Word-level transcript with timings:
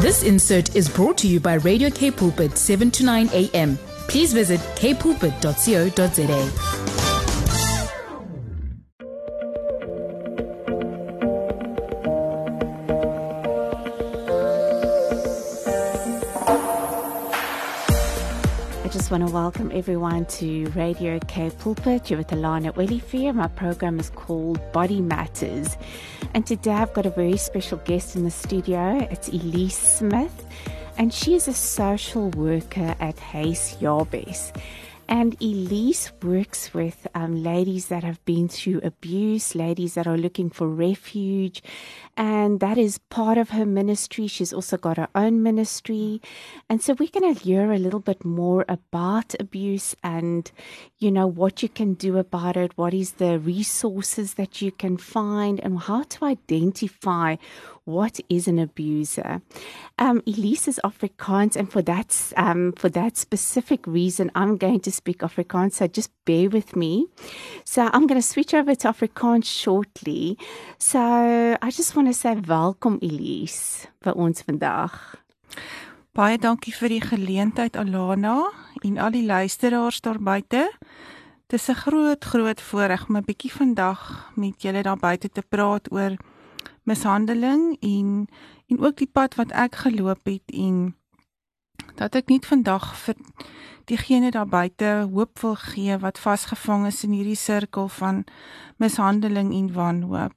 This 0.00 0.22
insert 0.22 0.76
is 0.76 0.88
brought 0.88 1.18
to 1.18 1.26
you 1.26 1.40
by 1.40 1.54
Radio 1.54 1.90
K 1.90 2.12
Pulpit 2.12 2.56
7 2.56 2.88
to 2.92 3.04
9 3.04 3.30
a.m. 3.32 3.76
Please 4.06 4.32
visit 4.32 4.60
kpulpit.co.za. 4.76 6.87
welcome 19.48 19.72
everyone 19.72 20.26
to 20.26 20.66
Radio 20.76 21.18
K 21.20 21.48
Pulpit. 21.48 22.10
You're 22.10 22.18
with 22.18 22.28
Alana 22.28 22.70
Wellifair. 22.74 23.34
My 23.34 23.48
program 23.48 23.98
is 23.98 24.10
called 24.10 24.60
Body 24.72 25.00
Matters. 25.00 25.78
And 26.34 26.46
today 26.46 26.72
I've 26.72 26.92
got 26.92 27.06
a 27.06 27.10
very 27.10 27.38
special 27.38 27.78
guest 27.78 28.14
in 28.14 28.24
the 28.24 28.30
studio. 28.30 28.98
It's 29.10 29.28
Elise 29.28 29.78
Smith, 29.78 30.44
and 30.98 31.14
she 31.14 31.34
is 31.34 31.48
a 31.48 31.54
social 31.54 32.28
worker 32.32 32.94
at 33.00 33.18
Hayes 33.20 33.74
Yarbes. 33.80 34.54
And 35.08 35.40
Elise 35.40 36.12
works 36.22 36.74
with 36.74 37.06
um, 37.14 37.42
ladies 37.42 37.86
that 37.86 38.04
have 38.04 38.22
been 38.26 38.46
through 38.46 38.80
abuse, 38.84 39.54
ladies 39.54 39.94
that 39.94 40.06
are 40.06 40.18
looking 40.18 40.50
for 40.50 40.68
refuge, 40.68 41.62
and 42.14 42.60
that 42.60 42.76
is 42.76 42.98
part 42.98 43.38
of 43.38 43.50
her 43.50 43.64
ministry. 43.64 44.26
She's 44.26 44.52
also 44.52 44.76
got 44.76 44.98
her 44.98 45.08
own 45.14 45.42
ministry. 45.42 46.20
And 46.68 46.82
so 46.82 46.92
we're 46.92 47.08
going 47.08 47.34
to 47.34 47.40
hear 47.40 47.72
a 47.72 47.78
little 47.78 48.00
bit 48.00 48.22
more 48.22 48.66
about 48.68 49.34
abuse 49.40 49.96
and, 50.02 50.50
you 50.98 51.10
know, 51.10 51.26
what 51.26 51.62
you 51.62 51.70
can 51.70 51.94
do 51.94 52.18
about 52.18 52.58
it, 52.58 52.72
what 52.76 52.92
is 52.92 53.12
the 53.12 53.38
resources 53.38 54.34
that 54.34 54.60
you 54.60 54.70
can 54.70 54.98
find, 54.98 55.58
and 55.60 55.78
how 55.78 56.02
to 56.02 56.26
identify 56.26 57.36
what 57.88 58.20
is 58.28 58.46
an 58.46 58.58
abuser. 58.58 59.40
Um, 59.98 60.22
Elise 60.26 60.68
is 60.68 60.80
Afrikaans, 60.84 61.56
and 61.56 61.72
for 61.72 61.82
that, 61.82 62.14
um, 62.36 62.72
for 62.76 62.90
that 62.90 63.16
specific 63.16 63.86
reason, 63.86 64.30
I'm 64.34 64.58
going 64.58 64.80
to 64.80 64.92
speak 64.92 65.20
Afrikaans. 65.20 65.72
So 65.72 65.86
just 65.86 66.10
bear 66.26 66.50
with 66.50 66.76
me. 66.76 67.06
So 67.64 67.88
I'm 67.92 68.06
going 68.06 68.20
to 68.20 68.26
switch 68.26 68.52
over 68.52 68.74
to 68.74 68.88
Afrikaans 68.88 69.46
shortly. 69.46 70.36
So 70.76 71.00
I 71.60 71.70
just 71.70 71.96
want 71.96 72.08
to 72.08 72.14
say 72.14 72.36
welkom 72.36 72.98
Elise 73.00 73.88
by 74.04 74.12
ons 74.12 74.44
vandag. 74.44 74.92
Baie 76.12 76.36
dankie 76.36 76.74
vir 76.74 76.92
die 76.92 77.02
geleentheid 77.02 77.76
Alana 77.78 78.42
en 78.84 78.98
al 78.98 79.14
die 79.14 79.24
luisteraars 79.24 80.02
daar 80.04 80.18
buite. 80.20 80.66
Dis 81.48 81.68
'n 81.68 81.74
groot 81.74 82.24
groot 82.24 82.60
voorreg 82.60 83.08
om 83.08 83.16
'n 83.16 83.24
bietjie 83.24 83.52
vandag 83.52 84.32
met 84.36 84.62
julle 84.62 84.82
daar 84.82 85.00
buite 85.00 85.28
te 85.28 85.42
praat 85.42 85.92
oor 85.92 86.16
mishandeling 86.88 87.76
en 87.84 88.26
en 88.68 88.80
ook 88.84 88.96
die 89.00 89.10
pad 89.12 89.36
wat 89.40 89.52
ek 89.52 89.82
geloop 89.84 90.28
het 90.28 90.52
en 90.52 90.94
dat 92.00 92.16
ek 92.18 92.28
nie 92.32 92.40
vandag 92.44 92.90
vir 93.04 93.16
diegene 93.88 94.30
daar 94.34 94.48
buite 94.48 94.90
hoop 95.12 95.40
wil 95.42 95.56
gee 95.72 95.96
wat 96.02 96.20
vasgevang 96.20 96.86
is 96.90 97.04
in 97.06 97.16
hierdie 97.16 97.38
sirkel 97.38 97.88
van 97.88 98.24
mishandeling 98.76 99.54
en 99.56 99.72
wanhoop. 99.72 100.36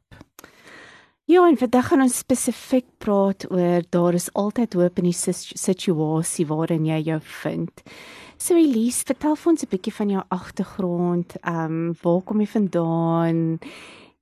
Ja, 1.32 1.46
en 1.48 1.58
vandag 1.58 1.88
gaan 1.88 2.02
ons 2.04 2.18
spesifiek 2.24 2.88
praat 3.00 3.46
oor 3.52 3.86
daar 3.90 4.16
is 4.18 4.32
altyd 4.34 4.74
hoop 4.74 4.98
in 5.00 5.12
die 5.12 5.16
situasie 5.16 6.48
waarin 6.50 6.88
jy 6.90 6.98
jou 7.12 7.20
vind. 7.44 7.84
So 8.42 8.58
Elise, 8.58 9.06
vertel 9.06 9.38
vir 9.38 9.52
ons 9.52 9.64
'n 9.64 9.70
bietjie 9.70 9.94
van 9.94 10.10
jou 10.10 10.24
agtergrond. 10.28 11.36
Ehm, 11.44 11.66
um, 11.66 11.96
waar 12.02 12.22
kom 12.22 12.40
jy 12.40 12.48
vandaan? 12.48 13.60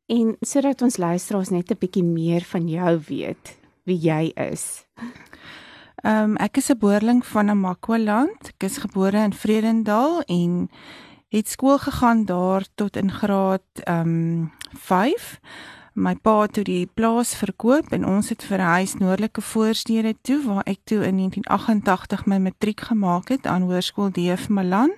En 0.10 0.38
sodat 0.42 0.82
ons 0.82 0.98
luisteraars 0.98 1.50
net 1.50 1.72
'n 1.72 1.78
bietjie 1.80 2.04
meer 2.04 2.42
van 2.42 2.68
jou 2.68 3.02
weet, 3.08 3.58
wie 3.84 3.98
jy 3.98 4.32
is. 4.36 4.86
Ehm 6.02 6.24
um, 6.24 6.36
ek 6.38 6.58
is 6.58 6.70
'n 6.70 6.78
boerling 6.78 7.26
van 7.26 7.46
Namakwa-land. 7.46 8.48
Ek 8.48 8.64
is 8.64 8.78
gebore 8.78 9.24
in 9.24 9.34
Vredendal 9.34 10.22
en 10.22 10.70
het 11.30 11.50
skool 11.50 11.78
gegaan 11.78 12.26
daar 12.26 12.66
tot 12.76 12.96
in 12.96 13.12
graad 13.12 13.68
ehm 13.84 14.08
um, 14.08 14.52
5. 14.74 15.40
My 15.94 16.16
pa 16.16 16.42
het 16.42 16.54
toe 16.54 16.64
die 16.64 16.90
plaas 16.94 17.36
verkoop 17.36 17.92
en 17.92 18.06
ons 18.06 18.30
het 18.30 18.44
verhuis 18.44 18.96
noordelike 18.96 19.42
voorstede 19.42 20.16
toe 20.22 20.42
waar 20.46 20.64
ek 20.64 20.80
toe 20.84 21.06
in 21.06 21.18
1988 21.18 22.26
my 22.26 22.38
matriek 22.38 22.82
gemaak 22.82 23.30
het 23.30 23.46
aan 23.46 23.62
Hoërskool 23.62 24.12
DF 24.12 24.50
Malan. 24.50 24.92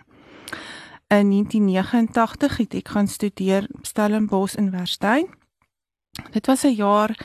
In 1.12 1.30
1989 1.30 2.58
het 2.58 2.74
ek 2.74 2.88
gaan 2.88 3.08
studeer 3.08 3.66
Stellenbosch 3.82 4.56
Universiteit. 4.56 5.28
Dit 6.32 6.46
was 6.46 6.64
'n 6.64 6.76
jaar 6.76 7.20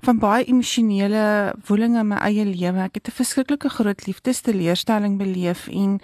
van 0.00 0.18
baie 0.18 0.44
emosionele 0.44 1.54
woelinge 1.66 1.98
in 1.98 2.06
my 2.06 2.16
eie 2.16 2.44
lewe. 2.44 2.80
Ek 2.80 2.94
het 2.94 3.08
'n 3.08 3.18
verskriklike 3.20 3.68
groot 3.68 4.06
liefdesteleurstelling 4.06 5.18
beleef 5.18 5.68
en 5.68 6.00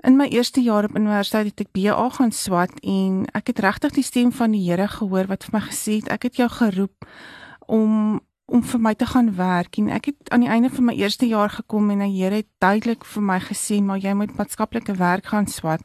in 0.00 0.16
my 0.16 0.26
eerste 0.26 0.60
jaar 0.60 0.84
op 0.84 0.96
universiteit 0.96 1.46
het 1.46 1.60
ek 1.60 1.72
BA 1.72 2.08
gaan 2.08 2.32
swat 2.32 2.80
en 2.80 3.26
ek 3.32 3.46
het 3.46 3.58
regtig 3.58 3.92
die 3.92 4.02
stem 4.02 4.32
van 4.32 4.50
die 4.50 4.70
Here 4.70 4.88
gehoor 4.88 5.26
wat 5.26 5.44
vir 5.44 5.60
my 5.60 5.66
gesê 5.66 5.92
het 5.92 6.08
ek 6.08 6.22
het 6.22 6.36
jou 6.36 6.48
geroep 6.48 7.06
om 7.66 8.20
om 8.44 8.62
vir 8.62 8.80
my 8.80 8.94
te 8.94 9.06
gaan 9.06 9.36
werk 9.36 9.78
en 9.78 9.88
ek 9.88 10.04
het 10.04 10.30
aan 10.30 10.40
die 10.40 10.48
einde 10.48 10.70
van 10.70 10.84
my 10.84 10.94
eerste 10.94 11.26
jaar 11.26 11.50
gekom 11.50 11.90
en 11.90 11.98
die 11.98 12.22
Here 12.22 12.34
het 12.34 12.48
duidelik 12.58 13.04
vir 13.04 13.22
my 13.22 13.40
gesê 13.40 13.82
maar 13.82 13.98
jy 13.98 14.12
moet 14.12 14.36
maatskaplike 14.36 14.94
werk 14.94 15.26
gaan 15.26 15.46
swat. 15.46 15.82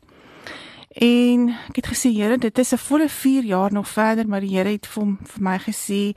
En 0.94 1.50
ek 1.70 1.76
het 1.81 1.88
gesê 1.90 2.12
Here, 2.14 2.38
dit 2.38 2.58
is 2.58 2.74
'n 2.74 2.78
volle 2.78 3.09
4 3.09 3.44
jaar 3.44 3.72
nog 3.72 3.88
verder, 3.88 4.28
maar 4.28 4.40
die 4.40 4.58
Here 4.58 4.70
het 4.70 4.88
vir, 4.88 5.18
vir 5.24 5.42
my 5.42 5.58
gesê, 5.59 6.14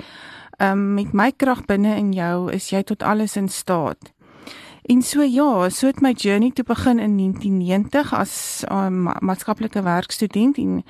ehm 0.59 0.73
um, 0.73 0.95
met 0.95 1.13
my 1.13 1.33
krag 1.37 1.65
binne 1.65 1.97
in 1.97 2.13
jou 2.13 2.53
is 2.53 2.71
jy 2.71 2.83
tot 2.83 3.03
alles 3.03 3.37
in 3.37 3.49
staat. 3.49 4.13
En 4.83 5.03
so 5.03 5.23
ja, 5.23 5.69
so 5.69 5.87
het 5.87 6.01
my 6.01 6.13
journey 6.13 6.51
toe 6.51 6.65
begin 6.65 6.99
in 6.99 7.17
1990 7.17 8.13
as 8.15 8.65
'n 8.69 8.75
um, 8.75 9.03
maatskaplike 9.21 9.83
werkstudent 9.83 10.59
en 10.59 10.85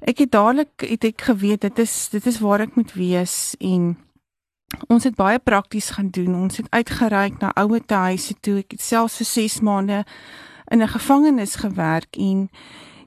ek 0.00 0.18
het 0.18 0.30
dadelik 0.30 0.80
het 0.80 1.04
ek 1.04 1.20
geweet 1.20 1.60
dit 1.60 1.78
is 1.78 2.08
dit 2.08 2.26
is 2.26 2.38
waar 2.38 2.60
ek 2.60 2.74
moet 2.74 2.92
wees 2.92 3.54
en 3.58 3.96
ons 4.88 5.04
het 5.04 5.14
baie 5.14 5.38
prakties 5.38 5.90
gaan 5.90 6.10
doen. 6.10 6.34
Ons 6.34 6.56
het 6.56 6.66
uitgereik 6.70 7.38
na 7.38 7.54
ouer 7.54 7.82
huise 7.86 8.34
toe. 8.40 8.58
Ek 8.58 8.70
het 8.70 8.80
selfs 8.80 9.16
vir 9.16 9.26
6 9.26 9.60
maande 9.60 10.04
in 10.70 10.82
'n 10.82 10.88
gevangenis 10.88 11.54
gewerk 11.56 12.16
en 12.16 12.50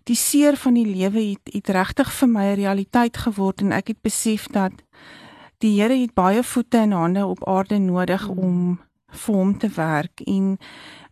die 0.09 0.17
seer 0.17 0.57
van 0.57 0.73
die 0.73 0.87
lewe 0.87 1.21
het 1.31 1.51
het 1.53 1.69
regtig 1.75 2.11
vir 2.19 2.29
my 2.29 2.45
'n 2.49 2.59
realiteit 2.63 3.17
geword 3.17 3.61
en 3.61 3.71
ek 3.71 3.87
het 3.87 4.01
besef 4.01 4.47
dat 4.47 4.73
die 5.59 5.81
Here 5.81 5.95
het 6.01 6.13
baie 6.13 6.43
voete 6.43 6.77
en 6.77 6.91
hande 6.91 7.25
op 7.25 7.47
aarde 7.47 7.77
nodig 7.77 8.29
mm. 8.29 8.39
om 8.39 8.79
vir 9.09 9.35
hom 9.35 9.57
te 9.57 9.69
werk 9.75 10.21
en 10.25 10.57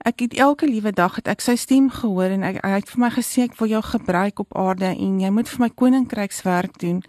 ek 0.06 0.20
het 0.20 0.34
elke 0.34 0.68
liewe 0.68 0.92
dag 0.92 1.16
het 1.16 1.28
ek 1.28 1.42
sy 1.42 1.56
stem 1.56 1.90
gehoor 1.90 2.32
en 2.32 2.44
ek 2.44 2.62
hy 2.64 2.78
het 2.78 2.90
vir 2.90 3.00
my 3.00 3.10
gesê 3.10 3.44
ek 3.44 3.58
wil 3.60 3.70
jou 3.70 3.82
gebruik 3.82 4.40
op 4.40 4.58
aarde 4.58 4.94
en 4.94 5.20
jy 5.20 5.30
moet 5.30 5.50
vir 5.50 5.60
my 5.60 5.70
koninkrykswerk 5.70 6.78
doen. 6.80 7.04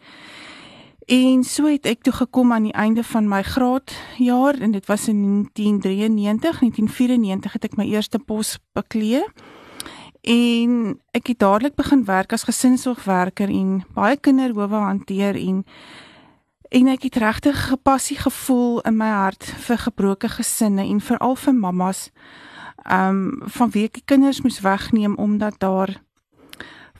En 1.08 1.44
so 1.44 1.66
het 1.66 1.86
ek 1.86 2.02
toe 2.02 2.12
gekom 2.12 2.52
aan 2.52 2.68
die 2.68 2.76
einde 2.76 3.04
van 3.04 3.28
my 3.28 3.42
graadjaar 3.42 4.60
en 4.60 4.72
dit 4.72 4.86
was 4.86 5.08
in 5.08 5.22
1993, 5.54 6.60
1994 6.60 7.52
het 7.52 7.64
ek 7.64 7.76
my 7.76 7.86
eerste 7.88 8.18
pos 8.18 8.58
bekleë. 8.76 9.24
En 10.28 10.98
ek 11.16 11.30
het 11.32 11.38
dadelik 11.40 11.74
begin 11.74 12.04
werk 12.04 12.34
as 12.36 12.44
gesinsorgwerker 12.44 13.48
en 13.48 13.78
baie 13.96 14.16
kinderhowe 14.20 14.76
hanteer 14.76 15.38
en 15.40 15.62
en 16.68 16.90
ek 16.92 17.06
het 17.08 17.16
regtig 17.16 17.56
gepassie 17.70 18.18
gevoel 18.20 18.82
in 18.84 18.98
my 19.00 19.08
hart 19.08 19.46
vir 19.64 19.80
gebroke 19.86 20.28
gesinne 20.28 20.84
en 20.84 21.00
veral 21.00 21.36
vir 21.40 21.54
mammas. 21.56 22.10
Um 22.84 23.40
van 23.56 23.72
wie 23.72 23.86
ek 23.88 24.02
kinders 24.04 24.42
moes 24.44 24.60
wegneem 24.60 25.16
omdat 25.16 25.56
daar 25.64 25.96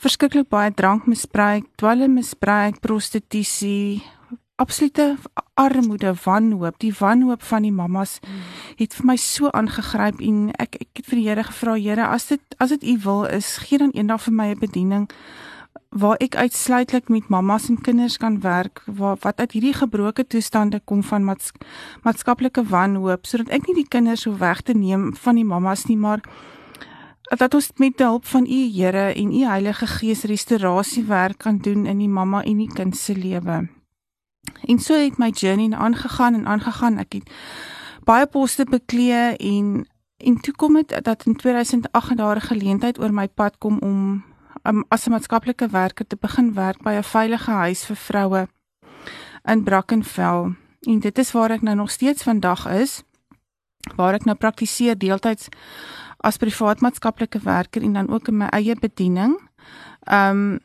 verskriklik 0.01 0.49
baie 0.49 0.73
drankmisbruik, 0.73 1.69
dwelmmisbruik, 1.77 2.81
prostitusie, 2.81 4.01
absolute 4.59 5.17
armoede, 5.55 6.13
wanhoop, 6.25 6.79
die 6.83 6.93
wanhoop 6.99 7.43
van 7.47 7.63
die 7.63 7.73
mammas 7.73 8.19
het 8.79 8.95
vir 8.99 9.07
my 9.07 9.17
so 9.17 9.51
aangegryp 9.55 10.23
en 10.25 10.49
ek 10.59 10.81
ek 10.83 10.89
het 11.01 11.11
vir 11.11 11.21
die 11.21 11.27
Here 11.29 11.45
gevra, 11.47 11.77
Here, 11.79 12.09
as 12.11 12.29
dit 12.33 12.59
as 12.59 12.75
dit 12.75 12.87
U 12.95 12.97
wil 13.05 13.25
is, 13.39 13.57
gee 13.63 13.79
dan 13.79 13.95
eendag 13.95 14.23
vir 14.27 14.35
my 14.35 14.49
'n 14.55 14.59
bediening 14.59 15.07
waar 15.91 16.19
ek 16.21 16.37
uitsluitlik 16.37 17.09
met 17.09 17.29
mammas 17.29 17.69
en 17.69 17.81
kinders 17.81 18.19
kan 18.19 18.41
werk 18.41 18.83
waar 18.87 19.17
wat 19.21 19.41
uit 19.41 19.53
hierdie 19.53 19.73
gebroke 19.73 20.27
toestande 20.27 20.81
kom 20.85 21.03
van 21.03 21.25
maats, 21.25 21.53
maatskaplike 22.03 22.65
wanhoop 22.69 23.27
sodat 23.27 23.49
ek 23.49 23.67
nie 23.67 23.75
die 23.75 23.89
kinders 23.89 24.27
so 24.27 24.37
weg 24.37 24.61
te 24.63 24.75
neem 24.75 25.15
van 25.17 25.35
die 25.35 25.45
mammas 25.45 25.87
nie, 25.87 25.97
maar 25.97 26.21
dat 27.37 27.55
ons 27.55 27.71
met 27.77 27.97
die 27.97 28.05
hulp 28.05 28.27
van 28.27 28.45
U 28.45 28.61
Here 28.73 29.15
en 29.15 29.33
U 29.33 29.45
Heilige 29.47 29.87
Gees 29.87 30.25
restaurasiewerk 30.25 31.39
kan 31.39 31.59
doen 31.59 31.87
in 31.87 31.99
die 31.99 32.09
mamma 32.09 32.43
en 32.43 32.59
die 32.59 32.73
kind 32.73 32.97
se 32.97 33.15
lewe. 33.15 33.78
En 34.65 34.79
so 34.79 34.95
het 34.95 35.19
my 35.19 35.31
journey 35.31 35.77
aangegaan 35.77 36.35
en 36.35 36.47
aangegaan. 36.47 36.99
Ek 36.99 37.13
het 37.13 37.31
baie 38.05 38.27
poste 38.27 38.65
bekleë 38.65 39.37
en 39.37 39.87
en 40.19 40.41
toe 40.41 40.55
kom 40.55 40.75
dit 40.75 41.05
dat 41.05 41.27
in 41.27 41.37
2008 41.37 42.17
daar 42.17 42.37
'n 42.37 42.51
geleentheid 42.51 42.99
oor 42.99 43.13
my 43.15 43.29
pad 43.29 43.59
kom 43.59 43.79
om 43.79 44.25
um, 44.63 44.85
as 44.89 45.07
'n 45.07 45.11
maatskaplike 45.11 45.69
werker 45.69 46.07
te 46.07 46.17
begin 46.21 46.55
werk 46.55 46.83
by 46.83 46.91
'n 46.91 47.03
veilige 47.03 47.51
huis 47.51 47.85
vir 47.85 47.97
vroue 47.97 48.49
in 49.45 49.63
Brackenfell. 49.63 50.55
En 50.81 50.99
dit 51.01 51.19
is 51.19 51.33
waar 51.33 51.51
ek 51.51 51.63
nou 51.63 51.77
nog 51.77 51.91
steeds 51.91 52.23
vandag 52.23 52.67
is. 52.67 53.03
waar 53.97 54.15
ek 54.15 54.25
nou 54.25 54.37
praktiseer 54.37 54.99
deeltyds 54.99 55.49
as 56.27 56.37
privaat 56.37 56.83
maatskaplike 56.83 57.41
werker 57.45 57.83
en 57.83 57.93
dan 57.93 58.09
ook 58.11 58.29
in 58.29 58.41
my 58.43 58.49
eie 58.53 58.75
bediening. 58.75 59.39
Um 60.13 60.59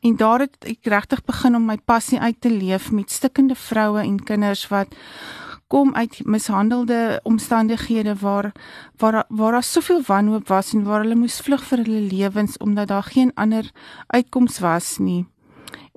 en 0.00 0.16
daar 0.16 0.40
het 0.40 0.56
ek 0.64 0.86
regtig 0.86 1.24
begin 1.24 1.56
om 1.56 1.64
my 1.64 1.76
passie 1.84 2.20
uit 2.20 2.40
te 2.40 2.50
leef 2.50 2.90
met 2.92 3.10
stikkende 3.10 3.54
vroue 3.54 4.00
en 4.00 4.24
kinders 4.24 4.68
wat 4.68 4.94
kom 5.68 5.94
uit 5.94 6.20
mishandelde 6.24 7.20
omstandighede 7.22 8.14
waar 8.16 8.52
waar 8.96 9.24
waar 9.28 9.52
daar 9.52 9.62
soveel 9.62 10.02
wanhoop 10.06 10.48
was 10.48 10.72
en 10.72 10.84
waar 10.84 11.00
hulle 11.00 11.14
moes 11.14 11.40
vlug 11.40 11.64
vir 11.64 11.82
hulle 11.84 12.00
lewens 12.00 12.56
omdat 12.56 12.88
daar 12.88 13.02
geen 13.02 13.32
ander 13.34 13.70
uitkoms 14.06 14.58
was 14.58 14.98
nie. 14.98 15.26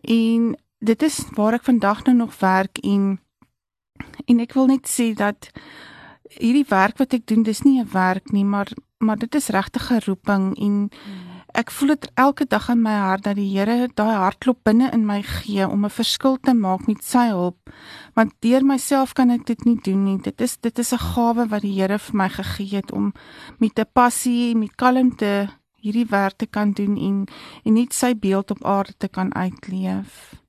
En 0.01 0.57
dit 0.79 1.03
is 1.03 1.23
waar 1.35 1.53
ek 1.53 1.63
vandag 1.63 2.03
nou 2.03 2.15
nog 2.17 2.39
werk 2.39 2.77
en 2.77 3.19
en 4.25 4.39
ek 4.39 4.53
wil 4.53 4.67
net 4.67 4.89
sê 4.89 5.13
dat 5.13 5.51
hierdie 6.39 6.65
werk 6.67 6.97
wat 6.97 7.13
ek 7.13 7.27
doen, 7.27 7.43
dis 7.43 7.61
nie 7.61 7.79
'n 7.79 7.89
werk 7.91 8.31
nie, 8.31 8.45
maar 8.45 8.67
maar 8.97 9.17
dit 9.17 9.35
is 9.35 9.47
regtig 9.47 9.91
'n 9.91 10.03
roeping 10.05 10.57
en 10.57 10.89
ek 11.53 11.71
voel 11.71 11.93
dit 11.93 12.07
elke 12.15 12.45
dag 12.45 12.69
in 12.69 12.81
my 12.81 12.93
hart 12.95 13.23
dat 13.23 13.35
die 13.35 13.49
Here 13.51 13.87
daai 13.95 14.15
hartklop 14.15 14.63
binne 14.63 14.91
in 14.95 15.05
my 15.05 15.21
gee 15.21 15.67
om 15.67 15.85
'n 15.85 15.89
verskil 15.89 16.37
te 16.37 16.53
maak 16.53 16.87
met 16.87 17.03
sy 17.03 17.27
hulp. 17.29 17.69
Want 18.15 18.33
deur 18.41 18.63
myself 18.65 19.13
kan 19.13 19.29
ek 19.29 19.45
dit 19.45 19.65
nie 19.65 19.79
doen 19.83 20.03
nie. 20.03 20.17
Dit 20.17 20.41
is 20.41 20.57
dit 20.57 20.79
is 20.79 20.93
'n 20.93 20.97
gawe 20.97 21.47
wat 21.47 21.61
die 21.61 21.79
Here 21.79 21.99
vir 21.99 22.15
my 22.15 22.29
gegee 22.29 22.75
het 22.75 22.91
om 22.91 23.13
met 23.59 23.79
'n 23.79 23.85
passie, 23.93 24.55
met 24.55 24.75
kalmte 24.75 25.49
hierdie 25.81 26.05
werk 26.09 26.37
te 26.37 26.45
kan 26.45 26.71
doen 26.71 26.97
en 26.97 27.27
en 27.65 27.73
net 27.73 27.93
sy 27.93 28.13
beeld 28.13 28.51
op 28.51 28.65
aarde 28.65 28.93
te 28.97 29.07
kan 29.07 29.35
uitleef. 29.35 30.40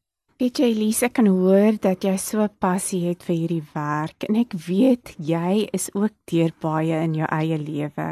Weet 0.43 0.59
jy 0.59 0.73
Elise, 0.73 1.07
kan 1.15 1.29
hoor 1.31 1.77
dat 1.79 2.03
jy 2.03 2.17
so 2.19 2.43
passie 2.59 3.05
het 3.05 3.21
vir 3.23 3.37
hierdie 3.37 3.67
werk 3.77 4.25
en 4.27 4.41
ek 4.41 4.57
weet 4.65 5.13
jy 5.23 5.69
is 5.71 5.87
ook 5.95 6.17
deur 6.33 6.51
baie 6.65 6.99
in 6.99 7.15
jou 7.15 7.29
eie 7.31 7.61
lewe. 7.63 8.07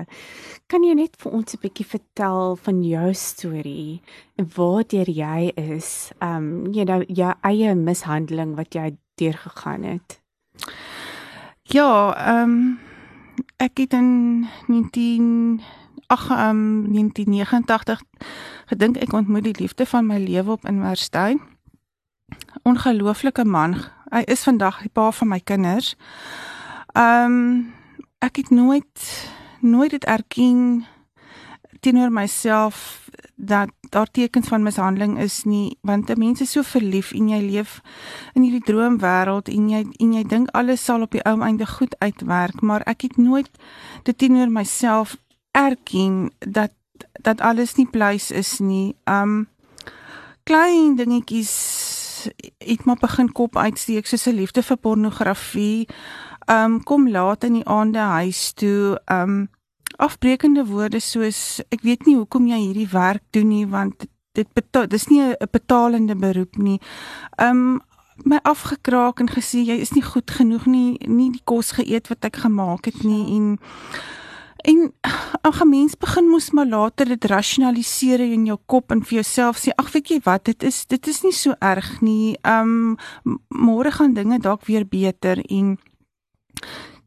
Kan 0.71 0.87
jy 0.87 0.95
net 0.95 1.19
vir 1.19 1.35
ons 1.41 1.57
'n 1.57 1.59
bietjie 1.59 1.89
vertel 1.91 2.55
van 2.55 2.85
jou 2.87 3.11
storie 3.19 3.99
en 4.39 4.47
waar 4.55 4.87
deur 4.87 5.11
jy 5.11 5.51
is? 5.59 6.15
Um 6.23 6.71
jy 6.71 6.87
know 6.87 7.03
jou 7.03 7.35
eie 7.43 7.75
mishandeling 7.75 8.55
wat 8.55 8.79
jy 8.79 8.95
deurgegaan 9.19 9.83
het. 9.83 10.21
Ja, 11.67 12.15
ehm 12.15 12.47
um, 12.47 12.79
ek 13.59 13.79
het 13.83 13.93
in 13.93 14.47
19 14.69 15.61
ag 16.07 16.31
um 16.31 16.93
1989 16.95 17.99
gedink 18.71 19.03
ek 19.03 19.13
ontmoet 19.13 19.51
die 19.51 19.59
liefde 19.59 19.83
van 19.87 20.07
my 20.07 20.19
lewe 20.19 20.53
op 20.53 20.63
universiteit 20.63 21.50
ongelooflike 22.63 23.45
man. 23.45 23.77
Hy 24.11 24.23
is 24.27 24.43
vandag 24.43 24.81
die 24.85 24.93
pa 24.93 25.11
van 25.11 25.29
my 25.29 25.41
kinders. 25.41 25.95
Ehm 26.93 27.25
um, 27.25 27.75
ek 28.21 28.37
het 28.37 28.51
nooit 28.51 29.05
nooit 29.61 29.91
dit 29.91 30.05
erken 30.05 30.85
teenoor 31.81 32.13
myself 32.13 33.09
dat 33.37 33.71
daar 33.89 34.11
tekens 34.11 34.49
van 34.49 34.63
mishandeling 34.63 35.19
is 35.19 35.45
nie 35.45 35.79
want 35.81 36.17
mense 36.17 36.43
is 36.43 36.53
so 36.53 36.63
verlief 36.63 37.13
en 37.13 37.31
jy 37.33 37.41
leef 37.41 37.81
in 38.35 38.43
hierdie 38.43 38.67
droomwêreld 38.69 39.49
en 39.49 39.71
jy 39.73 39.81
en 39.97 40.13
jy 40.13 40.25
dink 40.29 40.53
alles 40.53 40.85
sal 40.85 41.01
op 41.01 41.17
die 41.17 41.25
ou 41.25 41.41
einde 41.41 41.67
goed 41.67 41.97
uitwerk 41.99 42.61
maar 42.61 42.85
ek 42.85 43.09
het 43.09 43.17
nooit 43.17 43.49
dit 44.05 44.19
teenoor 44.19 44.53
myself 44.53 45.17
erken 45.57 46.31
dat 46.39 46.77
dat 47.23 47.41
alles 47.41 47.75
nie 47.75 47.87
pleis 47.87 48.31
is 48.31 48.59
nie. 48.59 48.97
Um 49.05 49.49
klein 50.43 50.97
dingetjies 50.97 51.55
het 52.59 52.85
maar 52.85 53.01
begin 53.01 53.33
kop 53.33 53.57
uitsteek 53.57 54.07
soos 54.07 54.27
'n 54.27 54.35
liefde 54.35 54.63
vir 54.63 54.77
pornografie. 54.77 55.89
Um 56.47 56.83
kom 56.83 57.09
laat 57.09 57.45
in 57.45 57.53
die 57.53 57.67
aande 57.67 57.99
huis 57.99 58.53
toe. 58.53 59.01
Um 59.07 59.49
afbreekende 59.97 60.67
woorde 60.67 61.01
soos 61.01 61.61
ek 61.69 61.83
weet 61.83 62.07
nie 62.07 62.17
hoekom 62.17 62.47
jy 62.47 62.59
hierdie 62.59 62.89
werk 62.93 63.23
doen 63.31 63.49
nie 63.49 63.67
want 63.67 64.07
dit 64.33 64.49
betaal 64.53 64.89
dis 64.89 65.07
nie 65.09 65.23
'n 65.23 65.37
betalende 65.51 66.17
beroep 66.17 66.57
nie. 66.57 66.81
Um 67.37 67.81
my 68.25 68.39
afgekraak 68.43 69.21
en 69.21 69.29
gesê 69.29 69.65
jy 69.65 69.77
is 69.81 69.93
nie 69.97 70.05
goed 70.05 70.31
genoeg 70.31 70.67
nie, 70.67 70.99
nie 71.09 71.31
die 71.33 71.45
kos 71.45 71.73
geëet 71.73 72.09
wat 72.09 72.25
ek 72.25 72.37
gemaak 72.45 72.85
het 72.85 73.03
nie 73.03 73.37
en 73.37 73.59
En 74.63 74.93
'n 75.43 75.53
gemens 75.53 75.97
begin 75.97 76.29
mos 76.29 76.51
maar 76.51 76.67
later 76.67 77.07
dit 77.07 77.25
rasionaliseer 77.25 78.21
in 78.21 78.45
jou 78.45 78.59
kop 78.67 78.91
en 78.91 79.03
vir 79.05 79.15
jouself 79.15 79.59
sê 79.59 79.71
ag 79.77 79.93
weet 79.93 80.09
jy 80.09 80.21
wat 80.25 80.45
dit 80.45 80.63
is 80.63 80.87
dit 80.87 81.07
is 81.07 81.23
nie 81.23 81.33
so 81.33 81.55
erg 81.59 82.01
nie. 82.01 82.37
Um 82.43 82.97
môre 83.49 83.91
gaan 83.91 84.13
dinge 84.13 84.39
dalk 84.39 84.65
weer 84.65 84.87
beter 84.89 85.39
en 85.49 85.79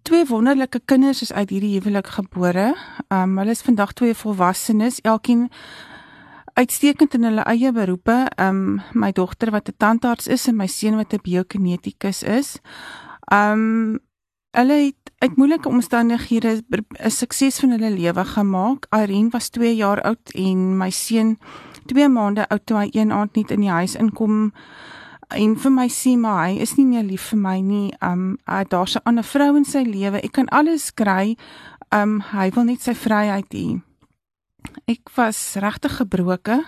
twee 0.01 0.25
wonderlike 0.25 0.81
kinders 0.85 1.21
is 1.21 1.33
uit 1.33 1.50
hierdie 1.50 1.79
huwelik 1.79 2.07
gebore. 2.07 2.75
Um 3.09 3.38
hulle 3.38 3.51
is 3.51 3.61
vandag 3.61 3.94
twee 3.94 4.13
volwassenes, 4.13 5.01
elkeen 5.01 5.49
uitstekend 6.53 7.13
in 7.13 7.23
hulle 7.23 7.44
eie 7.45 7.71
beroepe. 7.71 8.31
Um 8.39 8.81
my 8.94 9.11
dogter 9.11 9.51
wat 9.51 9.69
'n 9.69 9.77
tandarts 9.77 10.27
is 10.27 10.47
en 10.47 10.56
my 10.56 10.67
seun 10.67 10.95
wat 10.95 11.13
'n 11.13 11.21
biokinetikus 11.21 12.23
is. 12.23 12.59
Um 13.31 13.99
hulle 14.51 14.73
het 14.73 15.02
uit 15.23 15.35
moeilike 15.35 15.69
omstandighede 15.69 16.63
'n 16.69 17.09
sukses 17.09 17.59
van 17.59 17.69
hulle 17.69 17.89
lewe 17.89 18.25
gemaak. 18.25 18.85
Irene 18.89 19.29
was 19.29 19.49
2 19.49 19.75
jaar 19.75 20.01
oud 20.01 20.29
en 20.33 20.77
my 20.77 20.89
seun 20.89 21.37
2 21.85 22.09
maande 22.09 22.47
oud 22.49 22.65
toe 22.65 22.77
hy 22.77 22.87
een 22.91 23.11
aand 23.11 23.35
net 23.35 23.51
in 23.51 23.59
die 23.59 23.69
huis 23.69 23.95
inkom 23.95 24.53
en 25.27 25.55
vir 25.57 25.71
my 25.71 25.87
sê 25.89 26.17
maar 26.17 26.47
hy 26.47 26.59
is 26.59 26.75
nie 26.75 26.85
meer 26.85 27.03
lief 27.03 27.29
vir 27.29 27.39
my 27.39 27.59
nie. 27.59 27.93
Um 28.01 28.37
daar's 28.67 28.95
'n 28.95 29.03
ander 29.03 29.23
vrou 29.23 29.55
in 29.55 29.65
sy 29.65 29.83
lewe. 29.83 30.21
Ek 30.21 30.31
kan 30.31 30.49
alles 30.49 30.93
kry. 30.93 31.37
Um 31.91 32.19
hy 32.19 32.49
wil 32.49 32.63
net 32.63 32.81
sy 32.81 32.93
vryheid 32.93 33.53
hê. 33.53 33.81
Ek 34.87 35.09
was 35.15 35.55
regtig 35.55 35.97
gebroken 35.97 36.65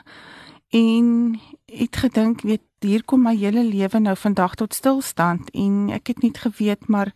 en 0.69 1.39
het 1.65 1.95
gedink 1.95 2.41
weet 2.41 2.61
hier 2.79 3.03
kom 3.03 3.21
my 3.21 3.35
hele 3.35 3.63
lewe 3.63 3.99
nou 3.99 4.15
vandag 4.15 4.55
tot 4.55 4.73
stilstand 4.73 5.49
en 5.53 5.89
ek 5.89 6.07
het 6.07 6.23
net 6.23 6.37
geweet 6.37 6.87
maar 6.87 7.13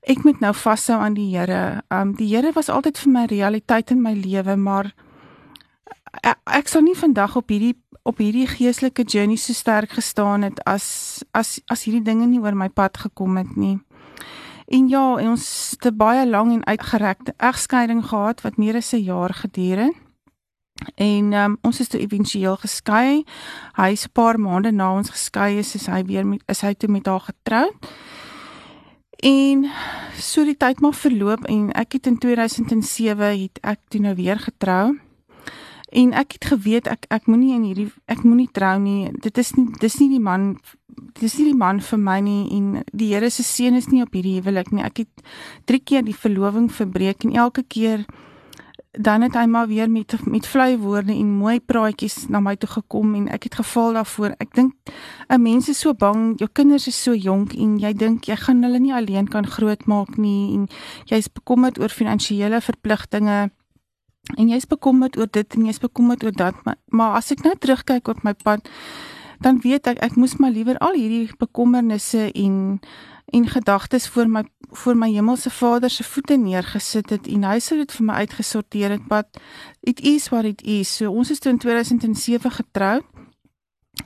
ek 0.00 0.24
moet 0.24 0.40
nou 0.40 0.54
vashou 0.54 0.98
aan 1.00 1.14
die 1.14 1.36
Here. 1.36 1.82
Um 1.90 2.14
die 2.16 2.28
Here 2.34 2.52
was 2.54 2.68
altyd 2.68 2.98
vir 2.98 3.12
my 3.12 3.26
realiteit 3.26 3.90
in 3.90 4.02
my 4.02 4.14
lewe, 4.14 4.56
maar 4.56 4.92
ek, 6.22 6.38
ek 6.44 6.68
sou 6.68 6.82
nie 6.82 6.96
vandag 6.96 7.36
op 7.36 7.48
hierdie 7.48 7.76
op 8.08 8.22
hierdie 8.22 8.46
geestelike 8.48 9.04
journey 9.04 9.36
so 9.36 9.52
sterk 9.52 9.92
gestaan 9.98 10.46
het 10.46 10.62
as 10.64 11.24
as 11.36 11.60
as 11.68 11.84
hierdie 11.84 12.04
dinge 12.04 12.26
nie 12.26 12.40
oor 12.40 12.56
my 12.56 12.68
pad 12.68 12.96
gekom 12.96 13.36
het 13.36 13.56
nie. 13.56 13.78
En 14.68 14.88
ja, 14.88 15.16
en 15.16 15.28
ons 15.36 15.44
het 15.70 15.92
'n 15.92 15.96
baie 15.96 16.26
lang 16.28 16.52
en 16.52 16.66
uitgerekte 16.66 17.34
egskeiding 17.36 18.04
gehad 18.04 18.40
wat 18.40 18.56
meer 18.56 18.76
as 18.76 18.92
'n 18.92 19.04
jaar 19.04 19.34
geduur 19.34 19.78
het. 19.78 19.96
En 20.94 21.32
um, 21.32 21.58
ons 21.62 21.80
is 21.80 21.88
toe 21.88 22.00
éventueel 22.00 22.56
geskei. 22.56 23.24
Hy 23.74 23.90
is 23.90 24.04
'n 24.04 24.12
paar 24.12 24.40
maande 24.40 24.70
na 24.70 24.92
ons 24.94 25.10
geskei 25.10 25.58
is, 25.58 25.74
is 25.74 25.86
hy 25.86 26.04
weer 26.04 26.26
met 26.26 26.42
is 26.46 26.60
hy 26.60 26.74
toe 26.74 26.88
met 26.88 27.06
haar 27.06 27.20
getroud. 27.20 27.74
En 29.18 29.66
so 30.14 30.44
die 30.46 30.56
tyd 30.56 30.80
maar 30.80 30.94
verloop 30.94 31.46
en 31.50 31.72
ek 31.74 31.98
het 31.98 32.06
in 32.06 32.18
2007 32.22 33.30
het 33.42 33.58
ek 33.66 33.80
toe 33.90 34.00
nou 34.00 34.14
weer 34.14 34.38
getrou. 34.38 34.98
En 35.90 36.12
ek 36.12 36.36
het 36.36 36.44
geweet 36.52 36.86
ek 36.86 37.08
ek 37.10 37.26
moenie 37.26 37.54
in 37.56 37.64
hierdie 37.66 37.88
ek 38.06 38.22
moenie 38.22 38.50
trou 38.52 38.76
nie. 38.78 39.10
Dit 39.18 39.38
is 39.38 39.54
nie 39.56 39.66
dis 39.80 39.98
nie 39.98 40.10
die 40.12 40.22
man 40.22 40.52
dis 41.18 41.34
nie 41.38 41.48
die 41.50 41.58
man 41.58 41.80
vir 41.82 41.98
my 41.98 42.20
nie 42.22 42.46
en 42.54 42.84
die 42.92 43.10
Here 43.14 43.30
se 43.30 43.42
seën 43.42 43.74
is 43.74 43.90
nie 43.90 44.04
op 44.04 44.14
hierdie 44.14 44.38
huwelik 44.38 44.70
nie. 44.70 44.84
Ek 44.86 45.02
het 45.02 45.26
3 45.66 45.82
keer 45.82 46.06
die 46.06 46.14
verloving 46.14 46.70
verbreek 46.70 47.24
en 47.24 47.34
elke 47.34 47.64
keer 47.66 48.06
dan 48.90 49.22
het 49.22 49.34
hy 49.34 49.44
maar 49.44 49.66
weer 49.68 49.90
met 49.90 50.14
met 50.24 50.46
vlei 50.46 50.78
woorde 50.78 51.12
en 51.12 51.30
mooi 51.30 51.60
praatjies 51.60 52.28
na 52.28 52.40
my 52.40 52.56
toe 52.56 52.68
gekom 52.68 53.14
en 53.14 53.28
ek 53.28 53.42
het 53.42 53.54
geval 53.54 53.92
daarvoor. 53.92 54.34
Ek 54.38 54.54
dink 54.54 54.72
'n 55.28 55.42
mens 55.42 55.68
is 55.68 55.78
so 55.78 55.94
bang, 55.94 56.38
jou 56.38 56.48
kinders 56.52 56.86
is 56.86 57.02
so 57.02 57.14
jonk 57.14 57.52
en 57.52 57.78
jy 57.78 57.92
dink 57.92 58.24
jy 58.24 58.36
gaan 58.36 58.62
hulle 58.62 58.78
nie 58.78 58.94
alleen 58.94 59.28
kan 59.28 59.46
grootmaak 59.46 60.16
nie 60.16 60.54
en 60.54 60.68
jy's 61.04 61.28
bekommerd 61.28 61.78
oor 61.78 61.88
finansiële 61.88 62.60
verpligtinge 62.60 63.50
en 64.36 64.48
jy's 64.48 64.66
bekommerd 64.66 65.16
oor 65.16 65.28
dit 65.30 65.54
en 65.54 65.64
jy's 65.64 65.78
bekommerd 65.78 66.24
oor 66.24 66.32
dat 66.32 66.54
maar, 66.64 66.76
maar 66.86 67.16
as 67.16 67.30
ek 67.30 67.44
nou 67.44 67.54
terugkyk 67.54 68.08
op 68.08 68.22
my 68.22 68.34
pad 68.34 68.68
dan 69.40 69.60
weet 69.62 69.86
ek 69.86 70.02
ek 70.02 70.16
moes 70.16 70.36
maar 70.36 70.50
liewer 70.50 70.78
al 70.78 70.98
hierdie 70.98 71.30
bekommernisse 71.38 72.32
en 72.32 72.80
en 73.30 73.46
gedagtes 73.46 74.08
voor 74.08 74.28
my 74.28 74.44
voor 74.70 74.96
my 74.96 75.10
hemelse 75.12 75.50
Vader 75.50 75.90
se 75.90 76.04
voete 76.04 76.36
neergesit 76.36 77.10
het 77.10 77.26
en 77.26 77.44
hy 77.44 77.58
sou 77.58 77.78
dit 77.80 77.92
vir 77.92 78.04
my 78.04 78.14
uitgesorteer 78.24 78.90
het 78.90 79.06
wat 79.08 79.40
it 79.80 80.00
is 80.00 80.28
what 80.28 80.44
it 80.44 80.62
is. 80.62 80.96
So 80.96 81.12
ons 81.12 81.30
is 81.30 81.38
toe 81.38 81.52
in 81.52 81.58
2007 81.58 82.50
getroud. 82.50 83.04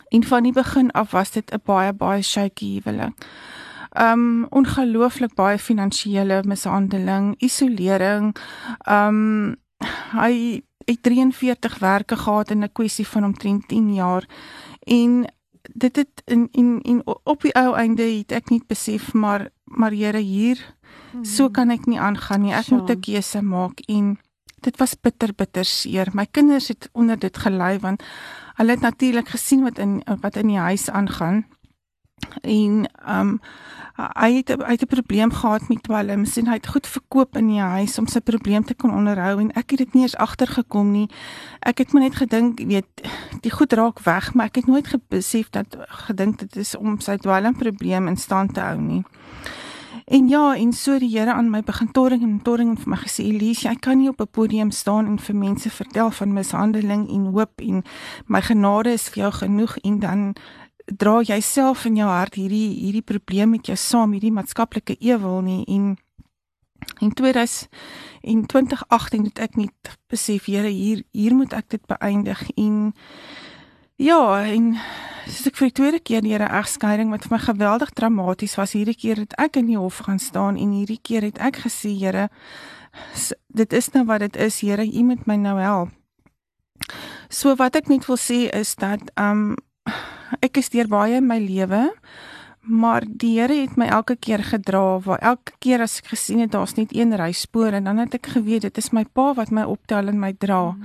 En 0.08 0.24
van 0.24 0.42
die 0.42 0.52
begin 0.52 0.90
af 0.90 1.10
was 1.10 1.30
dit 1.30 1.50
'n 1.52 1.60
baie 1.64 1.92
baie 1.92 2.22
shaky 2.22 2.66
huwelik. 2.78 3.26
Um 4.00 4.46
ongelooflik 4.50 5.34
baie 5.34 5.58
finansiële 5.58 6.42
mishandeling, 6.46 7.34
isolering. 7.38 8.36
Um 8.88 9.56
hy 10.12 10.62
het 10.84 11.02
43 11.02 11.78
werke 11.78 12.16
gehad 12.16 12.50
in 12.50 12.62
'n 12.62 12.72
kwessie 12.72 13.06
van 13.06 13.24
omtrent 13.24 13.68
10 13.68 13.94
jaar 13.94 14.28
en 14.80 15.26
dit 15.74 15.96
het 15.96 16.22
in 16.24 16.48
in 16.52 16.80
in 16.82 17.02
op 17.04 17.42
die 17.42 17.54
ou 17.54 17.74
einde 17.76 18.02
het 18.02 18.32
ek 18.32 18.50
net 18.50 18.66
besef 18.66 19.12
maar 19.12 19.48
maar 19.64 19.90
Here 19.92 20.18
hier 20.18 20.58
So 21.22 21.50
kan 21.52 21.70
ek 21.70 21.86
nie 21.86 22.00
aangaan 22.00 22.42
nie. 22.42 22.52
Ek 22.52 22.64
Sure. 22.64 22.80
moet 22.80 22.90
'n 22.90 23.00
keuse 23.00 23.42
maak 23.42 23.80
en 23.88 24.18
dit 24.60 24.76
was 24.78 24.94
bitter 24.94 25.34
bitter 25.34 25.64
seer. 25.64 26.08
My 26.12 26.26
kinders 26.30 26.68
het 26.68 26.88
onder 26.92 27.18
dit 27.18 27.36
gelei 27.36 27.78
want 27.78 28.02
hulle 28.56 28.70
het 28.70 28.80
natuurlik 28.80 29.28
gesien 29.28 29.62
wat 29.62 29.78
in 29.78 30.02
wat 30.20 30.36
in 30.36 30.46
die 30.46 30.58
huis 30.58 30.90
aangaan. 30.90 31.44
En 32.40 32.88
um 33.08 33.40
hy 33.96 34.30
het 34.40 34.48
hy 34.48 34.72
het 34.72 34.82
'n 34.82 34.94
probleem 34.94 35.30
gehad 35.30 35.68
met 35.68 35.82
dwelms 35.82 36.36
en 36.36 36.46
hy 36.46 36.54
het 36.54 36.66
goed 36.66 36.86
verkoop 36.86 37.36
in 37.36 37.46
die 37.46 37.60
huis 37.60 37.98
om 37.98 38.06
sy 38.06 38.20
probleem 38.20 38.64
te 38.64 38.74
kon 38.74 38.94
onderhou 38.94 39.40
en 39.40 39.52
ek 39.52 39.70
het 39.70 39.78
dit 39.78 39.92
nie 39.94 40.02
eens 40.02 40.16
agtergekom 40.16 40.90
nie. 40.90 41.08
Ek 41.60 41.78
het 41.78 41.92
maar 41.92 42.02
net 42.02 42.14
gedink, 42.14 42.60
weet, 42.66 42.86
die 43.40 43.50
goed 43.50 43.72
raak 43.72 44.00
weg, 44.00 44.34
maar 44.34 44.46
ek 44.46 44.54
het 44.54 44.66
nooit 44.66 44.96
besef 45.08 45.50
dat 45.50 45.76
gedink 45.88 46.38
dit 46.38 46.56
is 46.56 46.76
om 46.76 47.00
sy 47.00 47.16
dwelmprobleem 47.16 48.08
in 48.08 48.16
stand 48.16 48.54
te 48.54 48.60
hou 48.60 48.80
nie. 48.80 49.04
En 50.04 50.28
ja, 50.28 50.56
en 50.56 50.72
so 50.72 50.98
die 50.98 51.08
Here 51.18 51.32
aan 51.32 51.50
my 51.50 51.62
begin 51.62 51.90
torring 51.92 52.22
en 52.22 52.42
torring 52.42 52.70
en 52.70 52.76
vir 52.76 52.90
my 52.90 52.96
gesê 53.00 53.24
Elise, 53.28 53.68
jy 53.68 53.76
kan 53.80 53.98
nie 53.98 54.08
op 54.08 54.20
'n 54.20 54.28
podium 54.30 54.70
staan 54.70 55.06
en 55.06 55.18
vir 55.18 55.36
mense 55.36 55.70
vertel 55.70 56.10
van 56.10 56.32
mishandeling 56.32 57.08
en 57.08 57.24
hoop 57.32 57.60
en 57.60 57.82
my 58.26 58.40
genade 58.42 58.92
is 58.92 59.08
vir 59.08 59.22
jou 59.22 59.32
genoeg 59.32 59.76
en 59.78 59.98
dan 59.98 60.34
dra 60.86 61.20
jy 61.22 61.40
self 61.40 61.84
in 61.84 61.96
jou 61.96 62.08
hart 62.08 62.34
hierdie 62.34 62.68
hierdie 62.78 63.04
probleem 63.04 63.50
met 63.50 63.66
jou 63.66 63.76
saam, 63.76 64.12
hierdie 64.12 64.32
maatskaplike 64.34 64.96
ewel 65.00 65.40
nie 65.42 65.64
en 65.68 65.96
in 67.00 67.12
2000 67.14 67.68
in 68.22 68.46
2018 68.46 69.24
het 69.24 69.38
ek 69.38 69.56
net 69.58 69.94
besef 70.10 70.46
Here 70.46 70.70
hier 70.70 71.02
hier 71.12 71.34
moet 71.34 71.52
ek 71.52 71.68
dit 71.74 71.86
beëindig 71.86 72.42
en 72.56 72.92
ja 73.98 74.42
en 74.42 74.76
soos 75.26 75.46
ek 75.50 75.58
vir 75.58 75.70
die 75.70 75.78
tweede 75.78 76.00
keer 76.00 76.22
'n 76.22 76.50
egskeiding 76.50 77.10
wat 77.10 77.26
vir 77.26 77.38
my 77.38 77.42
geweldig 77.42 77.90
traumaties 77.90 78.56
was 78.56 78.72
hierdie 78.72 78.98
keer 78.98 79.16
het 79.16 79.34
ek 79.38 79.56
in 79.56 79.66
die 79.66 79.78
hof 79.78 80.02
gaan 80.06 80.18
staan 80.18 80.56
en 80.56 80.70
hierdie 80.70 81.00
keer 81.02 81.22
het 81.22 81.38
ek 81.38 81.62
gesê 81.66 81.94
Here 81.98 82.28
dit 83.48 83.72
is 83.72 83.90
nou 83.94 84.04
wat 84.04 84.20
dit 84.20 84.36
is 84.36 84.60
Here 84.60 84.86
u 84.86 85.02
moet 85.02 85.26
my 85.26 85.36
nou 85.36 85.58
help. 85.58 85.90
So 87.28 87.54
wat 87.56 87.76
ek 87.76 87.88
net 87.88 88.06
wil 88.06 88.16
sê 88.16 88.50
is 88.52 88.74
dat 88.74 89.00
um 89.16 89.56
ek 90.40 90.56
is 90.56 90.70
deur 90.70 90.88
baie 90.88 91.16
in 91.16 91.26
my 91.26 91.38
lewe 91.38 91.90
maar 92.62 93.02
die 93.06 93.40
Here 93.40 93.54
het 93.54 93.76
my 93.76 93.88
elke 93.90 94.16
keer 94.16 94.42
gedra 94.46 95.00
waar 95.02 95.18
elke 95.18 95.52
keer 95.58 95.82
as 95.82 95.98
ek 95.98 96.12
gesien 96.14 96.42
het 96.44 96.52
daar's 96.54 96.76
net 96.78 96.94
een 96.94 97.14
ryspoor 97.18 97.74
en 97.74 97.84
dan 97.84 97.98
het 97.98 98.14
ek 98.14 98.30
geweet 98.36 98.62
dit 98.62 98.78
is 98.78 98.92
my 98.92 99.04
pa 99.04 99.32
wat 99.34 99.50
my 99.50 99.64
optel 99.66 100.08
en 100.08 100.20
my 100.20 100.32
dra. 100.32 100.76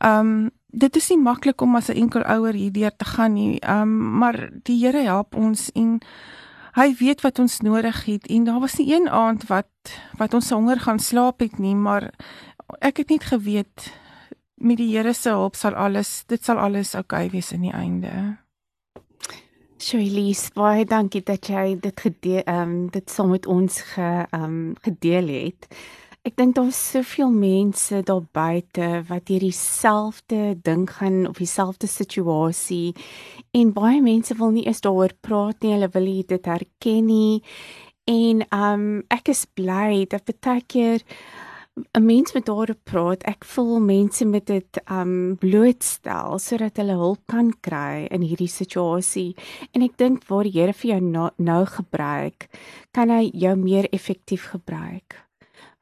Um 0.00 0.50
dit 0.74 0.96
is 0.96 1.08
nie 1.12 1.20
maklik 1.20 1.60
om 1.62 1.76
as 1.76 1.88
'n 1.88 1.96
enkel 1.96 2.24
ouer 2.24 2.54
hierdeur 2.54 2.96
te 2.96 3.04
gaan 3.04 3.34
nie. 3.34 3.60
Um 3.68 4.18
maar 4.18 4.50
die 4.62 4.78
Here 4.80 5.04
help 5.04 5.34
ons 5.34 5.70
en 5.74 6.00
hy 6.74 6.94
weet 6.98 7.20
wat 7.20 7.38
ons 7.38 7.60
nodig 7.60 8.04
het 8.04 8.26
en 8.26 8.44
daar 8.44 8.60
was 8.60 8.78
nie 8.78 8.94
een 8.94 9.08
aand 9.08 9.46
wat 9.46 9.68
wat 10.18 10.34
ons 10.34 10.50
honger 10.50 10.80
gaan 10.80 10.98
slaap 10.98 11.40
het 11.40 11.58
nie, 11.58 11.74
maar 11.74 12.10
ek 12.80 12.96
het 12.96 13.10
net 13.10 13.24
geweet 13.24 13.92
met 14.56 14.76
die 14.76 14.96
Here 14.96 15.12
se 15.12 15.28
hulp 15.28 15.54
sal 15.54 15.74
alles 15.74 16.24
dit 16.26 16.44
sal 16.44 16.58
alles 16.58 16.94
oukei 16.94 17.26
okay 17.26 17.30
wees 17.30 17.52
in 17.52 17.60
die 17.60 17.72
einde. 17.72 18.43
Shirley, 19.84 20.32
baie 20.56 20.86
dankie 20.88 21.20
dat 21.20 21.44
jy 21.50 21.74
dit 21.76 21.98
gedeel 22.00 22.40
ehm 22.48 22.60
um, 22.62 22.76
dit 22.92 23.10
saam 23.12 23.34
met 23.34 23.44
ons 23.44 23.74
ge 23.90 24.06
ehm 24.22 24.44
um, 24.44 24.54
gedeel 24.80 25.28
het. 25.28 25.66
Ek 26.24 26.38
dink 26.38 26.54
daar's 26.56 26.78
soveel 26.94 27.28
mense 27.28 28.00
daar 28.08 28.22
buite 28.32 28.88
wat 29.10 29.28
hierdie 29.28 29.52
selfde 29.52 30.54
ding 30.64 30.86
gaan 30.88 31.26
of 31.28 31.36
dieselfde 31.36 31.90
situasie 31.90 32.94
en 33.52 33.74
baie 33.76 34.00
mense 34.00 34.32
wil 34.40 34.54
nie 34.56 34.64
eens 34.64 34.80
daaroor 34.80 35.12
praat 35.20 35.60
nie, 35.60 35.74
hulle 35.76 35.92
wil 35.92 36.08
dit 36.32 36.48
herken 36.54 37.04
nie. 37.10 37.42
En 38.08 38.40
ehm 38.40 38.88
um, 38.88 39.02
ek 39.12 39.28
is 39.36 39.44
bly 39.44 40.06
dat 40.08 40.24
baie 40.32 40.64
keer 40.64 41.04
'n 41.74 42.04
mens 42.04 42.32
met 42.32 42.46
daaroor 42.46 42.74
praat. 42.82 43.22
Ek 43.22 43.44
voel 43.44 43.80
mense 43.80 44.24
met 44.24 44.46
dit 44.46 44.80
um 44.90 45.36
blootstel 45.36 46.38
sodat 46.38 46.76
hulle 46.78 46.94
hulp 46.98 47.22
kan 47.26 47.50
kry 47.60 48.06
in 48.14 48.22
hierdie 48.22 48.50
situasie. 48.50 49.34
En 49.72 49.82
ek 49.82 49.96
dink 49.98 50.24
waar 50.30 50.46
die 50.46 50.54
Here 50.54 50.72
vir 50.72 50.90
jou 50.90 51.00
nou, 51.00 51.30
nou 51.36 51.64
gebruik, 51.66 52.46
kan 52.92 53.10
hy 53.10 53.30
jou 53.32 53.56
meer 53.56 53.88
effektief 53.90 54.50
gebruik. 54.54 55.18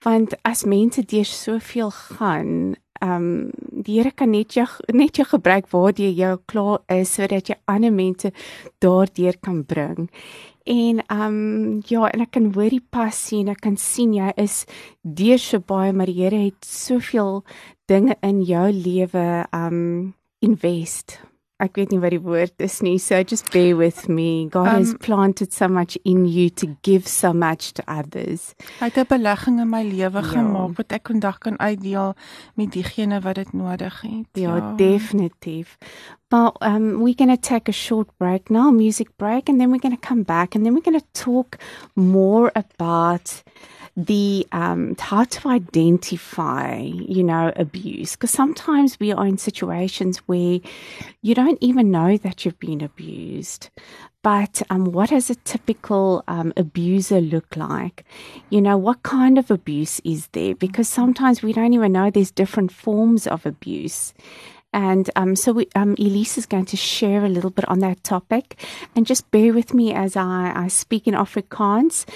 Want 0.02 0.34
as 0.42 0.64
mense 0.64 1.04
deur 1.04 1.28
soveel 1.28 1.90
gaan, 1.90 2.75
um 3.02 3.50
die 3.85 3.99
Here 3.99 4.12
kan 4.14 4.30
net 4.30 4.54
jou 4.56 4.66
net 4.94 5.18
jou 5.18 5.26
gebruik 5.26 5.68
waar 5.73 5.92
jy 5.99 6.12
jou 6.16 6.37
klaar 6.47 6.80
is 6.88 7.14
sodat 7.16 7.50
jy 7.50 7.59
ander 7.66 7.92
mense 7.92 8.32
daardeur 8.80 9.38
kan 9.42 9.62
bring. 9.64 10.09
En 10.66 11.02
um 11.11 11.82
ja, 11.88 12.06
en 12.09 12.23
ek 12.23 12.35
kan 12.38 12.52
hoor 12.54 12.71
die 12.71 12.85
passie 12.94 13.40
en 13.42 13.50
ek 13.52 13.64
kan 13.66 13.76
sien 13.76 14.14
jy 14.14 14.30
is 14.38 14.62
deur 15.02 15.40
so 15.42 15.59
baie, 15.59 15.92
maar 15.92 16.06
die 16.06 16.23
Here 16.23 16.44
het 16.47 16.62
soveel 16.64 17.42
dinge 17.90 18.16
in 18.23 18.42
jou 18.47 18.71
lewe 18.71 19.26
um 19.50 20.14
invest. 20.42 21.18
Ek 21.62 21.76
weet 21.78 21.92
nie 21.95 22.00
wat 22.02 22.11
die 22.11 22.23
woord 22.23 22.62
is 22.64 22.81
nie, 22.83 22.97
so 22.99 23.21
just 23.23 23.52
bear 23.54 23.76
with 23.78 24.09
me. 24.11 24.49
God 24.50 24.66
um, 24.66 24.81
has 24.81 24.95
planted 24.99 25.52
so 25.54 25.69
much 25.71 25.95
in 26.02 26.25
you 26.26 26.50
to 26.59 26.66
give 26.83 27.07
so 27.07 27.33
much 27.33 27.71
to 27.78 27.85
others. 27.87 28.54
Hy 28.81 28.90
het 28.90 28.99
'n 28.99 29.07
belegging 29.07 29.61
in 29.62 29.71
my 29.71 29.83
lewe 29.87 30.23
ja. 30.23 30.28
gemaak 30.35 30.76
wat 30.76 30.92
ek 30.92 31.07
vandag 31.07 31.38
kan 31.38 31.59
uitdeel 31.59 32.14
met 32.54 32.73
diegene 32.73 33.21
wat 33.21 33.35
dit 33.35 33.52
nodig 33.52 34.00
het. 34.00 34.28
Ja, 34.33 34.57
ja. 34.57 34.75
definitief. 34.76 35.78
But 36.33 36.57
um, 36.62 37.03
we're 37.03 37.12
going 37.12 37.29
to 37.29 37.37
take 37.37 37.69
a 37.69 37.73
short 37.73 38.09
break 38.17 38.51
now, 38.51 38.71
music 38.71 39.15
break, 39.19 39.51
and 39.51 39.61
then 39.61 39.71
we're 39.71 39.77
going 39.77 39.95
to 39.95 40.01
come 40.01 40.23
back 40.23 40.55
and 40.55 40.65
then 40.65 40.73
we're 40.73 40.81
going 40.81 40.99
to 40.99 41.07
talk 41.12 41.59
more 41.95 42.51
about 42.57 43.43
the 43.99 44.47
um, 44.51 44.97
how 44.99 45.25
to 45.25 45.49
identify, 45.51 46.79
you 46.79 47.23
know, 47.23 47.53
abuse. 47.57 48.12
Because 48.12 48.31
sometimes 48.31 48.99
we 48.99 49.12
are 49.12 49.27
in 49.27 49.37
situations 49.37 50.21
where 50.21 50.61
you 51.21 51.35
don't 51.35 51.59
even 51.61 51.91
know 51.91 52.17
that 52.17 52.47
you've 52.47 52.59
been 52.59 52.81
abused. 52.81 53.69
But 54.23 54.62
um, 54.71 54.87
what 54.87 55.11
does 55.11 55.29
a 55.29 55.35
typical 55.35 56.25
um, 56.29 56.55
abuser 56.57 57.21
look 57.21 57.57
like? 57.57 58.07
You 58.49 58.62
know, 58.62 58.79
what 58.79 59.03
kind 59.03 59.37
of 59.37 59.51
abuse 59.51 60.01
is 60.03 60.29
there? 60.29 60.55
Because 60.55 60.89
sometimes 60.89 61.43
we 61.43 61.53
don't 61.53 61.75
even 61.75 61.93
know 61.93 62.09
there's 62.09 62.31
different 62.31 62.73
forms 62.73 63.27
of 63.27 63.45
abuse. 63.45 64.15
And 64.73 65.11
um, 65.17 65.37
so 65.37 65.52
we, 65.52 65.69
um, 65.75 65.95
Elise 65.99 66.38
is 66.38 66.47
going 66.47 66.67
to 66.67 66.76
share 66.76 67.25
a 67.25 67.29
little 67.29 67.50
bit 67.50 67.69
on 67.69 67.81
that 67.81 68.02
topic. 68.05 68.59
And 68.97 69.07
just 69.07 69.31
bear 69.31 69.52
with 69.52 69.75
me 69.75 69.93
as 69.93 70.17
I, 70.17 70.52
I 70.55 70.69
speak 70.69 71.07
in 71.07 71.14
Afrikaans. 71.14 72.07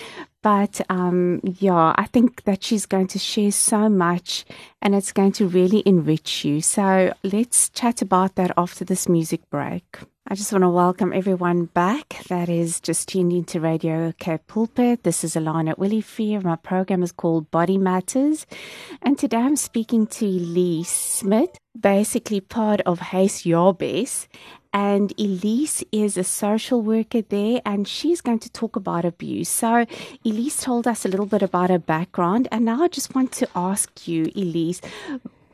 But 0.42 0.80
um, 0.88 1.40
yeah, 1.42 1.92
I 1.96 2.06
think 2.06 2.44
that 2.44 2.62
she's 2.62 2.86
going 2.86 3.08
to 3.08 3.18
share 3.18 3.50
so 3.50 3.88
much 3.88 4.44
and 4.80 4.94
it's 4.94 5.12
going 5.12 5.32
to 5.32 5.48
really 5.48 5.82
enrich 5.84 6.44
you. 6.44 6.60
So 6.60 7.12
let's 7.24 7.68
chat 7.70 8.00
about 8.00 8.36
that 8.36 8.52
after 8.56 8.84
this 8.84 9.08
music 9.08 9.48
break. 9.50 9.98
I 10.28 10.34
just 10.34 10.50
want 10.50 10.62
to 10.62 10.68
welcome 10.68 11.12
everyone 11.12 11.66
back 11.66 12.20
that 12.28 12.48
is 12.48 12.80
just 12.80 13.08
tuned 13.08 13.32
into 13.32 13.60
Radio 13.60 14.12
Cape 14.18 14.44
Pulpit. 14.48 15.04
This 15.04 15.22
is 15.22 15.36
Alana 15.36 15.76
Willifear. 15.76 16.42
My 16.42 16.56
program 16.56 17.04
is 17.04 17.12
called 17.12 17.48
Body 17.52 17.78
Matters. 17.78 18.44
And 19.02 19.16
today 19.16 19.36
I'm 19.36 19.54
speaking 19.54 20.08
to 20.08 20.26
Elise 20.26 20.90
Smith, 20.90 21.50
basically 21.78 22.40
part 22.40 22.80
of 22.80 22.98
Haze 22.98 23.44
Yarbes. 23.44 24.26
And 24.72 25.12
Elise 25.16 25.84
is 25.92 26.16
a 26.16 26.24
social 26.24 26.82
worker 26.82 27.22
there 27.22 27.62
and 27.64 27.86
she's 27.86 28.20
going 28.20 28.40
to 28.40 28.50
talk 28.50 28.74
about 28.74 29.04
abuse. 29.04 29.48
So, 29.48 29.86
Elise 30.24 30.60
told 30.60 30.88
us 30.88 31.04
a 31.04 31.08
little 31.08 31.26
bit 31.26 31.42
about 31.42 31.70
her 31.70 31.78
background. 31.78 32.48
And 32.50 32.64
now 32.64 32.82
I 32.82 32.88
just 32.88 33.14
want 33.14 33.30
to 33.32 33.48
ask 33.54 34.08
you, 34.08 34.24
Elise, 34.34 34.80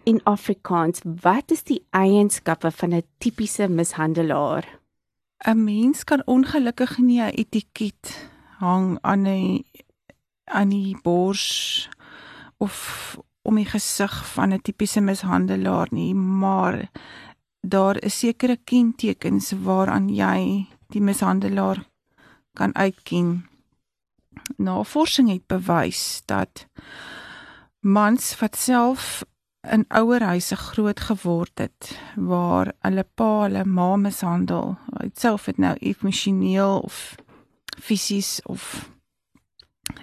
in 0.04 0.20
Afrikaans, 0.24 1.00
wat 1.04 1.50
is 1.50 1.62
die 1.62 1.82
eienskappe 1.90 2.70
van 2.70 2.94
'n 2.94 3.02
tipiese 3.18 3.68
mishandelaar? 3.68 4.64
'n 5.44 5.64
Mens 5.64 6.04
kan 6.04 6.22
ongelukkig 6.26 6.98
nie 6.98 7.20
'n 7.20 7.34
etiket 7.34 8.28
hang 8.58 8.98
aan 9.00 9.26
'n 9.26 9.64
aan 10.44 10.68
die 10.68 10.96
bors 11.02 11.88
of 12.56 13.18
om 13.42 13.54
die 13.54 13.66
gesig 13.66 14.26
van 14.34 14.52
'n 14.52 14.62
tipiese 14.62 15.00
mishandelaar 15.00 15.88
nie, 15.90 16.14
maar 16.14 16.90
daar 17.60 17.96
is 18.02 18.18
sekere 18.18 18.56
kentekens 18.56 19.52
waaraan 19.62 20.08
jy 20.08 20.66
die 20.88 21.00
mishandelaar 21.00 21.86
kan 22.52 22.74
uitken. 22.74 23.48
Navorsing 24.56 25.30
het 25.30 25.46
bewys 25.46 26.22
dat 26.24 26.66
mans 27.80 28.38
wat 28.38 28.56
self 28.56 29.24
in 29.70 29.84
ouerhuise 29.88 30.56
groot 30.56 31.00
geword 31.00 31.58
het 31.58 31.98
waar 32.16 32.72
hulle 32.80 33.04
pa 33.14 33.42
hulle 33.42 33.64
ma 33.64 33.96
mishandel, 33.96 34.76
self 35.14 35.46
dit 35.50 35.58
nou 35.62 35.76
emosioneel 35.78 36.80
of 36.80 37.14
fisies 37.78 38.40
of 38.42 38.90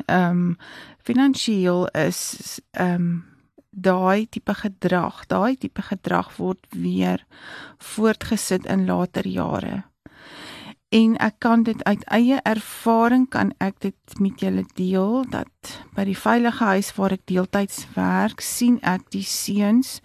ehm 0.05 0.29
um, 0.29 0.55
finansiëel 1.03 1.87
is 1.87 2.59
ehm 2.71 2.93
um, 2.93 3.27
daai 3.69 4.27
tipe 4.29 4.53
gedrag, 4.53 5.25
daai 5.27 5.55
tipe 5.57 5.81
gedrag 5.81 6.31
word 6.37 6.65
weer 6.69 7.25
voortgesit 7.77 8.65
in 8.65 8.85
later 8.85 9.27
jare. 9.27 9.83
En 10.89 11.17
ek 11.21 11.35
kan 11.43 11.63
dit 11.63 11.83
uit 11.85 12.03
eie 12.09 12.39
ervaring 12.49 13.27
kan 13.29 13.51
ek 13.61 13.77
dit 13.85 14.19
met 14.19 14.41
julle 14.41 14.65
deel 14.73 15.21
dat 15.29 15.75
by 15.93 16.07
die 16.09 16.17
veilige 16.17 16.65
huis 16.65 16.89
waar 16.97 17.13
ek 17.13 17.27
deeltyds 17.29 17.83
werk 17.93 18.41
sien 18.41 18.79
ek 18.81 19.05
die 19.13 19.25
seuns 19.25 19.99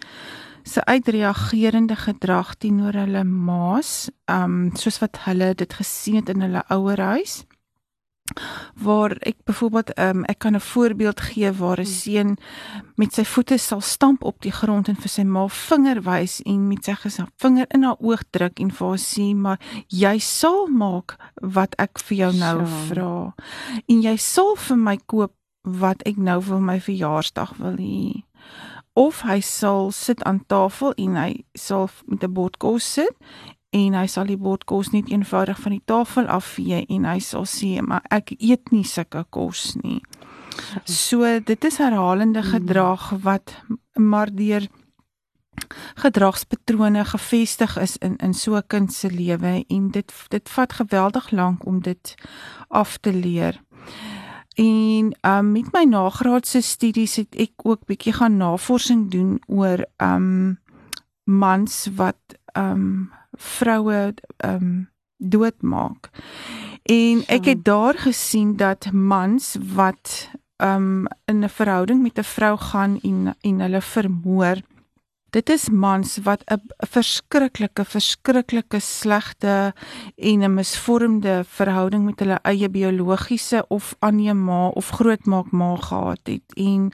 se 0.65 0.81
uitreagerende 0.85 1.97
gedrag 1.97 2.53
teenoor 2.61 2.97
hulle 3.01 3.23
maas 3.25 4.11
um 4.29 4.75
soos 4.77 5.01
wat 5.01 5.23
hulle 5.25 5.53
dit 5.57 5.73
gesien 5.73 6.21
het 6.21 6.29
in 6.33 6.45
hulle 6.45 6.61
ouerhuis 6.73 7.43
waar 8.73 9.15
ek 9.19 9.35
byvoorbeeld 9.43 9.99
um, 9.99 10.23
ek 10.23 10.37
kan 10.37 10.55
'n 10.55 10.59
voorbeeld 10.59 11.19
gee 11.21 11.51
waar 11.51 11.79
'n 11.79 11.83
hmm. 11.83 11.93
seun 11.93 12.37
met 12.95 13.13
sy 13.13 13.23
voete 13.23 13.57
sal 13.57 13.81
stamp 13.81 14.23
op 14.23 14.41
die 14.41 14.51
grond 14.51 14.87
en 14.87 14.95
vir 14.95 15.09
sy 15.09 15.23
ma 15.23 15.47
vinger 15.47 16.01
wys 16.01 16.41
en 16.41 16.67
met 16.67 16.83
sy 16.83 16.95
vinger 17.37 17.65
in 17.69 17.83
haar 17.83 17.99
oog 17.99 18.23
druk 18.29 18.59
en 18.59 18.71
vir 18.71 18.87
haar 18.87 18.97
sê 18.97 19.35
maar 19.35 19.59
jy 19.87 20.19
sal 20.19 20.67
maak 20.67 21.17
wat 21.41 21.75
ek 21.77 21.99
vir 21.99 22.17
jou 22.17 22.33
nou 22.33 22.65
so. 22.65 22.75
vra 22.89 23.33
en 23.87 24.01
jy 24.01 24.17
sal 24.17 24.55
vir 24.55 24.77
my 24.77 24.97
koop 25.05 25.33
wat 25.61 26.01
ek 26.05 26.17
nou 26.17 26.41
vir 26.41 26.61
my 26.61 26.79
verjaarsdag 26.79 27.57
wil 27.57 27.77
hê 27.77 28.23
of 28.95 29.21
hy 29.21 29.39
sal 29.39 29.91
sit 29.91 30.23
aan 30.23 30.45
tafel 30.47 30.93
en 30.95 31.15
hy 31.15 31.31
sal 31.53 31.89
met 32.05 32.23
'n 32.23 32.33
bord 32.33 32.57
kos 32.57 32.93
sit 32.93 33.13
en 33.75 33.97
hy 33.97 34.05
sal 34.07 34.29
die 34.31 34.39
bord 34.39 34.63
kos 34.69 34.93
net 34.93 35.09
eenvoudig 35.11 35.59
van 35.59 35.75
die 35.75 35.83
tafel 35.85 36.29
afvee 36.31 36.85
en 36.95 37.07
hy 37.09 37.19
sal 37.19 37.47
sê 37.49 37.81
maar 37.83 38.05
ek 38.13 38.35
eet 38.39 38.71
nie 38.71 38.85
sulke 38.87 39.25
kos 39.29 39.73
nie. 39.83 39.99
So 40.87 41.27
dit 41.43 41.67
is 41.67 41.81
herhalende 41.83 42.41
hmm. 42.41 42.51
gedrag 42.55 43.11
wat 43.25 43.57
maar 43.99 44.31
deur 44.31 44.67
gedragspatrone 45.95 47.05
gefestig 47.05 47.77
is 47.81 47.97
in 47.97 48.15
in 48.17 48.33
so 48.33 48.55
'n 48.55 48.67
kind 48.67 48.93
se 48.93 49.09
lewe 49.11 49.63
en 49.67 49.91
dit 49.91 50.13
dit 50.29 50.49
vat 50.49 50.73
geweldig 50.73 51.31
lank 51.31 51.65
om 51.65 51.81
dit 51.81 52.15
af 52.67 52.97
te 52.97 53.13
leer. 53.13 53.61
En 54.55 55.15
um 55.21 55.51
met 55.51 55.71
my 55.73 55.83
nagraadse 55.83 56.61
studies 56.61 57.15
het 57.15 57.35
ek 57.35 57.51
ook 57.63 57.85
bietjie 57.85 58.13
gaan 58.13 58.37
navorsing 58.37 59.11
doen 59.11 59.41
oor 59.47 59.85
um 59.97 60.59
mans 61.23 61.87
wat 61.95 62.21
um 62.53 63.11
vroue 63.37 64.13
ehm 64.37 64.55
um, 64.55 64.89
doodmaak. 65.17 66.09
En 66.83 67.23
ek 67.27 67.45
het 67.45 67.63
daar 67.65 67.97
gesien 67.97 68.55
dat 68.55 68.91
mans 68.91 69.57
wat 69.73 70.29
ehm 70.55 71.05
um, 71.05 71.07
in 71.25 71.43
'n 71.43 71.49
verhouding 71.49 72.01
met 72.01 72.17
'n 72.17 72.23
vrou 72.23 72.57
gaan 72.57 72.99
en 73.01 73.35
en 73.41 73.59
hulle 73.59 73.81
vermoor 73.81 74.61
Dit 75.35 75.49
is 75.49 75.69
mans 75.69 76.17
wat 76.23 76.43
'n 76.47 76.61
verskriklike 76.77 77.83
verskriklike 77.85 78.79
slegte 78.79 79.73
en 80.15 80.43
'n 80.43 80.53
misvormde 80.53 81.43
verhouding 81.43 82.05
met 82.05 82.19
hulle 82.19 82.39
eie 82.41 82.69
biologiese 82.69 83.65
of 83.67 83.95
aanneema 83.99 84.67
of 84.67 84.89
grootmaak 84.89 85.51
ma 85.51 85.75
gehad 85.75 86.19
het 86.23 86.53
en 86.55 86.91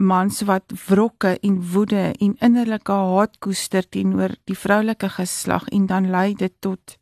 mans 0.00 0.42
wat 0.42 0.62
wrokke 0.86 1.38
en 1.40 1.70
woede 1.72 2.14
en 2.18 2.36
innerlike 2.38 2.92
haat 2.92 3.38
koester 3.38 3.88
teenoor 3.88 4.30
die 4.44 4.58
vroulike 4.58 5.08
geslag 5.08 5.68
en 5.68 5.86
dan 5.86 6.10
lei 6.10 6.34
dit 6.34 6.52
tot 6.58 6.96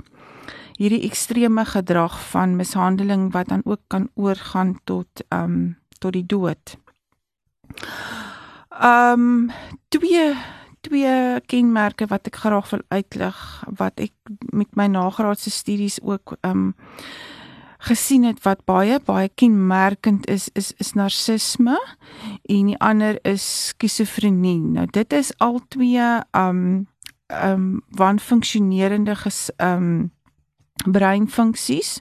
hierdie 0.79 1.05
ekstreme 1.05 1.65
gedrag 1.65 2.21
van 2.31 2.57
mishandeling 2.57 3.33
wat 3.33 3.49
dan 3.49 3.61
ook 3.65 3.81
kan 3.87 4.09
oorgaan 4.15 4.81
tot 4.85 5.09
ehm 5.29 5.45
um, 5.45 5.79
tot 5.99 6.13
die 6.13 6.27
dood. 6.27 6.77
Ehm 8.69 9.21
um, 9.21 9.51
twee 9.89 10.35
twee 10.81 11.41
kenmerke 11.47 12.07
wat 12.11 12.29
ek 12.31 12.41
graag 12.43 12.71
wil 12.71 12.85
uitlig 12.89 13.41
wat 13.79 14.01
ek 14.01 14.13
met 14.53 14.71
my 14.77 14.87
nagraadse 14.91 15.51
studies 15.51 15.99
ook 16.03 16.37
um 16.47 16.75
gesien 17.81 18.27
het 18.29 18.43
wat 18.45 18.65
baie 18.69 19.01
baie 19.05 19.31
kenmerkend 19.35 20.29
is 20.29 20.49
is 20.53 20.73
is 20.77 20.93
narcisme 20.93 21.79
en 22.45 22.73
die 22.73 22.79
ander 22.79 23.19
is 23.25 23.45
skizofrenie. 23.73 24.61
Nou 24.61 24.87
dit 24.87 25.13
is 25.13 25.33
al 25.39 25.61
twee 25.69 26.09
um 26.37 26.87
um 27.29 27.81
wanfunksionerende 27.97 29.17
um 29.57 30.11
breinfunksies 30.85 31.99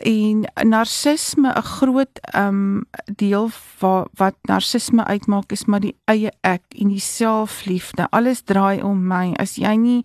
en 0.00 0.46
narcisme 0.68 1.52
'n 1.56 1.62
groot 1.62 2.20
um 2.36 2.84
deel 3.16 3.50
wat 3.78 4.08
wat 4.14 4.36
narcisme 4.42 5.04
uitmaak 5.04 5.52
is 5.52 5.64
maar 5.64 5.80
die 5.80 5.96
eie 6.04 6.32
ek 6.40 6.62
en 6.78 6.88
die 6.88 7.00
selfliefde. 7.00 8.06
Alles 8.10 8.42
draai 8.42 8.82
om 8.82 9.06
my. 9.06 9.34
As 9.36 9.56
jy 9.56 9.76
nie 9.76 10.04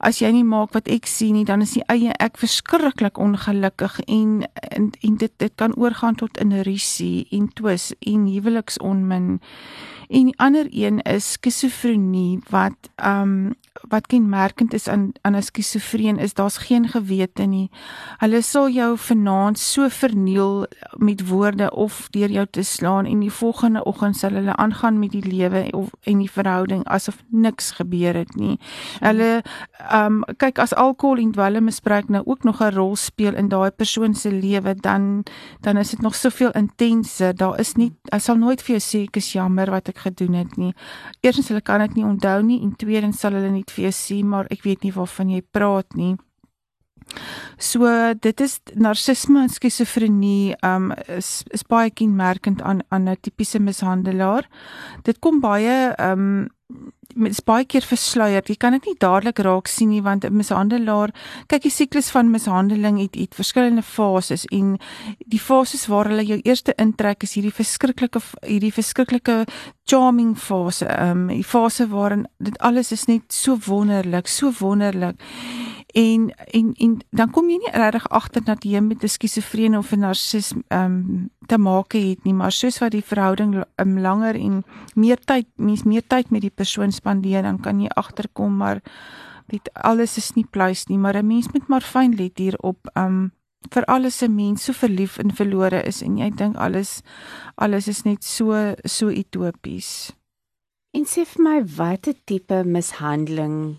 as 0.00 0.18
jy 0.18 0.30
nie 0.32 0.44
maak 0.44 0.72
wat 0.72 0.88
ek 0.88 1.06
sien 1.06 1.34
nie, 1.36 1.44
dan 1.44 1.60
is 1.60 1.74
die 1.76 1.84
eie 1.92 2.14
ek 2.18 2.38
verskriklik 2.40 3.18
ongelukkig 3.20 4.00
en 4.06 4.46
en, 4.70 4.90
en 5.00 5.16
dit 5.16 5.32
dit 5.36 5.54
kan 5.56 5.74
oorgaan 5.76 6.14
tot 6.14 6.38
in 6.38 6.52
risie 6.62 7.26
en 7.30 7.48
twis 7.52 7.92
en 8.00 8.26
huweliksonmin. 8.26 9.40
En 10.10 10.24
die 10.24 10.38
ander 10.38 10.66
een 10.70 10.98
is 11.02 11.32
skizofrenie 11.32 12.40
wat 12.50 12.90
um 13.04 13.54
wat 13.88 14.06
kenmerkend 14.06 14.74
is 14.74 14.88
aan 14.88 15.12
aan 15.20 15.36
'n 15.36 15.42
skizofreen 15.42 16.18
is 16.18 16.34
daar's 16.34 16.56
geen 16.56 16.88
gewete 16.88 17.42
nie. 17.42 17.70
Hulle 18.18 18.42
sal 18.42 18.68
jou 18.68 18.98
vanaand 18.98 19.58
so 19.58 19.88
verniel 19.88 20.66
met 20.96 21.28
woorde 21.28 21.70
of 21.74 22.08
deur 22.10 22.30
jou 22.30 22.46
te 22.50 22.62
slaan 22.62 23.06
en 23.06 23.20
die 23.20 23.32
volgende 23.32 23.84
oggend 23.84 24.16
sal 24.16 24.30
hulle 24.30 24.56
aangaan 24.56 24.98
met 24.98 25.10
die 25.10 25.26
lewe 25.26 25.88
en 26.02 26.18
die 26.18 26.30
verhouding 26.30 26.84
asof 26.84 27.22
niks 27.28 27.70
gebeur 27.70 28.14
het 28.14 28.34
nie. 28.34 28.58
Hulle 28.98 29.42
um 29.92 30.24
kyk 30.36 30.58
as 30.58 30.74
alkohol 30.74 31.16
en 31.16 31.32
dwelmmisbruik 31.32 32.08
nou 32.08 32.22
ook 32.26 32.42
nog 32.42 32.60
'n 32.60 32.74
rol 32.74 32.96
speel 32.96 33.34
in 33.34 33.48
daai 33.48 33.70
persoon 33.70 34.14
se 34.14 34.32
lewe 34.32 34.74
dan 34.74 35.22
dan 35.60 35.76
is 35.76 35.90
dit 35.90 36.00
nog 36.00 36.14
soveel 36.14 36.50
intenser. 36.50 37.36
Daar 37.36 37.58
is 37.60 37.74
nie 37.74 37.92
hy 38.12 38.18
sal 38.18 38.36
nooit 38.36 38.62
vir 38.62 38.76
jou 38.76 38.80
sê 38.80 39.06
ek 39.06 39.16
is 39.16 39.32
jammer 39.32 39.70
wat 39.70 39.88
ek 39.88 39.99
gedoen 40.04 40.34
het 40.34 40.56
nie. 40.56 40.72
Eerstens 41.20 41.48
hulle 41.52 41.62
kan 41.64 41.84
dit 41.84 42.00
nie 42.00 42.06
onthou 42.08 42.40
nie 42.42 42.60
en 42.62 42.74
tweedens 42.76 43.20
sal 43.20 43.36
hulle 43.38 43.50
nie 43.50 43.64
vir 43.74 43.88
jou 43.88 43.94
sê 43.96 44.22
maar 44.24 44.50
ek 44.50 44.64
weet 44.66 44.84
nie 44.84 44.92
waarvan 44.96 45.30
jy 45.30 45.42
praat 45.52 45.96
nie. 45.98 46.16
So 47.58 47.88
dit 48.14 48.40
is 48.40 48.60
narcisme 48.74 49.42
en 49.42 49.52
skizofrenie 49.52 50.54
um 50.66 50.92
is 51.08 51.42
is 51.50 51.66
baie 51.66 51.90
kenmerkend 51.90 52.62
aan 52.62 52.82
aan 52.88 53.08
'n 53.08 53.16
tipiese 53.20 53.58
mishandelaar. 53.58 54.48
Dit 55.02 55.18
kom 55.18 55.40
baie 55.40 55.94
um 55.98 56.48
met 57.14 57.44
baie 57.44 57.64
keer 57.64 57.84
versluier. 57.84 58.42
Jy 58.46 58.56
kan 58.60 58.74
dit 58.76 58.90
nie 58.90 58.96
dadelik 59.02 59.40
raak 59.44 59.68
sien 59.68 59.90
nie 59.90 60.02
want 60.02 60.24
'n 60.24 60.36
mishandelaar, 60.36 61.10
kyk 61.48 61.62
die 61.62 61.70
siklus 61.70 62.10
van 62.10 62.30
mishandeling 62.30 63.00
het 63.00 63.14
het 63.14 63.34
verskillende 63.34 63.82
fases 63.82 64.44
en 64.50 64.78
die 65.26 65.40
fases 65.40 65.86
waar 65.86 66.08
hulle 66.08 66.24
jou 66.24 66.40
eerste 66.44 66.72
intrek 66.78 67.22
is 67.22 67.34
hierdie 67.34 67.54
verskriklike 67.54 68.20
hierdie 68.46 68.72
verskriklike 68.72 69.46
charming 69.84 70.36
fase. 70.38 70.86
Ehm 70.86 71.10
um, 71.10 71.26
die 71.28 71.44
fase 71.44 71.88
waarin 71.88 72.26
dit 72.38 72.58
alles 72.58 72.92
is 72.92 73.06
net 73.06 73.32
so 73.32 73.58
wonderlik, 73.66 74.26
so 74.28 74.52
wonderlik 74.60 75.16
en 75.94 76.30
en 76.52 76.74
en 76.74 76.98
dan 77.10 77.30
kom 77.30 77.50
jy 77.50 77.58
nie 77.58 77.72
regtig 77.72 78.08
agter 78.08 78.44
dat 78.44 78.64
jy 78.64 78.80
met 78.80 79.02
'n 79.02 79.08
skizofrene 79.08 79.78
of 79.78 79.92
'n 79.92 79.98
narcis 80.00 80.52
ehm 80.68 80.84
um, 80.84 81.30
te 81.46 81.58
maak 81.58 81.92
het 81.92 82.24
nie 82.24 82.34
maar 82.34 82.52
soos 82.52 82.78
wat 82.78 82.92
die 82.92 83.04
verhouding 83.04 83.64
um, 83.76 83.98
langer 83.98 84.34
en 84.34 84.64
meer 84.94 85.18
tyd 85.18 85.46
mens 85.56 85.82
meer 85.82 86.06
tyd 86.06 86.30
met 86.30 86.40
die 86.40 86.54
persoon 86.54 86.92
spandeer 86.92 87.42
dan 87.42 87.60
kan 87.60 87.80
jy 87.80 87.88
agterkom 87.88 88.56
maar 88.56 88.80
dit 89.50 89.70
alles 89.74 90.16
is 90.20 90.32
nie 90.36 90.46
pluis 90.46 90.86
nie. 90.86 90.98
Maar 90.98 91.16
'n 91.16 91.26
mens 91.26 91.52
moet 91.52 91.68
maar 91.68 91.82
fyn 91.82 92.14
let 92.14 92.38
hier 92.38 92.58
op 92.58 92.90
ehm 92.92 93.06
um, 93.06 93.32
vir 93.70 93.84
alles 93.84 94.22
'n 94.22 94.34
mens 94.34 94.64
so 94.64 94.72
verlief 94.72 95.18
en 95.18 95.34
verlore 95.34 95.82
is 95.82 96.02
en 96.02 96.16
jy 96.16 96.30
dink 96.30 96.56
alles 96.56 97.02
alles 97.54 97.88
is 97.88 98.02
net 98.02 98.24
so 98.24 98.74
so 98.84 99.08
utopies. 99.08 100.12
En 100.90 101.04
sê 101.04 101.24
vir 101.24 101.42
my 101.42 101.64
watter 101.76 102.14
tipe 102.24 102.64
mishandeling 102.64 103.78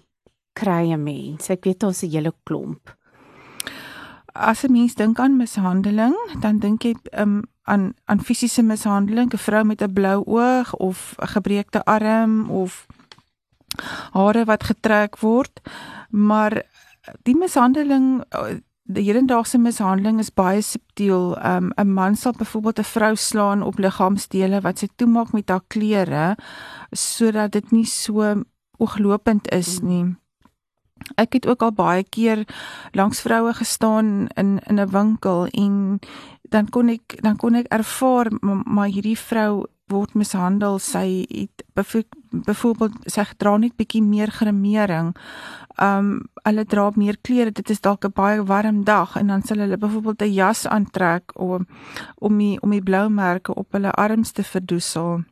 kry 0.53 0.91
'n 0.93 1.03
mens? 1.03 1.49
Ek 1.49 1.63
weet 1.63 1.83
ons 1.83 2.03
'n 2.03 2.09
hele 2.09 2.33
klomp. 2.43 2.95
As 4.33 4.63
'n 4.63 4.71
mens 4.71 4.95
dink 4.95 5.19
aan 5.19 5.37
mishandeling, 5.37 6.15
dan 6.39 6.59
dink 6.59 6.83
jy 6.83 6.95
um, 7.17 7.43
aan 7.63 7.93
aan 8.05 8.19
fisiese 8.19 8.63
mishandeling, 8.63 9.33
'n 9.33 9.37
vrou 9.37 9.63
met 9.63 9.81
'n 9.81 9.93
blou 9.93 10.23
oog 10.25 10.75
of 10.75 11.15
'n 11.19 11.27
gebreekte 11.27 11.83
arm 11.85 12.49
of 12.49 12.87
hare 14.11 14.45
wat 14.45 14.63
getrek 14.63 15.19
word. 15.19 15.61
Maar 16.09 16.63
die 17.23 17.35
mishandeling 17.35 18.23
die 18.91 19.05
hedendaagse 19.07 19.59
mishandeling 19.61 20.19
is 20.19 20.31
baie 20.33 20.61
subtiel. 20.61 21.35
Um, 21.37 21.71
'n 21.75 21.81
um, 21.81 21.93
man 21.93 22.15
sal 22.15 22.33
byvoorbeeld 22.33 22.79
'n 22.79 22.83
vrou 22.83 23.15
slaan 23.15 23.63
op 23.63 23.79
liggaamsdele 23.79 24.61
wat 24.61 24.79
sy 24.79 24.87
toemaak 24.95 25.31
met 25.31 25.49
haar 25.49 25.63
klere 25.67 26.35
sodat 26.91 27.51
dit 27.51 27.71
nie 27.71 27.85
so 27.85 28.43
ooglopend 28.77 29.51
is 29.51 29.79
nie. 29.79 30.20
Ek 31.15 31.33
het 31.33 31.47
ook 31.47 31.61
al 31.61 31.71
baie 31.71 32.03
keer 32.03 32.45
langs 32.91 33.21
vroue 33.21 33.53
gestaan 33.53 34.27
in 34.35 34.59
in 34.67 34.79
'n 34.79 34.89
winkel 34.89 35.47
en 35.51 35.99
dan 36.41 36.69
kon 36.69 36.89
ek 36.89 37.21
dan 37.21 37.35
kon 37.35 37.55
ek 37.55 37.67
ervaar 37.67 38.27
maar 38.65 38.87
hierdie 38.87 39.17
vrou 39.17 39.65
word 39.91 40.13
mishandel. 40.13 40.79
Sy 40.79 41.25
het 41.29 41.63
byvoorbeeld 42.31 43.11
sy 43.11 43.25
dra 43.37 43.57
net 43.57 43.75
bietjie 43.79 44.03
meer 44.03 44.31
gremering 44.31 45.13
um 45.81 46.11
hulle 46.45 46.65
dra 46.65 46.89
meer 46.95 47.17
klere. 47.21 47.51
Dit 47.51 47.69
is 47.69 47.81
dalk 47.81 48.05
'n 48.05 48.13
baie 48.15 48.43
warm 48.43 48.83
dag 48.83 49.15
en 49.15 49.27
dan 49.27 49.41
sal 49.41 49.57
hulle 49.57 49.77
byvoorbeeld 49.77 50.21
'n 50.21 50.33
jas 50.33 50.67
aantrek 50.67 51.31
om 51.35 51.67
om 52.17 52.37
die 52.37 52.61
om 52.61 52.71
die 52.71 52.83
blou 52.83 53.09
merke 53.09 53.55
op 53.55 53.71
hulle 53.71 53.91
arms 53.91 54.31
te 54.31 54.43
verdoesel. 54.43 55.23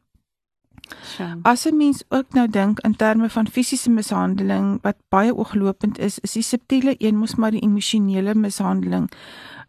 As 1.41 1.65
'n 1.65 1.78
mens 1.78 2.04
ook 2.10 2.34
nou 2.34 2.47
dink 2.47 2.80
in 2.80 2.95
terme 2.95 3.30
van 3.30 3.47
fisiese 3.47 3.89
mishandeling 3.89 4.80
wat 4.82 4.95
baie 5.10 5.36
ooglopend 5.36 5.99
is, 5.99 6.19
is 6.19 6.32
die 6.32 6.43
subtiele 6.43 6.95
een 6.97 7.17
mos 7.17 7.36
maar 7.36 7.52
die 7.52 7.62
emosionele 7.62 8.36
mishandeling 8.36 9.12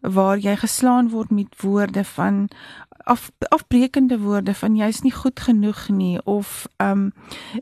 waar 0.01 0.37
jy 0.37 0.55
geslaan 0.55 1.09
word 1.09 1.29
met 1.29 1.61
woorde 1.61 2.03
van 2.03 2.47
af 3.11 3.31
afbreekende 3.49 4.19
woorde 4.19 4.53
van 4.53 4.75
jy's 4.75 5.01
nie 5.01 5.11
goed 5.11 5.39
genoeg 5.39 5.89
nie 5.89 6.19
of 6.23 6.67
ehm 6.77 6.91
um, 6.91 7.07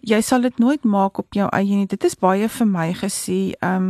jy 0.02 0.20
sal 0.22 0.42
dit 0.46 0.58
nooit 0.62 0.84
maak 0.84 1.18
op 1.18 1.34
jou 1.34 1.48
eie 1.50 1.76
nie. 1.76 1.88
Dit 1.90 2.04
is 2.06 2.16
baie 2.16 2.50
vir 2.50 2.68
my 2.70 2.92
gesê, 2.94 3.38
ehm 3.58 3.76
um, 3.76 3.88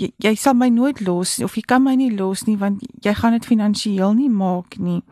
jy, 0.00 0.08
jy 0.24 0.32
sal 0.40 0.56
my 0.56 0.70
nooit 0.72 1.02
los 1.04 1.36
of 1.44 1.58
jy 1.58 1.64
kan 1.68 1.84
my 1.84 1.94
nie 2.00 2.08
los 2.16 2.46
nie 2.48 2.56
want 2.56 2.80
jy 3.04 3.14
gaan 3.18 3.36
dit 3.36 3.48
finansiëel 3.50 4.16
nie 4.16 4.30
maak 4.32 4.78
nie. 4.78 5.02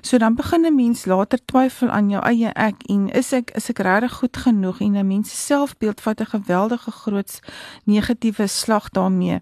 So 0.00 0.18
dan 0.18 0.38
begin 0.40 0.64
'n 0.66 0.76
mens 0.76 1.04
later 1.06 1.38
twyfel 1.44 1.90
aan 1.90 2.08
jou 2.10 2.22
eie 2.22 2.52
ek 2.54 2.88
en 2.88 3.08
is 3.08 3.32
ek 3.32 3.52
is 3.56 3.68
ek 3.68 3.84
regtig 3.84 4.12
goed 4.12 4.36
genoeg 4.36 4.80
en 4.80 4.96
'n 4.96 5.06
mens 5.06 5.30
se 5.30 5.36
selfbeeld 5.36 6.00
vat 6.00 6.20
'n 6.20 6.32
geweldige 6.32 6.90
groot 6.90 7.40
negatiewe 7.84 8.46
slag 8.46 8.88
daarmee. 8.90 9.40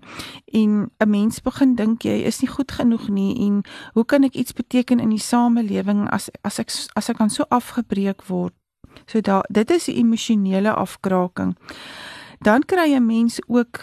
En 0.52 0.90
'n 0.98 1.10
mens 1.10 1.40
begin 1.40 1.74
dink 1.74 2.02
jy 2.02 2.26
is 2.26 2.40
nie 2.40 2.50
goed 2.50 2.72
genoeg 2.72 3.08
nie 3.08 3.46
en 3.46 3.62
hoe 3.94 4.04
kan 4.04 4.24
ek 4.24 4.34
iets 4.34 4.52
beteken 4.52 5.00
in 5.00 5.08
die 5.08 5.18
samelewing? 5.18 5.99
Omgewing 6.00 6.12
as 6.12 6.30
as 6.42 6.58
ek 6.58 6.70
as 6.96 7.10
ek 7.10 7.16
kan 7.16 7.30
so 7.30 7.44
afgebreek 7.50 8.24
word. 8.28 8.52
So 9.06 9.20
da 9.20 9.42
dit 9.50 9.70
is 9.70 9.88
'n 9.88 9.96
emosionele 9.96 10.74
afkraking. 10.74 11.56
Dan 12.40 12.62
kry 12.62 12.94
'n 12.94 13.06
mens 13.06 13.40
ook 13.48 13.80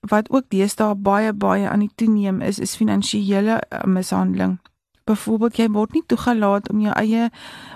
wat 0.00 0.30
ook 0.30 0.48
deesdae 0.48 0.94
baie 0.94 1.32
baie 1.32 1.68
aan 1.68 1.80
die 1.80 1.94
toeneem 1.94 2.40
is 2.40 2.58
is 2.58 2.76
finansiële 2.76 3.60
uh, 3.70 3.84
mishandeling. 3.84 4.58
Byvoorbeeld 5.04 5.56
jy 5.56 5.68
word 5.68 5.92
nie 5.92 6.04
toegelaat 6.06 6.70
om 6.70 6.80
jou 6.80 6.92
eie 6.94 7.30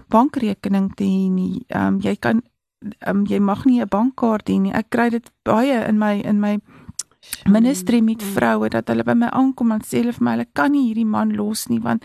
bankrekening 0.08 0.94
te 0.94 1.04
hê 1.04 1.30
nie. 1.30 1.64
Ehm 1.68 1.86
um, 1.86 2.00
jy 2.00 2.16
kan 2.16 2.42
ehm 3.00 3.16
um, 3.16 3.26
jy 3.26 3.38
mag 3.38 3.64
nie 3.64 3.80
'n 3.80 3.88
bankkaart 3.88 4.48
hê 4.48 4.60
nie. 4.60 4.72
Ek 4.72 4.90
kry 4.90 5.10
dit 5.10 5.30
baie 5.42 5.86
in 5.88 5.98
my 5.98 6.20
in 6.20 6.40
my 6.40 6.58
ministry 7.50 8.00
met 8.00 8.22
vroue 8.22 8.68
dat 8.68 8.88
hulle 8.88 9.04
by 9.06 9.14
my 9.18 9.28
aankom 9.34 9.72
en 9.74 9.82
sê 9.86 10.00
hulle 10.00 10.14
vir 10.16 10.24
my 10.26 10.34
hulle 10.36 10.46
kan 10.58 10.72
nie 10.74 10.84
hierdie 10.88 11.08
man 11.08 11.34
los 11.36 11.66
nie 11.70 11.80
want 11.82 12.04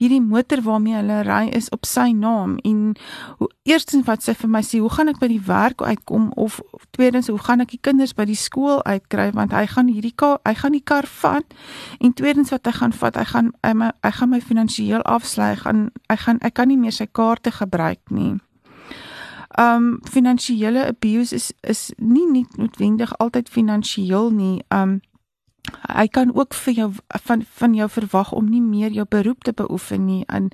hierdie 0.00 0.20
motor 0.24 0.62
waarmee 0.64 0.96
hulle 0.98 1.20
ry 1.28 1.44
is 1.56 1.70
op 1.74 1.86
sy 1.88 2.10
naam. 2.16 2.56
En 2.68 2.94
hoe 3.38 3.48
eerstens 3.68 4.06
wat 4.08 4.24
sy 4.24 4.34
vir 4.38 4.52
my 4.52 4.62
sê 4.66 4.80
hoe 4.82 4.92
gaan 4.92 5.12
ek 5.12 5.20
by 5.22 5.30
die 5.32 5.42
werk 5.46 5.82
uitkom 5.82 6.30
of 6.36 6.60
tweedens 6.96 7.30
hoe 7.32 7.38
gaan 7.38 7.64
ek 7.64 7.74
die 7.76 7.82
kinders 7.82 8.14
by 8.16 8.28
die 8.28 8.38
skool 8.38 8.82
uitkry 8.84 9.30
want 9.36 9.56
hy 9.56 9.66
gaan 9.70 9.92
hierdie 9.92 10.14
kar 10.16 10.38
hy 10.46 10.54
gaan 10.58 10.76
die 10.76 10.84
kar 10.84 11.08
vat. 11.20 11.56
En 12.00 12.12
tweedens 12.12 12.52
wat 12.54 12.66
hy 12.68 12.74
gaan 12.80 12.92
vat 12.92 13.16
hy 13.16 13.26
gaan 13.32 13.52
hy, 13.64 13.72
my, 13.74 13.92
hy 14.04 14.12
gaan 14.20 14.32
my 14.32 14.42
finansiëel 14.44 15.04
afsluit 15.08 15.48
hy 15.48 15.62
gaan 15.64 15.88
hy 16.10 16.18
gaan 16.24 16.42
ek 16.44 16.58
kan 16.58 16.68
nie 16.68 16.80
meer 16.80 16.94
sy 16.94 17.06
kaarte 17.06 17.52
gebruik 17.54 18.02
nie 18.10 18.36
um 19.58 19.98
finansiële 20.10 20.86
abuse 20.86 21.34
is 21.34 21.52
is 21.60 21.92
nie 21.96 22.26
nie 22.30 22.46
noodwendig 22.56 23.18
altyd 23.18 23.48
finansiëel 23.48 24.30
nie. 24.30 24.62
Um 24.68 25.00
hy 25.88 26.06
kan 26.08 26.34
ook 26.34 26.54
vir 26.54 26.74
jou 26.74 26.92
van 27.26 27.44
van 27.60 27.74
jou 27.74 27.88
verwag 27.88 28.32
om 28.32 28.48
nie 28.48 28.62
meer 28.62 28.90
jou 28.90 29.06
beroep 29.08 29.44
te 29.44 29.52
beoefen 29.52 30.06
nie 30.06 30.24
en 30.26 30.50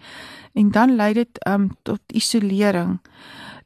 en 0.54 0.70
dan 0.70 0.96
lei 0.96 1.12
dit 1.12 1.46
um 1.46 1.70
tot 1.82 2.00
isolering. 2.06 2.98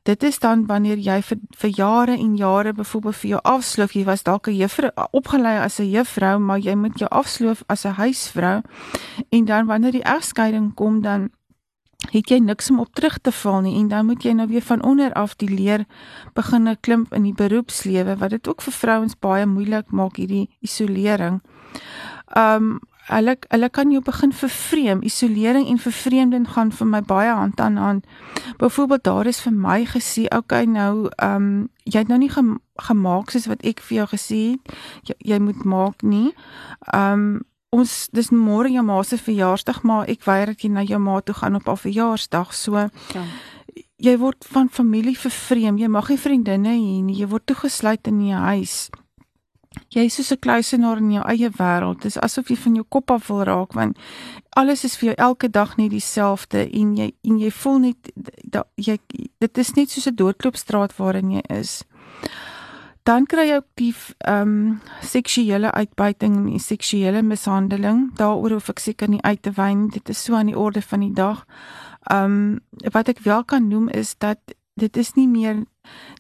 Dit 0.03 0.23
is 0.23 0.39
dan 0.39 0.67
wanneer 0.67 0.97
jy 0.97 1.23
vir 1.23 1.39
vir 1.61 1.71
jare 1.77 2.15
en 2.17 2.37
jare 2.37 2.73
byvoorbeeld 2.73 3.17
vir 3.17 3.31
jou 3.31 3.41
afsloof, 3.43 3.93
jy 3.93 4.05
was 4.05 4.23
dalk 4.23 4.49
'n 4.49 4.57
juffrou 4.57 4.91
opgelei 5.13 5.59
as 5.59 5.79
'n 5.81 5.91
juffrou, 5.91 6.39
maar 6.39 6.59
jy 6.59 6.75
moet 6.75 6.99
jou 6.99 7.11
afsloof 7.11 7.63
as 7.67 7.85
'n 7.85 7.95
huisvrou. 8.01 8.63
En 9.29 9.45
dan 9.45 9.67
wanneer 9.67 9.93
die 9.93 10.03
egskeiding 10.03 10.75
kom 10.75 11.03
dan 11.03 11.31
het 12.07 12.31
jy 12.31 12.39
niks 12.39 12.71
om 12.71 12.81
op 12.81 12.95
terug 12.95 13.19
te 13.19 13.33
val 13.33 13.61
nie 13.61 13.75
en 13.81 13.89
dan 13.89 14.07
moet 14.07 14.23
jy 14.23 14.33
nou 14.33 14.47
weer 14.49 14.63
van 14.63 14.83
onder 14.83 15.13
af 15.13 15.35
die 15.37 15.51
leer 15.51 15.85
begine 16.35 16.77
klimp 16.81 17.15
in 17.15 17.27
die 17.27 17.35
beroepslewe 17.35 18.17
wat 18.17 18.31
dit 18.31 18.49
ook 18.49 18.63
vir 18.63 18.73
vrouens 18.73 19.19
baie 19.19 19.47
moeilik 19.47 19.91
maak 19.91 20.17
hierdie 20.17 20.47
isolering. 20.61 21.43
Um 22.37 22.79
hulle 23.09 23.35
hulle 23.49 23.69
kan 23.73 23.91
jou 23.91 24.03
begin 24.05 24.33
vervreem. 24.33 25.03
Isolering 25.03 25.67
en 25.69 25.79
vervreemding 25.81 26.49
gaan 26.53 26.71
vir 26.73 26.87
my 26.87 27.03
baie 27.03 27.33
hand 27.33 27.61
aan 27.61 27.77
hand. 27.77 28.07
Byvoorbeeld 28.59 29.05
daar 29.05 29.27
is 29.27 29.41
vir 29.41 29.53
my 29.53 29.85
gesê, 29.89 30.29
okay 30.37 30.65
nou 30.65 31.09
um 31.25 31.69
jy 31.85 32.05
het 32.05 32.09
nou 32.09 32.19
nie 32.21 32.33
gemaak 32.89 33.31
soos 33.31 33.49
wat 33.49 33.65
ek 33.65 33.81
vir 33.81 34.03
jou 34.03 34.09
gesê 34.15 34.41
het. 34.53 34.75
Jy, 35.03 35.15
jy 35.35 35.39
moet 35.43 35.65
maak 35.65 36.03
nie. 36.03 36.35
Um 36.95 37.43
ons 37.75 38.09
dis 38.17 38.31
môre 38.33 38.71
jou 38.73 38.83
ma 38.83 39.03
se 39.05 39.19
verjaarsdag 39.21 39.83
maar 39.85 40.09
ek 40.09 40.25
weier 40.25 40.53
dat 40.53 40.65
jy 40.65 40.71
na 40.73 40.85
jou 40.87 41.01
ma 41.03 41.21
toe 41.21 41.35
gaan 41.37 41.59
op 41.59 41.69
haar 41.69 41.81
verjaarsdag 41.83 42.55
so 42.57 42.77
ja. 42.79 43.25
jy 44.01 44.17
word 44.17 44.47
van 44.55 44.71
familie 44.73 45.17
vervreem 45.17 45.77
jy 45.81 45.91
mag 45.93 46.09
nie 46.09 46.21
vriendinne 46.21 46.73
hê 46.73 47.03
nie 47.05 47.19
jy 47.21 47.29
word 47.29 47.45
toegesluit 47.47 48.09
in 48.09 48.23
'n 48.25 48.47
huis 48.49 48.89
jy 49.93 50.07
is 50.09 50.15
soos 50.17 50.33
'n 50.33 50.41
kluisenaar 50.41 50.99
in 50.99 51.13
jou 51.13 51.25
eie 51.29 51.51
wêreld 51.61 52.01
dis 52.03 52.17
asof 52.17 52.49
jy 52.49 52.57
van 52.57 52.75
jou 52.77 52.87
kop 52.89 53.11
af 53.11 53.29
wil 53.29 53.45
raak 53.45 53.75
want 53.75 53.99
alles 54.57 54.85
is 54.85 54.97
vir 54.97 55.11
jou 55.11 55.17
elke 55.29 55.49
dag 55.49 55.77
net 55.77 55.91
dieselfde 55.91 56.65
en 56.73 56.97
jy 56.97 57.13
en 57.23 57.39
jy 57.39 57.51
voel 57.51 57.79
net 57.79 58.13
dat 58.45 58.67
jy 58.77 58.99
dit 59.39 59.59
is 59.59 59.75
net 59.77 59.91
soos 59.91 60.07
'n 60.07 60.17
doodloopstraat 60.17 60.97
waarin 60.97 61.31
jy 61.31 61.43
is 61.61 61.85
dan 63.09 63.25
kry 63.25 63.47
jy 63.49 63.57
ook 63.57 63.71
die 63.81 63.95
ehm 64.19 64.51
um, 64.53 64.81
seksuele 65.01 65.73
uitbuiting 65.73 66.37
en 66.37 66.47
die 66.53 66.61
seksuele 66.61 67.23
mishandeling. 67.25 68.09
Daaroor 68.19 68.59
hoef 68.59 68.69
ek 68.75 68.83
seker 68.85 69.09
nie 69.09 69.23
uit 69.25 69.41
te 69.43 69.53
wyn. 69.57 69.89
Dit 69.95 70.13
is 70.13 70.21
so 70.25 70.37
aan 70.37 70.51
die 70.53 70.59
orde 70.59 70.83
van 70.85 71.01
die 71.07 71.15
dag. 71.17 71.45
Ehm 72.13 72.37
um, 72.37 72.91
wat 72.93 73.09
ek 73.09 73.25
wel 73.25 73.45
kan 73.45 73.69
noem 73.69 73.89
is 73.89 74.15
dat 74.19 74.39
dit 74.79 74.97
is 74.97 75.15
nie 75.17 75.29
meer 75.29 75.65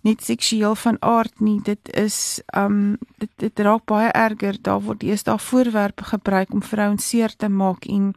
net 0.02 0.24
seksueel 0.24 0.74
van 0.74 0.96
aard 1.00 1.40
nie. 1.40 1.60
Dit 1.62 1.92
is 1.92 2.40
ehm 2.46 2.64
um, 2.72 2.96
dit 3.18 3.30
dit 3.36 3.64
raak 3.68 3.84
baie 3.84 4.08
erger. 4.12 4.56
Daar 4.62 4.80
word 4.80 5.02
eers 5.02 5.22
daar 5.28 5.40
voorwerpe 5.40 6.04
gebruik 6.04 6.52
om 6.52 6.62
vrouens 6.62 7.08
seer 7.08 7.36
te 7.36 7.48
maak 7.48 7.84
en 7.84 8.14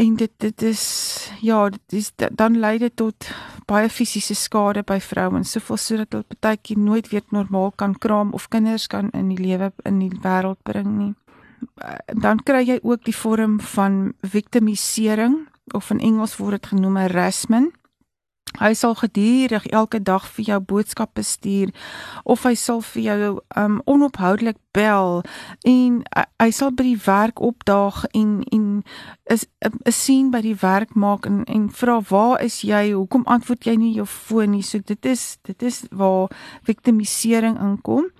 en 0.00 0.16
dit 0.16 0.32
dit 0.40 0.62
is 0.62 0.82
ja, 1.40 1.68
dit 1.68 1.92
is 2.00 2.12
dan 2.16 2.58
lei 2.58 2.78
dit 2.78 2.96
tot 2.96 3.28
baie 3.68 3.88
fisiese 3.92 4.34
skade 4.34 4.82
by 4.86 4.98
vrouens, 5.04 5.52
soveel 5.54 5.78
sodat 5.78 6.14
hulle 6.16 6.28
partytjie 6.32 6.78
nooit 6.78 7.10
weer 7.12 7.24
normaal 7.34 7.72
kan 7.76 7.94
kraam 7.98 8.32
of 8.36 8.48
kinders 8.48 8.88
kan 8.90 9.10
in 9.16 9.28
die 9.32 9.40
lewe 9.40 9.70
in 9.88 10.00
die 10.02 10.12
wêreld 10.24 10.60
bring 10.64 10.94
nie. 10.96 11.12
Dan 12.16 12.40
kry 12.44 12.64
jy 12.64 12.78
ook 12.82 13.04
die 13.04 13.16
vorm 13.16 13.58
van 13.74 14.14
victimisering 14.24 15.42
of 15.76 15.90
in 15.92 16.00
Engels 16.00 16.38
word 16.40 16.60
dit 16.60 16.72
genoem 16.72 16.96
harassment. 16.96 17.74
Hy 18.58 18.72
sal 18.74 18.94
gedurig 18.98 19.66
elke 19.66 20.02
dag 20.02 20.26
vir 20.34 20.44
jou 20.44 20.60
boodskappe 20.60 21.22
stuur 21.22 21.70
of 22.24 22.42
hy 22.42 22.54
sal 22.58 22.80
vir 22.82 23.02
jou 23.02 23.30
um 23.56 23.78
onophoudelik 23.84 24.58
bel 24.74 25.22
en 25.62 26.00
uh, 26.16 26.24
hy 26.42 26.50
sal 26.50 26.72
by 26.74 26.88
die 26.88 26.98
werk 27.06 27.40
opdaag 27.40 28.02
en 28.10 28.42
en 28.50 28.82
is 29.30 29.46
'n 29.62 29.92
sien 29.92 30.30
by 30.30 30.40
die 30.40 30.56
werk 30.58 30.94
maak 30.94 31.26
en 31.26 31.44
en 31.44 31.70
vra 31.70 32.00
waar 32.10 32.42
is 32.42 32.60
jy? 32.62 32.92
Hoekom 32.92 33.24
antwoord 33.26 33.64
jy 33.64 33.76
nie 33.76 33.94
jou 33.94 34.06
foon 34.06 34.50
nie? 34.50 34.62
So 34.62 34.78
dit 34.78 35.06
is 35.06 35.38
dit 35.42 35.62
is 35.62 35.84
waar 35.90 36.30
victimisering 36.62 37.58
inkom. 37.60 38.10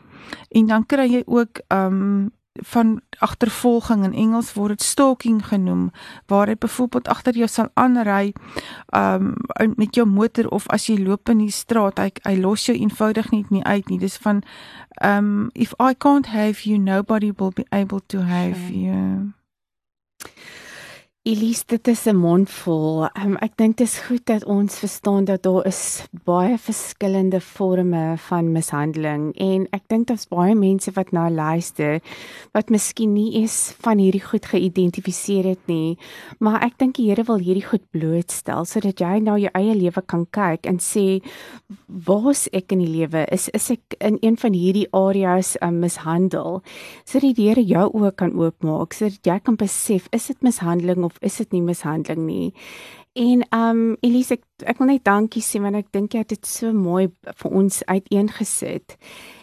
En 0.48 0.66
dan 0.66 0.86
kry 0.86 1.06
jy 1.10 1.22
ook 1.26 1.60
um 1.68 2.30
van 2.62 3.00
agtervolging 3.18 4.04
in 4.04 4.14
Engels 4.14 4.52
word 4.52 4.68
dit 4.68 4.82
stalking 4.82 5.46
genoem 5.46 5.90
waar 6.26 6.46
hy 6.46 6.56
byvoorbeeld 6.58 7.08
agter 7.08 7.36
jou 7.36 7.48
sal 7.48 7.68
aanry 7.74 8.32
um 8.96 9.34
met 9.76 9.94
jou 9.94 10.06
motor 10.06 10.48
of 10.48 10.68
as 10.68 10.86
jy 10.86 10.98
loop 10.98 11.28
in 11.28 11.38
die 11.44 11.54
straat 11.54 11.98
hy 11.98 12.10
hy 12.22 12.36
los 12.40 12.66
jou 12.66 12.76
eenvoudig 12.76 13.30
net 13.30 13.50
nie 13.50 13.64
uit 13.64 13.88
nie 13.88 13.98
dis 13.98 14.16
van 14.16 14.42
um 15.04 15.50
if 15.54 15.74
i 15.78 15.94
can't 15.94 16.26
have 16.26 16.68
you 16.68 16.78
nobody 16.78 17.32
will 17.36 17.52
be 17.52 17.66
able 17.70 18.00
to 18.06 18.20
have 18.20 18.58
sure. 18.58 18.76
you 18.76 19.32
Elise, 21.22 21.64
dit 21.66 21.88
is 21.88 22.06
'n 22.06 22.16
mondvol. 22.16 23.02
Um, 23.24 23.36
ek 23.36 23.56
dink 23.56 23.76
dit 23.76 23.86
is 23.86 23.98
goed 23.98 24.24
dat 24.26 24.44
ons 24.44 24.78
verstaan 24.78 25.24
dat 25.24 25.42
daar 25.42 25.66
is 25.66 26.08
baie 26.24 26.58
verskillende 26.58 27.40
forme 27.40 28.14
van 28.16 28.52
mishandeling 28.52 29.36
en 29.36 29.66
ek 29.70 29.82
dink 29.88 30.06
daar's 30.06 30.28
baie 30.28 30.54
mense 30.54 30.90
wat 30.90 31.12
nou 31.12 31.30
luister 31.30 32.00
wat 32.52 32.70
miskien 32.70 33.12
nie 33.12 33.34
eens 33.34 33.74
van 33.80 33.98
hierdie 33.98 34.24
goed 34.24 34.46
geïdentifiseer 34.46 35.44
het 35.44 35.66
nie, 35.66 35.98
maar 36.38 36.62
ek 36.62 36.78
dink 36.78 36.96
die 36.96 37.10
Here 37.10 37.24
wil 37.24 37.38
hierdie 37.38 37.68
goed 37.68 37.84
blootstel 37.90 38.64
sodat 38.64 39.00
jy 39.00 39.18
nou 39.20 39.36
jou 39.38 39.50
eie 39.52 39.74
lewe 39.74 40.02
kan 40.06 40.26
kyk 40.30 40.66
en 40.66 40.78
sê 40.78 41.20
waar's 41.86 42.48
ek 42.52 42.72
in 42.72 42.78
die 42.78 42.96
lewe? 42.96 43.26
Is 43.30 43.48
is 43.48 43.70
ek 43.70 43.94
in 44.00 44.16
een 44.22 44.36
van 44.36 44.52
hierdie 44.52 44.88
areas 44.92 45.56
um, 45.60 45.80
mishandel? 45.80 46.62
Sodat 47.04 47.36
die 47.36 47.48
Here 47.48 47.62
jou 47.62 47.90
oë 47.92 48.14
kan 48.14 48.32
oopmaak 48.32 48.94
sodat 48.94 49.20
jy 49.26 49.38
kan 49.40 49.56
besef 49.56 50.08
is 50.12 50.26
dit 50.26 50.42
mishandeling 50.42 51.09
of 51.10 51.18
is 51.20 51.36
dit 51.42 51.52
nie 51.56 51.62
mishandeling 51.66 52.26
nie. 52.26 52.52
En 53.18 53.42
um 53.56 53.96
Elise 54.06 54.36
ek, 54.38 54.44
ek 54.70 54.78
wil 54.78 54.92
net 54.92 55.04
dankie 55.08 55.42
sê 55.42 55.60
want 55.62 55.78
ek 55.78 55.90
dink 55.92 56.14
jy 56.14 56.22
het 56.22 56.30
dit 56.30 56.46
so 56.46 56.70
mooi 56.72 57.08
vir 57.42 57.56
ons 57.62 57.82
uiteengesit. 57.90 58.96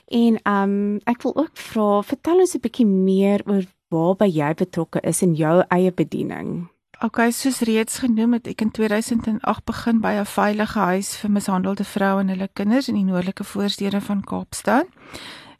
En 0.07 0.39
um 0.47 0.77
ek 1.05 1.27
wil 1.27 1.35
ook 1.35 1.59
vra, 1.69 1.89
vertel 2.07 2.45
ons 2.45 2.55
'n 2.55 2.63
bietjie 2.63 2.87
meer 2.87 3.43
oor 3.45 3.67
waarby 3.91 4.31
jy 4.31 4.53
betrokke 4.55 5.03
is 5.03 5.21
in 5.21 5.35
jou 5.35 5.63
eie 5.69 5.91
bediening. 5.91 6.69
Okay, 6.97 7.31
soos 7.31 7.59
reeds 7.61 7.99
genoem 8.01 8.33
het 8.33 8.47
ek 8.49 8.61
in 8.61 8.71
2008 8.73 9.65
begin 9.69 9.99
by 10.01 10.17
'n 10.17 10.25
veilige 10.25 10.79
huis 10.79 11.15
vir 11.17 11.31
mishandelde 11.31 11.83
vroue 11.83 12.21
en 12.21 12.29
hulle 12.29 12.49
kinders 12.53 12.87
in 12.89 12.95
die 12.95 13.05
noordelike 13.05 13.43
voorstede 13.43 14.01
van 14.01 14.23
Kaapstad. 14.23 14.87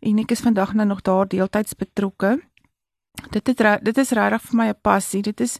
En 0.01 0.17
ek 0.17 0.31
is 0.31 0.41
vandag 0.41 0.73
nou 0.73 0.87
nog 0.87 1.01
daar 1.01 1.27
deeltyds 1.27 1.75
betrokke. 1.75 2.41
Dit 3.31 3.47
het 3.47 3.83
dit 3.83 3.97
is 3.97 4.11
regtig 4.11 4.41
vir 4.41 4.55
my 4.55 4.67
'n 4.69 4.81
passie. 4.81 5.21
Dit 5.21 5.41
is 5.41 5.59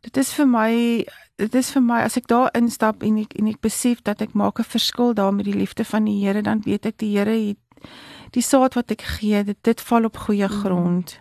dit 0.00 0.16
is 0.16 0.32
vir 0.32 0.46
my 0.46 1.04
dit 1.36 1.54
is 1.54 1.70
vir 1.70 1.82
my 1.82 2.00
as 2.02 2.16
ek 2.16 2.26
daar 2.26 2.50
instap 2.54 3.02
en 3.02 3.18
ek 3.18 3.34
en 3.38 3.46
ek 3.46 3.60
besef 3.60 4.02
dat 4.02 4.22
ek 4.22 4.34
maak 4.34 4.58
'n 4.58 4.64
verskil 4.64 5.14
daar 5.14 5.34
met 5.34 5.44
die 5.44 5.58
liefde 5.58 5.84
van 5.84 6.04
die 6.04 6.26
Here, 6.26 6.42
dan 6.42 6.60
weet 6.64 6.86
ek 6.86 6.98
die 6.98 7.18
Here 7.18 7.48
het 7.48 7.58
die 8.30 8.42
saad 8.42 8.74
wat 8.74 8.90
ek 8.90 9.02
gee, 9.02 9.44
dit 9.44 9.58
dit 9.62 9.80
val 9.80 10.04
op 10.04 10.16
goeie 10.16 10.48
mhm. 10.48 10.60
grond. 10.60 11.20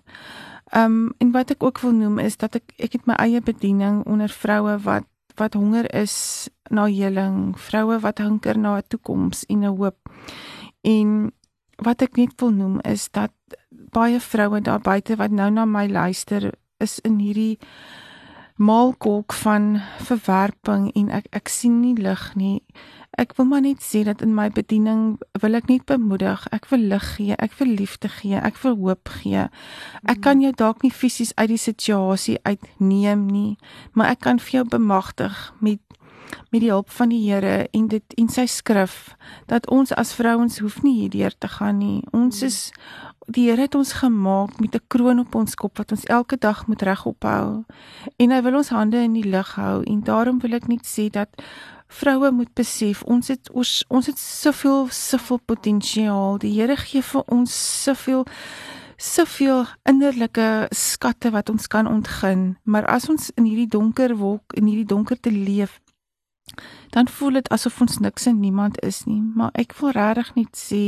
Ehm 0.72 0.86
um, 0.86 1.14
en 1.18 1.32
wat 1.32 1.52
ek 1.52 1.64
ook 1.64 1.80
wil 1.80 1.92
noem 1.92 2.20
is 2.20 2.38
dat 2.38 2.56
ek 2.56 2.74
ek 2.78 2.94
het 2.94 3.06
my 3.06 3.14
eie 3.20 3.42
bediening 3.42 4.06
onder 4.06 4.30
vroue 4.30 4.78
wat 4.84 5.08
wat 5.36 5.54
honger 5.54 5.88
is 5.96 6.50
na 6.70 6.86
heling, 6.86 7.58
vroue 7.58 8.00
wat 8.00 8.18
hunker 8.18 8.58
na 8.58 8.78
'n 8.78 8.88
toekoms 8.88 9.46
en 9.46 9.64
'n 9.64 9.76
hoop. 9.78 9.98
En 10.82 11.32
wat 11.82 12.02
ek 12.06 12.18
net 12.18 12.38
wil 12.42 12.54
noem 12.56 12.80
is 12.88 13.10
dat 13.10 13.34
baie 13.92 14.20
vroue 14.20 14.62
daar 14.62 14.82
buite 14.82 15.18
wat 15.20 15.34
nou 15.34 15.50
na 15.52 15.66
my 15.66 15.88
luister 15.90 16.52
is 16.80 17.00
in 17.08 17.20
hierdie 17.20 17.60
maalkolk 18.62 19.34
van 19.34 19.82
verwerping 20.06 20.92
en 20.96 21.10
ek 21.10 21.28
ek 21.34 21.50
sien 21.50 21.80
nie 21.82 21.96
lig 21.98 22.24
nie. 22.38 22.62
Ek 23.20 23.34
wil 23.36 23.48
maar 23.50 23.64
net 23.66 23.82
sê 23.84 24.04
dat 24.08 24.22
in 24.24 24.36
my 24.38 24.48
bediening 24.54 25.18
wil 25.42 25.58
ek 25.58 25.68
net 25.68 25.86
bemoedig, 25.90 26.46
ek 26.56 26.70
wil 26.72 26.86
lig 26.94 27.08
gee, 27.16 27.36
ek 27.42 27.58
wil 27.60 27.74
liefde 27.82 28.12
gee, 28.20 28.38
ek 28.38 28.62
wil 28.64 28.78
hoop 28.80 29.12
gee. 29.18 29.48
Ek 30.06 30.22
kan 30.24 30.44
jou 30.46 30.54
dalk 30.56 30.86
nie 30.86 30.94
fisies 30.94 31.34
uit 31.42 31.50
die 31.52 31.60
situasie 31.60 32.38
uitneem 32.46 33.26
nie, 33.28 33.58
maar 33.98 34.14
ek 34.14 34.24
kan 34.28 34.40
vir 34.40 34.62
jou 34.62 34.66
bemagtig 34.78 35.42
met 35.60 35.82
met 36.50 36.62
die 36.62 36.70
hulp 36.70 36.90
van 36.90 37.10
die 37.10 37.22
Here 37.32 37.68
en 37.72 37.88
dit 37.88 38.14
en 38.18 38.30
sy 38.30 38.46
skrif 38.46 39.16
dat 39.48 39.70
ons 39.70 39.94
as 39.94 40.14
vrouens 40.14 40.60
hoef 40.60 40.82
nie 40.84 41.00
hierdeur 41.02 41.38
te 41.38 41.48
gaan 41.48 41.78
nie. 41.78 42.04
Ons 42.12 42.42
is 42.42 42.60
die 43.28 43.50
Here 43.50 43.62
het 43.62 43.76
ons 43.76 43.94
gemaak 44.02 44.60
met 44.60 44.76
'n 44.76 44.86
kroon 44.88 45.20
op 45.20 45.36
ons 45.36 45.56
kop 45.56 45.78
wat 45.78 45.92
ons 45.92 46.06
elke 46.06 46.38
dag 46.38 46.68
moet 46.68 46.82
regop 46.82 47.24
hou. 47.24 47.64
En 48.18 48.32
hy 48.32 48.42
wil 48.42 48.56
ons 48.56 48.70
hande 48.70 48.98
in 48.98 49.14
die 49.14 49.30
lug 49.30 49.56
hou 49.56 49.84
en 49.84 50.02
daarom 50.04 50.40
wil 50.40 50.54
ek 50.54 50.68
net 50.68 50.86
sê 50.86 51.10
dat 51.10 51.30
vroue 51.88 52.32
moet 52.32 52.54
besef 52.54 53.04
ons 53.04 53.28
het 53.28 53.52
ons, 53.52 53.84
ons 53.88 54.06
het 54.06 54.20
soveel 54.20 54.88
soveel 54.90 55.40
potensiaal. 55.46 56.38
Die 56.38 56.54
Here 56.60 56.76
gee 56.76 57.02
vir 57.02 57.24
ons 57.28 57.84
soveel 57.84 58.26
soveel 59.02 59.66
innerlike 59.90 60.68
skatte 60.70 61.32
wat 61.34 61.50
ons 61.50 61.68
kan 61.68 61.88
ontgin. 61.88 62.58
Maar 62.64 62.86
as 62.86 63.10
ons 63.10 63.32
in 63.36 63.48
hierdie 63.50 63.70
donker 63.70 64.16
wolk 64.18 64.54
in 64.54 64.70
hierdie 64.70 64.86
donkerte 64.86 65.32
leef, 65.32 65.80
dan 66.90 67.08
voel 67.08 67.40
dit 67.40 67.50
asof 67.50 67.82
ons 67.82 68.00
niks 68.00 68.28
en 68.28 68.40
niemand 68.40 68.80
is 68.86 69.04
nie. 69.06 69.22
Maar 69.22 69.52
ek 69.54 69.76
wil 69.80 69.96
regtig 69.96 70.36
net 70.36 70.58
sê 70.58 70.84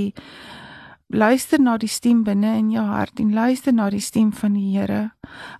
luister 1.14 1.62
na 1.62 1.78
die 1.78 1.90
stem 1.92 2.24
binne 2.26 2.56
in 2.58 2.72
jou 2.74 2.84
hart 2.88 3.20
en 3.22 3.34
luister 3.34 3.74
na 3.74 3.90
die 3.94 4.02
stem 4.02 4.32
van 4.34 4.56
die 4.58 4.72
Here. 4.74 5.12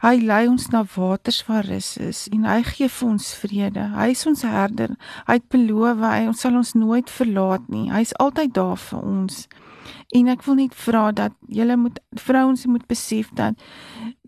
Hy 0.02 0.16
lei 0.26 0.48
ons 0.50 0.70
na 0.74 0.84
waters 0.96 1.44
waar 1.48 1.68
rus 1.70 1.98
is 1.98 2.26
en 2.34 2.48
hy 2.50 2.62
gee 2.68 2.90
vir 2.90 3.10
ons 3.10 3.34
vrede. 3.42 3.86
Hy 3.94 4.10
is 4.16 4.26
ons 4.30 4.42
herder. 4.48 4.96
Hy 5.28 5.38
het 5.40 5.50
beloof 5.54 6.02
hy 6.02 6.24
ons 6.32 6.42
sal 6.42 6.58
ons 6.58 6.74
nooit 6.74 7.10
verlaat 7.10 7.70
nie. 7.70 7.90
Hy's 7.94 8.16
altyd 8.24 8.56
daar 8.58 8.80
vir 8.82 9.06
ons. 9.06 9.46
En 10.16 10.30
ek 10.32 10.44
wil 10.48 10.60
net 10.64 10.76
vra 10.78 11.12
dat 11.12 11.38
julle 11.48 11.78
moet 11.78 12.00
vrouens 12.18 12.66
moet 12.66 12.86
besef 12.90 13.30
dat 13.38 13.60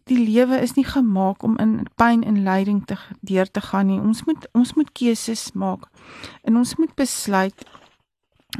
die 0.09 0.19
lewe 0.21 0.59
is 0.61 0.75
nie 0.77 0.85
gemaak 0.85 1.43
om 1.43 1.57
in 1.61 1.87
pyn 1.97 2.23
en 2.23 2.43
lyding 2.45 2.83
te 2.85 2.97
deur 3.25 3.49
te 3.51 3.61
gaan 3.61 3.89
nie. 3.89 3.99
Ons 3.99 4.23
moet 4.25 4.47
ons 4.53 4.73
moet 4.77 4.91
keuses 4.93 5.51
maak. 5.53 5.89
En 6.43 6.57
ons 6.61 6.75
moet 6.77 6.93
besluit 6.95 7.65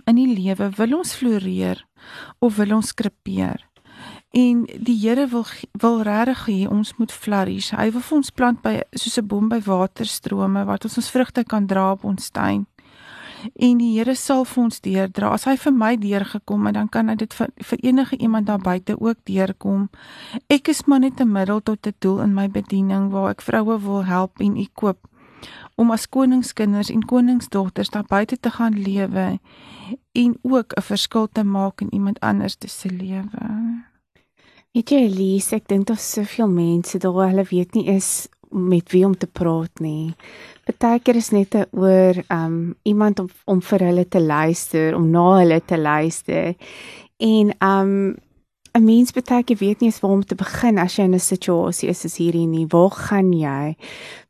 in 0.05 0.17
die 0.17 0.31
lewe 0.33 0.71
wil 0.77 0.97
ons 0.97 1.13
floreer 1.15 1.85
of 2.39 2.57
wil 2.57 2.75
ons 2.79 2.93
krepeer? 2.93 3.61
En 4.35 4.65
die 4.65 4.97
Here 4.99 5.27
wil 5.31 5.45
wil 5.79 6.01
regtig 6.03 6.41
hê 6.49 6.57
ons 6.67 6.95
moet 6.97 7.11
flourish. 7.11 7.71
Hy 7.71 7.91
wil 7.93 8.03
vir 8.03 8.17
ons 8.17 8.31
plant 8.31 8.61
by 8.61 8.81
soos 8.91 9.17
'n 9.17 9.27
boom 9.27 9.47
by 9.49 9.61
waterstrome 9.63 10.65
wat 10.65 10.83
ons 10.83 10.97
ons 10.97 11.11
vrugte 11.11 11.43
kan 11.43 11.67
dra 11.67 11.91
op 11.91 12.03
ons 12.03 12.29
tuin. 12.29 12.65
En 13.55 13.77
die 13.77 13.97
Here 13.97 14.15
sal 14.15 14.45
vir 14.45 14.63
ons 14.63 14.81
deurdra. 14.81 15.31
As 15.33 15.45
hy 15.45 15.55
vir 15.57 15.73
my 15.73 15.95
deurgekom 15.97 16.65
het, 16.65 16.75
dan 16.75 16.89
kan 16.89 17.09
hy 17.09 17.15
dit 17.15 17.33
vir, 17.33 17.49
vir 17.69 17.79
enige 17.83 18.17
iemand 18.17 18.47
daar 18.47 18.61
buite 18.61 18.95
ook 18.99 19.17
deurkom. 19.23 19.89
Ek 20.49 20.67
is 20.67 20.85
maar 20.85 20.99
net 20.99 21.19
'n 21.21 21.31
middel 21.31 21.61
tot 21.61 21.87
'n 21.87 21.93
doel 21.99 22.21
in 22.21 22.33
my 22.33 22.47
bediening 22.49 23.11
waar 23.11 23.29
ek 23.29 23.41
vroue 23.41 23.79
wil 23.79 24.03
help 24.05 24.39
en 24.39 24.55
ekoop 24.55 24.97
om 25.75 25.91
as 25.91 26.09
koningskinders 26.09 26.89
en 26.89 27.05
koningsdogters 27.05 27.89
daar 27.89 28.07
buite 28.07 28.39
te 28.39 28.49
gaan 28.49 28.79
lewe 28.79 29.39
en 30.11 30.37
ook 30.41 30.73
'n 30.73 30.81
verskil 30.81 31.27
te 31.31 31.43
maak 31.43 31.81
in 31.81 31.93
iemand 31.93 32.19
anders 32.19 32.55
se 32.59 32.89
lewe. 32.89 33.45
Weet 34.71 34.89
jy 34.89 34.97
Elise, 34.97 35.55
ek 35.55 35.67
dink 35.67 35.87
daar's 35.87 36.11
soveel 36.11 36.47
mense 36.47 36.97
daar 36.97 37.27
hulle 37.27 37.43
weet 37.43 37.73
nie 37.73 37.87
is 37.87 38.27
met 38.51 38.91
wie 38.91 39.05
om 39.05 39.17
te 39.17 39.27
praat 39.27 39.79
nie. 39.79 40.15
Partykeer 40.65 41.15
is 41.15 41.29
net 41.29 41.53
oor 41.71 42.17
um 42.33 42.75
iemand 42.83 43.19
om 43.19 43.29
om 43.45 43.61
vir 43.61 43.83
hulle 43.85 44.05
te 44.09 44.21
luister, 44.21 44.95
om 44.97 45.09
na 45.13 45.25
hulle 45.39 45.59
te 45.61 45.77
luister. 45.77 46.55
En 47.21 47.53
um 47.61 48.15
'n 48.75 48.83
mens 48.83 49.11
baie 49.11 49.43
keer 49.43 49.57
weet 49.57 49.79
nie 49.79 49.89
eens 49.89 49.99
waar 49.99 50.11
om 50.11 50.25
te 50.25 50.35
begin 50.35 50.77
as 50.77 50.95
jy 50.97 51.03
in 51.03 51.13
'n 51.13 51.19
situasie 51.19 51.89
is 51.89 51.99
soos 51.99 52.17
hierdie 52.17 52.47
nie. 52.47 52.65
Waar 52.67 52.91
gaan 52.91 53.31
jy? 53.33 53.75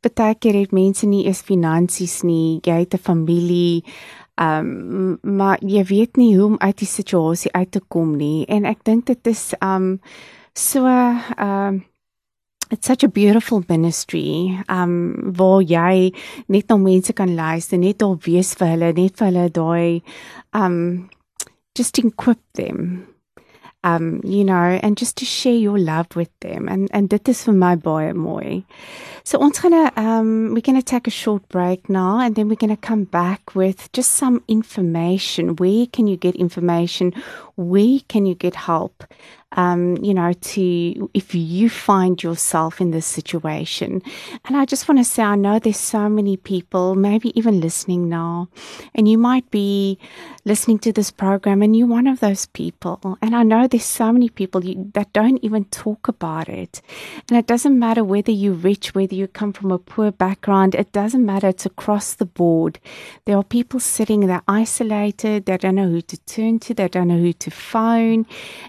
Baie 0.02 0.36
keer 0.36 0.54
het 0.54 0.72
mense 0.72 1.06
nie 1.06 1.26
eens 1.26 1.42
finansies 1.42 2.22
nie. 2.22 2.60
Jy 2.62 2.80
het 2.80 2.94
'n 2.94 2.98
familie. 2.98 3.84
Um 4.38 5.18
maar 5.22 5.58
jy 5.62 5.84
weet 5.84 6.18
nie 6.18 6.36
hoe 6.38 6.46
om 6.46 6.58
uit 6.60 6.78
die 6.78 6.88
situasie 6.88 7.52
uit 7.54 7.72
te 7.72 7.82
kom 7.88 8.18
nie. 8.18 8.46
En 8.46 8.66
ek 8.66 8.84
dink 8.84 9.06
dit 9.06 9.28
is 9.28 9.54
um 9.62 10.00
so 10.54 10.86
um 11.40 11.84
It's 12.72 12.88
such 12.88 13.04
a 13.04 13.08
beautiful 13.08 13.64
ministry. 13.70 14.60
Um 14.70 15.34
waar 15.38 15.62
jy 15.62 16.12
net 16.50 16.70
na 16.70 16.78
mense 16.78 17.14
kan 17.14 17.36
luister, 17.36 17.78
net 17.78 18.02
op 18.04 18.24
wees 18.26 18.56
vir 18.56 18.74
hulle, 18.76 18.94
net 18.94 19.18
vir 19.18 19.32
hulle 19.32 19.50
daai 19.50 20.02
um 20.54 21.10
just 21.76 22.00
equip 22.00 22.40
them 22.54 23.08
um, 23.86 24.20
you 24.24 24.44
know, 24.44 24.80
and 24.82 24.98
just 24.98 25.16
to 25.18 25.26
share 25.26 25.54
your 25.56 25.78
love 25.78 26.08
with 26.16 26.32
them. 26.42 26.68
And 26.68 26.90
and 26.92 27.08
dit 27.10 27.30
is 27.30 27.44
vir 27.46 27.54
my 27.54 27.76
baie 27.76 28.14
mooi. 28.14 28.64
So 29.24 29.40
ons 29.40 29.64
um 29.64 30.54
we're 30.54 30.68
going 30.70 30.82
to 30.82 30.92
take 30.94 31.08
a 31.08 31.12
short 31.12 31.48
break 31.50 31.88
now 31.90 32.20
and 32.20 32.36
then 32.36 32.50
we're 32.50 32.64
going 32.64 32.76
to 32.76 32.88
come 32.90 33.04
back 33.04 33.56
with 33.56 33.92
just 33.94 34.12
some 34.14 34.44
information. 34.48 35.56
Where 35.56 35.86
can 35.86 36.08
you 36.08 36.18
get 36.18 36.36
information? 36.36 37.14
Where 37.56 38.00
can 38.08 38.26
you 38.26 38.36
get 38.36 38.56
help? 38.56 39.04
Um, 39.56 39.98
you 39.98 40.14
know, 40.14 40.34
to 40.34 41.10
if 41.14 41.34
you 41.34 41.70
find 41.70 42.22
yourself 42.22 42.80
in 42.80 42.92
this 42.92 43.06
situation. 43.06 44.02
And 44.46 44.56
I 44.56 44.66
just 44.66 44.88
want 44.88 45.00
to 45.00 45.04
say, 45.04 45.24
I 45.24 45.36
know 45.36 45.60
there's 45.60 45.78
so 45.78 46.08
many 46.10 46.38
people, 46.38 46.96
maybe 46.96 47.38
even 47.38 47.60
listening 47.60 48.10
now, 48.10 48.50
and 48.94 49.08
you 49.08 49.18
might 49.18 49.50
be 49.52 49.98
listening 50.46 50.78
to 50.78 50.94
this 50.94 51.10
program 51.10 51.64
and 51.64 51.76
you're 51.76 51.88
one 51.88 52.06
of 52.06 52.20
those 52.20 52.46
people. 52.46 53.18
And 53.22 53.36
I 53.36 53.42
know 53.42 53.68
there's 53.68 53.84
so 53.84 54.14
many 54.14 54.30
people 54.30 54.64
you, 54.64 54.92
that 54.94 55.12
don't 55.12 55.44
even 55.44 55.66
talk 55.66 56.08
about 56.08 56.48
it. 56.48 56.82
And 57.28 57.38
it 57.38 57.48
doesn't 57.48 57.78
matter 57.80 58.04
whether 58.04 58.32
you're 58.32 58.54
rich, 58.54 58.94
whether 58.94 59.16
you 59.16 59.28
come 59.28 59.54
from 59.54 59.72
a 59.72 59.80
poor 59.80 60.12
background, 60.12 60.76
it 60.76 60.92
doesn't 60.92 61.26
matter. 61.26 61.48
It's 61.48 61.66
across 61.66 62.14
the 62.14 62.26
board. 62.26 62.80
There 63.26 63.38
are 63.38 63.44
people 63.44 63.80
sitting, 63.80 64.28
they're 64.28 64.42
isolated, 64.48 65.46
they 65.46 65.58
don't 65.58 65.76
know 65.76 65.90
who 65.90 66.02
to 66.02 66.18
turn 66.26 66.60
to, 66.60 66.76
they 66.76 66.88
don't 66.90 67.08
know 67.08 67.18
who 67.18 67.34
to 67.34 67.50
phone. 67.50 68.28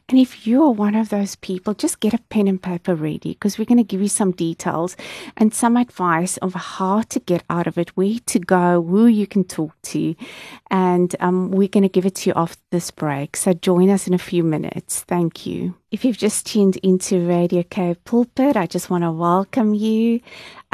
And 0.08 0.18
if 0.18 0.46
you're 0.46 0.72
one 0.76 0.94
of 0.94 1.08
those 1.08 1.36
people, 1.36 1.74
just 1.74 2.00
get 2.00 2.14
a 2.14 2.18
pen 2.30 2.48
and 2.48 2.62
paper 2.62 2.94
ready 2.94 3.32
because 3.32 3.58
we're 3.58 3.64
going 3.64 3.78
to 3.78 3.84
give 3.84 4.02
you 4.02 4.08
some 4.08 4.32
details 4.32 4.96
and 5.36 5.52
some 5.52 5.76
advice 5.76 6.36
of 6.38 6.54
how 6.54 7.02
to 7.02 7.20
get 7.20 7.42
out 7.50 7.66
of 7.66 7.78
it, 7.78 7.96
where 7.96 8.18
to 8.26 8.38
go, 8.38 8.82
who 8.82 9.06
you 9.06 9.26
can 9.26 9.44
talk 9.44 9.74
to. 9.82 10.14
And 10.70 11.14
um, 11.20 11.50
we're 11.50 11.68
going 11.68 11.82
to 11.82 11.88
give 11.88 12.06
it 12.06 12.16
to 12.16 12.30
you 12.30 12.34
after 12.36 12.62
this 12.70 12.90
break. 12.90 13.36
So 13.36 13.52
join 13.52 13.90
us 13.90 14.06
in 14.06 14.14
a 14.14 14.18
few 14.18 14.44
minutes. 14.44 15.00
Thank 15.00 15.46
you. 15.46 15.74
If 15.90 16.04
you've 16.04 16.18
just 16.18 16.46
tuned 16.46 16.76
into 16.78 17.26
Radio 17.26 17.62
K 17.62 17.94
Pulpit, 18.04 18.56
I 18.56 18.66
just 18.66 18.90
want 18.90 19.04
to 19.04 19.10
welcome 19.10 19.72
you. 19.72 20.20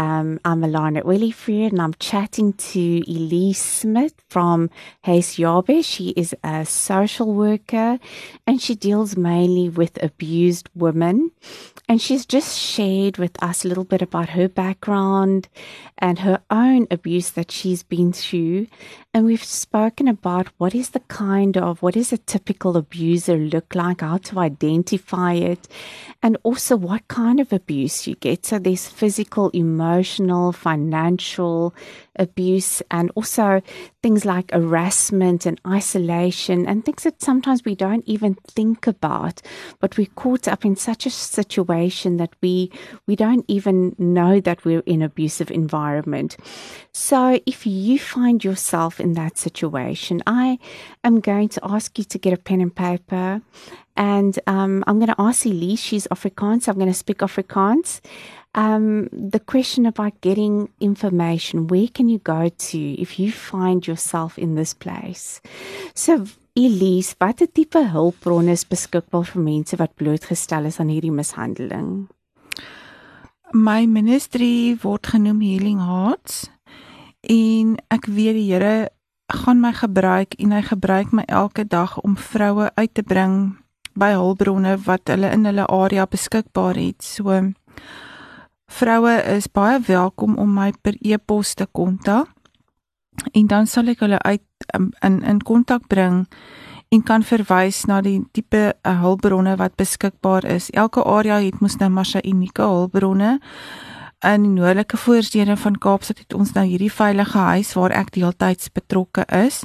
Um, 0.02 0.40
I'm 0.44 0.62
Alana 0.62 1.04
Willifreer 1.04 1.70
and 1.70 1.80
I'm 1.80 1.94
chatting 2.00 2.54
to 2.54 3.04
Elise 3.06 3.62
Smith 3.62 4.14
from 4.28 4.68
Hayes 5.04 5.36
Yabe. 5.36 5.84
She 5.84 6.08
is 6.16 6.34
a 6.42 6.66
social 6.66 7.32
worker 7.32 8.00
and 8.44 8.60
she 8.60 8.74
deals 8.74 9.16
mainly 9.16 9.68
with 9.68 10.02
abused 10.02 10.68
women. 10.74 11.30
And 11.88 12.02
she's 12.02 12.26
just 12.26 12.58
shared 12.58 13.18
with 13.18 13.40
us 13.40 13.64
a 13.64 13.68
little 13.68 13.84
bit 13.84 14.02
about 14.02 14.30
her 14.30 14.48
background 14.48 15.48
and 15.98 16.18
her 16.18 16.40
own 16.50 16.88
abuse 16.90 17.30
that 17.30 17.52
she's 17.52 17.84
been 17.84 18.12
through. 18.12 18.66
And 19.14 19.26
we've 19.26 19.44
spoken 19.44 20.08
about 20.08 20.48
what 20.56 20.74
is 20.74 20.90
the 20.90 21.00
kind 21.00 21.58
of, 21.58 21.82
what 21.82 21.98
is 21.98 22.14
a 22.14 22.16
typical 22.16 22.78
abuser 22.78 23.36
look 23.36 23.74
like, 23.74 24.00
how 24.00 24.16
to 24.16 24.38
identify 24.38 25.34
it, 25.34 25.68
and 26.22 26.38
also 26.44 26.76
what 26.76 27.06
kind 27.08 27.38
of 27.38 27.52
abuse 27.52 28.06
you 28.06 28.14
get. 28.14 28.46
So 28.46 28.58
there's 28.58 28.88
physical, 28.88 29.50
emotional, 29.50 30.52
financial 30.52 31.74
abuse, 32.16 32.82
and 32.90 33.10
also 33.14 33.62
things 34.02 34.24
like 34.24 34.50
harassment 34.50 35.46
and 35.46 35.60
isolation, 35.66 36.66
and 36.66 36.84
things 36.84 37.04
that 37.04 37.22
sometimes 37.22 37.64
we 37.64 37.74
don't 37.74 38.06
even 38.06 38.34
think 38.34 38.86
about, 38.86 39.40
but 39.80 39.96
we're 39.96 40.06
caught 40.14 40.48
up 40.48 40.64
in 40.64 40.76
such 40.76 41.06
a 41.06 41.10
situation 41.10 42.16
that 42.16 42.34
we 42.42 42.70
we 43.06 43.16
don't 43.16 43.44
even 43.48 43.94
know 43.98 44.40
that 44.40 44.64
we're 44.64 44.82
in 44.86 45.02
abusive 45.02 45.50
environment. 45.50 46.36
So 46.92 47.40
if 47.46 47.66
you 47.66 47.98
find 47.98 48.44
yourself 48.44 49.00
in 49.00 49.14
that 49.14 49.38
situation, 49.38 50.22
I 50.26 50.58
am 51.04 51.20
going 51.20 51.48
to 51.50 51.60
ask 51.62 51.98
you 51.98 52.04
to 52.04 52.18
get 52.18 52.32
a 52.32 52.36
pen 52.36 52.60
and 52.60 52.74
paper. 52.74 53.40
And 53.96 54.38
um, 54.46 54.82
I'm 54.86 54.98
going 54.98 55.14
to 55.14 55.20
ask 55.20 55.44
Elise, 55.44 55.80
she's 55.80 56.06
Afrikaans, 56.06 56.66
I'm 56.66 56.76
going 56.76 56.86
to 56.88 56.94
speak 56.94 57.18
Afrikaans. 57.18 58.00
Um, 58.54 59.08
the 59.12 59.40
question 59.40 59.86
about 59.86 60.20
getting 60.20 60.68
information, 60.78 61.68
where 61.68 61.88
can 61.88 62.10
you 62.10 62.18
go 62.18 62.50
to 62.50 62.78
if 63.00 63.18
you 63.18 63.32
find 63.32 63.86
yourself 63.86 64.38
in 64.38 64.56
this 64.56 64.74
place? 64.74 65.40
So, 65.94 66.26
Elise, 66.54 67.14
watter 67.18 67.46
tipe 67.48 67.80
hulpbronne 67.80 68.52
is 68.52 68.66
beskikbaar 68.68 69.24
vir 69.24 69.40
mense 69.40 69.78
wat 69.80 69.94
blootgestel 69.96 70.68
is 70.68 70.76
aan 70.80 70.92
hierdie 70.92 71.14
mishandeling? 71.16 72.10
My 73.56 73.86
ministry 73.86 74.76
word 74.82 75.08
genoem 75.14 75.40
Healing 75.40 75.80
Hearts 75.80 76.50
en 77.24 77.78
ek 77.88 78.04
weet 78.04 78.36
die 78.36 78.50
Here 78.52 78.90
gaan 79.32 79.64
my 79.64 79.72
gebruik 79.72 80.36
en 80.36 80.52
hy 80.52 80.60
gebruik 80.68 81.16
my 81.16 81.24
elke 81.24 81.64
dag 81.64 81.96
om 82.04 82.20
vroue 82.20 82.68
uit 82.76 82.92
te 82.92 83.00
bring 83.00 83.56
by 83.96 84.12
hulpbronne 84.12 84.76
wat 84.84 85.08
hulle 85.08 85.32
in 85.32 85.48
hulle 85.48 85.64
area 85.72 86.04
beskikbaar 86.04 86.76
het. 86.76 87.00
So 87.00 87.40
vroue 88.72 89.22
is 89.36 89.48
baie 89.52 89.80
welkom 89.86 90.38
om 90.40 90.54
my 90.54 90.72
per 90.82 90.96
e-pos 91.00 91.54
te 91.54 91.66
kontak 91.66 92.30
en 93.32 93.46
dan 93.46 93.66
sal 93.68 93.90
ek 93.92 94.00
hulle 94.04 94.18
uit 94.24 94.44
um, 94.76 94.90
in 95.04 95.20
in 95.28 95.42
kontak 95.44 95.88
bring 95.92 96.24
en 96.92 97.02
kan 97.02 97.24
verwys 97.24 97.84
na 97.88 98.00
die 98.04 98.18
tipe 98.36 98.62
uh, 98.72 98.94
hulpbronne 99.00 99.56
wat 99.56 99.76
beskikbaar 99.80 100.44
is. 100.44 100.68
Elke 100.76 101.04
area 101.04 101.38
het 101.40 101.60
mos 101.60 101.78
nou 101.80 101.88
maar 101.92 102.08
sy 102.08 102.20
unieke 102.24 102.64
hulpbronne. 102.68 103.38
In 104.28 104.44
die 104.44 104.52
noordelike 104.52 105.00
voorstede 105.00 105.56
van 105.56 105.78
Kaapstad 105.80 106.20
het 106.20 106.36
ons 106.36 106.52
nou 106.52 106.66
hierdie 106.68 106.92
veilige 106.92 107.38
huis 107.38 107.72
waar 107.78 107.96
ek 107.96 108.12
deeltyds 108.14 108.68
betrokke 108.76 109.24
is. 109.32 109.64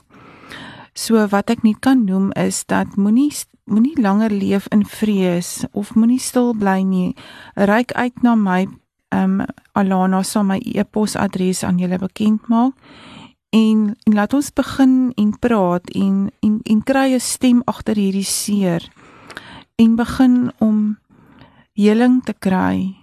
So 0.96 1.20
wat 1.30 1.52
ek 1.54 1.68
net 1.68 1.84
kan 1.84 2.08
noem 2.08 2.32
is 2.40 2.64
dat 2.66 2.96
moenie 2.96 3.32
moenie 3.68 4.00
langer 4.00 4.32
leef 4.32 4.70
in 4.72 4.86
vrees 4.88 5.66
of 5.76 5.96
moenie 5.96 6.24
stil 6.24 6.54
bly 6.56 6.80
nie. 6.88 7.12
Ryk 7.60 7.92
uit 7.92 8.24
na 8.24 8.36
my 8.40 8.66
ehm 9.10 9.42
um, 9.42 9.46
Alana 9.78 10.24
sal 10.24 10.44
my 10.44 10.58
e-posadres 10.58 11.64
aan 11.64 11.78
julle 11.78 11.98
bekend 11.98 12.48
maak. 12.48 12.74
En 13.50 13.96
en 14.04 14.14
laat 14.14 14.34
ons 14.34 14.54
begin 14.54 15.12
en 15.16 15.40
praat 15.40 15.90
en 15.90 16.32
en 16.40 16.60
en 16.64 16.84
kry 16.84 17.14
'n 17.14 17.20
stem 17.20 17.62
agter 17.66 17.96
hierdie 17.96 18.24
seer. 18.24 18.92
En 19.76 19.96
begin 19.96 20.52
om 20.58 20.98
heling 21.74 22.24
te 22.24 22.34
kry. 22.34 22.96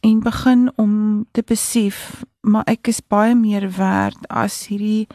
En 0.00 0.20
begin 0.20 0.72
om 0.76 1.26
te 1.32 1.42
besef 1.42 2.24
maar 2.44 2.66
ek 2.68 2.92
is 2.92 3.00
baie 3.00 3.34
meer 3.36 3.66
werd 3.78 4.26
as 4.28 4.66
hierdie 4.68 5.06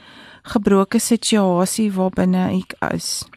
gebroke 0.50 1.00
situasie 1.02 1.89
waarbinne 1.94 2.50
ek 2.58 2.76
is. 2.94 3.28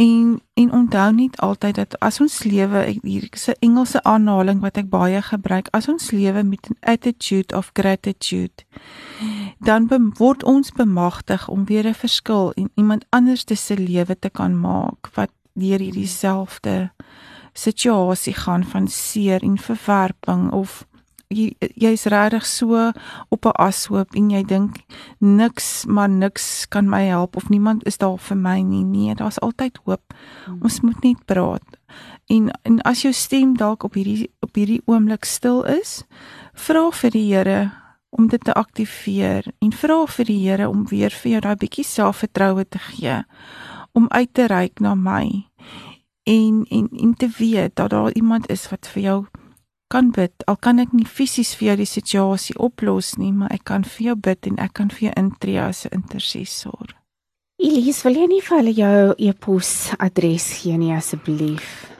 En 0.00 0.40
en 0.54 0.72
onthou 0.72 1.12
net 1.12 1.40
altyd 1.40 1.74
dat 1.74 1.98
as 1.98 2.20
ons 2.20 2.42
lewe 2.42 2.80
hier 3.02 3.26
is 3.30 3.48
'n 3.48 3.56
Engelse 3.58 4.02
aanhaling 4.02 4.60
wat 4.60 4.76
ek 4.76 4.88
baie 4.88 5.22
gebruik, 5.22 5.68
as 5.70 5.88
ons 5.88 6.10
lewe 6.10 6.42
met 6.42 6.68
'n 6.70 6.76
attitude 6.80 7.56
of 7.56 7.70
gratitude, 7.72 8.64
dan 9.58 9.88
word 10.16 10.42
ons 10.42 10.72
bemagtig 10.72 11.48
om 11.48 11.64
weer 11.64 11.86
'n 11.86 11.94
verskil 11.94 12.52
in 12.54 12.70
iemand 12.74 13.04
anders 13.08 13.44
se 13.54 13.76
lewe 13.76 14.18
te 14.18 14.30
kan 14.30 14.60
maak 14.60 15.10
wat 15.14 15.30
deur 15.52 15.78
hierdie 15.78 16.06
selfde 16.06 16.92
situasie 17.52 18.34
gaan 18.34 18.64
van 18.64 18.88
seer 18.88 19.42
en 19.42 19.58
verwerping 19.58 20.50
of 20.52 20.86
jy's 21.30 22.04
jy 22.04 22.10
regtig 22.10 22.46
so 22.46 22.92
op 23.30 23.46
'n 23.46 23.54
ashoop 23.54 24.14
en 24.14 24.30
jy 24.30 24.42
dink 24.42 24.82
niks 25.18 25.84
maar 25.86 26.08
niks 26.08 26.66
kan 26.68 26.88
my 26.88 27.04
help 27.04 27.36
of 27.36 27.48
niemand 27.48 27.86
is 27.86 27.98
daar 27.98 28.18
vir 28.18 28.36
my 28.36 28.60
nie. 28.60 28.84
Nee, 28.84 29.14
daar's 29.14 29.38
altyd 29.38 29.78
hoop. 29.84 30.14
Hmm. 30.44 30.58
Ons 30.62 30.80
moet 30.80 31.02
net 31.02 31.24
praat. 31.24 31.78
En 32.26 32.50
en 32.62 32.80
as 32.82 33.02
jou 33.02 33.12
stem 33.12 33.56
dalk 33.56 33.82
op 33.82 33.94
hierdie 33.94 34.30
op 34.40 34.54
hierdie 34.54 34.82
oomblik 34.86 35.24
stil 35.24 35.62
is, 35.62 36.04
vra 36.54 36.90
vir 36.90 37.10
die 37.10 37.34
Here 37.34 37.72
om 38.10 38.28
dit 38.28 38.44
te 38.44 38.54
aktiveer 38.54 39.46
en 39.58 39.72
vra 39.72 40.06
vir 40.06 40.24
die 40.24 40.48
Here 40.48 40.68
om 40.68 40.86
weer 40.88 41.10
vir 41.10 41.30
jou 41.30 41.40
daai 41.40 41.56
bietjie 41.56 41.84
selfvertroue 41.84 42.64
te 42.68 42.78
gee 42.78 43.24
om 43.92 44.08
uit 44.08 44.34
te 44.34 44.46
reik 44.46 44.80
na 44.80 44.94
my 44.94 45.46
en 46.22 46.64
en 46.70 46.88
en 46.90 47.14
te 47.14 47.28
weet 47.38 47.76
dat 47.76 47.90
daar 47.90 48.12
iemand 48.12 48.50
is 48.50 48.68
wat 48.70 48.86
vir 48.86 49.02
jou 49.02 49.26
kan 49.90 50.12
bid. 50.14 50.32
Al 50.46 50.56
kan 50.56 50.78
ek 50.82 50.94
nie 50.96 51.06
fisies 51.06 51.52
vir 51.58 51.72
jou 51.72 51.76
die 51.82 51.90
situasie 51.90 52.56
oplos 52.58 53.16
nie, 53.18 53.32
maar 53.34 53.52
ek 53.52 53.64
kan 53.68 53.84
vir 53.84 54.06
jou 54.10 54.16
bid 54.16 54.46
en 54.46 54.58
ek 54.62 54.72
kan 54.78 54.90
vir 54.94 55.08
jou 55.08 55.14
intree 55.16 55.60
as 55.60 55.84
'n 55.86 55.94
intercessor. 56.00 56.94
Elise, 57.58 58.02
wil 58.04 58.14
jy 58.14 58.26
nie 58.26 58.40
vir 58.40 58.56
hulle 58.58 58.72
jou 58.72 59.14
e-pos 59.18 59.92
adres 59.98 60.62
gee 60.62 60.78
nie 60.78 60.94
asseblief? 60.96 61.90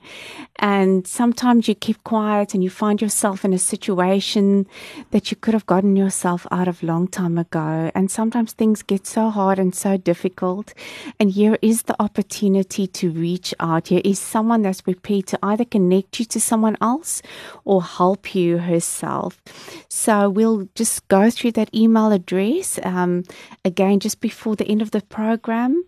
And 0.58 1.06
sometimes 1.06 1.68
you 1.68 1.76
keep 1.76 2.04
quiet 2.04 2.54
and 2.54 2.64
you 2.64 2.70
find 2.70 3.02
yourself 3.02 3.44
in 3.44 3.54
a 3.54 3.60
situation 3.60 4.66
that 5.12 5.30
you 5.30 5.38
could 5.38 5.54
have 5.54 5.66
gotten 5.66 5.96
yourself 5.96 6.48
out 6.52 6.68
of 6.70 6.82
long 6.82 7.08
time 7.08 7.38
ago. 7.38 7.92
And 7.94 8.10
sometimes 8.10 8.54
things 8.54 8.82
get 8.82 9.06
so 9.06 9.30
hard 9.30 9.60
and 9.60 9.76
so 9.76 9.98
difficult. 9.98 10.74
And 11.20 11.32
here 11.32 11.58
is 11.62 11.84
the 11.84 12.02
opportunity 12.02 12.88
to 12.88 13.12
reach 13.12 13.54
out. 13.60 13.90
Here 13.90 14.02
is 14.06 14.20
someone 14.20 14.62
that's 14.62 14.82
prepared 14.82 15.28
to 15.28 15.40
either 15.44 15.66
connect 15.66 16.20
you 16.20 16.26
to 16.26 16.40
someone 16.40 16.78
else 16.80 17.22
or 17.66 17.84
help 17.84 18.34
you 18.34 18.60
herself. 18.60 19.42
So 19.90 20.30
we'll 20.30 20.70
just 20.76 21.06
go 21.10 21.25
through 21.32 21.54
that 21.54 21.74
email 21.74 22.12
address 22.12 22.80
um, 22.84 23.24
again 23.64 24.00
just 24.00 24.20
before 24.20 24.56
the 24.56 24.68
end 24.68 24.82
of 24.82 24.92
the 24.92 25.02
program. 25.02 25.84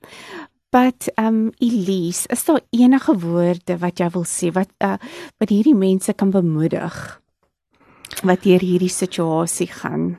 But 0.70 1.08
um 1.18 1.52
Elise, 1.60 2.28
is 2.28 2.46
daar 2.46 2.62
enige 2.70 3.20
woorde 3.20 3.78
wat 3.80 4.00
jy 4.00 4.10
wil 4.12 4.26
sê 4.28 4.52
wat 4.52 4.70
uh 4.84 4.98
wat 5.40 5.50
hierdie 5.50 5.76
mense 5.76 6.14
kan 6.14 6.30
bemoedig 6.32 7.22
wat 8.24 8.44
deur 8.44 8.60
hierdie 8.60 8.92
situasie 8.92 9.68
gaan? 9.72 10.18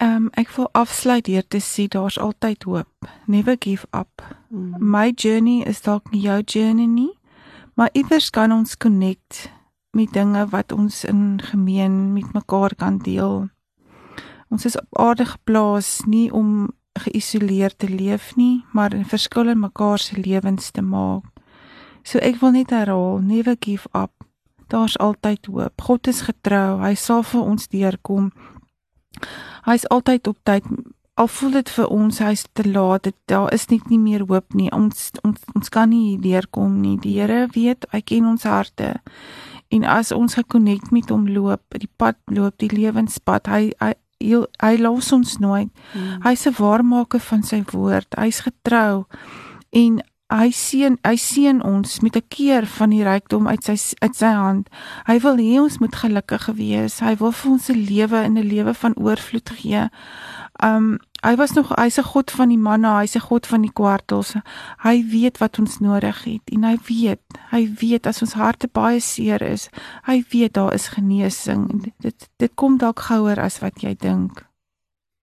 Ehm 0.00 0.16
um, 0.16 0.28
ek 0.32 0.50
wil 0.56 0.68
afsluit 0.72 1.24
deur 1.24 1.44
te 1.48 1.60
sê 1.60 1.88
daar's 1.88 2.18
altyd 2.18 2.64
hoop. 2.68 3.08
Never 3.26 3.56
give 3.58 3.86
up. 3.92 4.22
Mm. 4.48 4.74
My 4.80 5.12
journey 5.14 5.62
is 5.64 5.80
dalk 5.80 6.10
nie 6.12 6.20
jou 6.24 6.40
journey 6.44 6.86
nie, 6.86 7.12
maar 7.74 7.90
iewers 7.92 8.30
kan 8.30 8.52
ons 8.52 8.76
connect 8.76 9.50
met 9.96 10.12
dinge 10.12 10.46
wat 10.52 10.72
ons 10.72 11.04
in 11.04 11.40
gemeen 11.40 12.12
met 12.12 12.32
mekaar 12.32 12.74
kan 12.76 12.98
deel. 12.98 13.48
Ons 14.48 14.64
is 14.64 14.78
op 14.78 14.98
aarde 14.98 15.24
geplaas 15.24 16.02
nie 16.06 16.32
om 16.32 16.70
geïsoleerd 16.96 17.78
te 17.78 17.88
leef 17.88 18.36
nie, 18.36 18.64
maar 18.72 18.94
'n 18.94 19.04
verskil 19.04 19.48
in 19.48 19.60
mekaar 19.60 19.98
se 19.98 20.20
lewens 20.20 20.70
te 20.70 20.82
maak. 20.82 21.24
So 22.02 22.18
ek 22.18 22.36
wil 22.40 22.50
net 22.50 22.70
herhaal, 22.70 23.18
never 23.18 23.56
give 23.58 23.88
up. 23.92 24.12
Daar's 24.66 24.98
altyd 24.98 25.46
hoop. 25.46 25.80
God 25.80 26.06
is 26.06 26.20
getrou. 26.20 26.80
Hy 26.82 26.94
sal 26.94 27.22
vir 27.22 27.40
ons 27.40 27.68
deurkom. 27.68 28.32
Hy's 29.64 29.86
altyd 29.88 30.26
op 30.26 30.38
tyd. 30.42 30.64
Al 31.14 31.28
voel 31.28 31.50
dit 31.50 31.70
vir 31.70 31.86
ons 31.88 32.18
hy's 32.18 32.44
te 32.52 32.70
laat, 32.70 33.02
dit, 33.02 33.14
daar 33.24 33.52
is 33.52 33.66
net 33.66 33.88
nie 33.88 33.98
meer 33.98 34.26
hoop 34.28 34.54
nie. 34.54 34.70
Ons 34.70 35.10
ons 35.24 35.40
ons 35.54 35.68
kan 35.68 35.88
nie 35.88 36.18
deurkom 36.20 36.80
nie. 36.80 36.98
Die 37.00 37.16
Here 37.20 37.46
weet, 37.54 37.86
hy 37.90 38.00
ken 38.00 38.26
ons 38.26 38.44
harte. 38.44 38.94
En 39.68 39.84
as 39.84 40.12
ons 40.12 40.34
gekonnekt 40.34 40.92
met 40.92 41.10
hom 41.10 41.26
loop, 41.28 41.62
die 41.70 41.90
pad 41.96 42.18
loop, 42.30 42.58
die 42.58 42.70
lewenspad, 42.70 43.48
hy 43.50 43.72
hy 43.80 43.94
hy, 44.18 44.46
hy 44.62 44.76
los 44.76 45.12
ons 45.12 45.38
nooit. 45.38 45.70
Hmm. 45.92 46.20
Hy's 46.24 46.46
'n 46.46 46.54
waarmaker 46.58 47.20
van 47.20 47.42
sy 47.42 47.62
woord. 47.72 48.14
Hy's 48.16 48.40
getrou 48.40 49.06
en 49.70 50.02
hy 50.32 50.50
seën 50.50 50.96
hy 51.06 51.14
seën 51.16 51.62
ons 51.62 52.00
met 52.00 52.16
'n 52.16 52.28
keer 52.28 52.66
van 52.66 52.90
die 52.90 53.04
rykdom 53.04 53.46
uit 53.48 53.64
sy 53.64 53.76
uit 53.98 54.16
sy 54.16 54.32
hand. 54.32 54.68
Hy 55.06 55.18
wil 55.18 55.36
hê 55.36 55.60
ons 55.60 55.78
moet 55.78 55.94
gelukkig 55.94 56.46
wees. 56.46 57.00
Hy 57.00 57.14
wil 57.16 57.32
vir 57.32 57.52
ons 57.52 57.68
'n 57.70 57.84
lewe 57.84 58.24
in 58.24 58.38
'n 58.38 58.48
lewe 58.48 58.74
van 58.74 58.94
oorvloed 58.96 59.50
gee. 59.50 59.88
Um 60.62 60.98
hy 61.26 61.34
was 61.36 61.52
nog 61.58 61.72
hy's 61.74 61.98
'n 61.98 62.10
God 62.12 62.30
van 62.30 62.48
die 62.48 62.58
manna, 62.68 62.98
hy's 63.00 63.16
'n 63.16 63.28
God 63.28 63.46
van 63.46 63.62
die 63.62 63.72
kwartels. 63.72 64.34
Hy 64.82 65.04
weet 65.10 65.38
wat 65.38 65.58
ons 65.58 65.78
nodig 65.78 66.24
het 66.24 66.44
en 66.52 66.62
hy 66.64 66.76
weet, 66.88 67.22
hy 67.50 67.72
weet 67.80 68.06
as 68.06 68.22
ons 68.22 68.32
harte 68.32 68.68
baie 68.68 69.00
seer 69.00 69.42
is, 69.42 69.68
hy 70.04 70.24
weet 70.30 70.52
daar 70.52 70.74
is 70.74 70.88
genesing. 70.88 71.92
Dit 71.98 72.28
dit 72.36 72.52
kom 72.54 72.78
dalk 72.78 73.00
gouer 73.00 73.40
as 73.40 73.58
wat 73.58 73.80
jy 73.82 73.94
dink. 73.98 74.46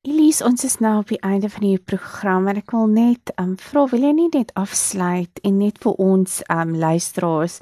Elise, 0.02 0.44
ons 0.44 0.64
is 0.64 0.80
nou 0.80 0.98
op 1.00 1.08
die 1.08 1.22
einde 1.22 1.50
van 1.50 1.62
die 1.62 1.78
program 1.78 2.48
en 2.48 2.58
ek 2.58 2.72
wil 2.72 2.88
net 2.88 3.32
um 3.40 3.54
vra 3.56 3.86
wil 3.88 4.02
jy 4.02 4.12
nie 4.12 4.30
net 4.34 4.52
afsluit 4.60 5.40
en 5.44 5.58
net 5.58 5.78
vir 5.80 5.94
ons 5.94 6.42
um 6.52 6.76
luisteraars 6.76 7.62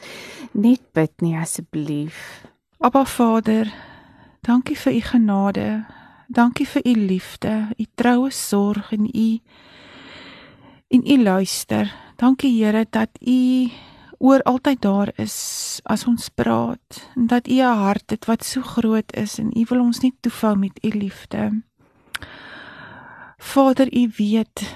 net 0.51 0.81
bid 0.93 1.21
nie 1.21 1.37
asseblief. 1.37 2.41
Abba 2.79 3.05
Vader, 3.05 3.69
dankie 4.41 4.75
vir 4.75 4.93
u 4.93 5.01
genade. 5.01 5.85
Dankie 6.31 6.63
vir 6.63 6.85
u 6.87 6.91
liefde, 6.95 7.53
u 7.75 7.85
troue 7.99 8.29
sorg 8.31 8.91
en 8.95 9.03
u 9.05 9.39
en 10.87 11.01
u 11.03 11.23
luister. 11.23 11.91
Dankie 12.15 12.51
Here 12.55 12.85
dat 12.89 13.09
u 13.19 13.67
oor 14.17 14.41
altyd 14.47 14.81
daar 14.81 15.11
is 15.19 15.79
as 15.83 16.05
ons 16.07 16.29
praat 16.29 17.01
en 17.15 17.27
dat 17.27 17.47
u 17.47 17.59
'n 17.59 17.77
hart 17.83 18.09
het 18.09 18.25
wat 18.25 18.43
so 18.43 18.61
groot 18.61 19.15
is 19.15 19.39
en 19.39 19.51
u 19.55 19.65
wil 19.69 19.79
ons 19.79 19.99
nie 19.99 20.13
toefou 20.19 20.55
met 20.55 20.79
u 20.83 20.87
liefde. 20.87 21.63
Vader, 23.37 23.87
u 23.93 24.11
weet 24.17 24.75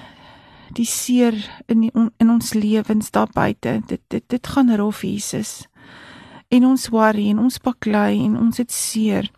die 0.72 0.86
seer 0.86 1.62
in 1.66 1.80
die, 1.80 1.92
in 2.16 2.30
ons 2.30 2.52
lewens 2.52 3.10
daar 3.10 3.30
buite. 3.32 3.82
Dit 3.86 4.00
dit 4.08 4.24
dit 4.26 4.46
gaan 4.46 4.76
rof 4.76 5.02
Jesus. 5.02 5.66
En 6.48 6.64
ons 6.64 6.88
worry 6.88 7.30
en 7.30 7.38
ons 7.38 7.58
baklei 7.58 8.24
en 8.24 8.38
ons 8.38 8.56
het 8.56 8.72
seer. 8.72 9.30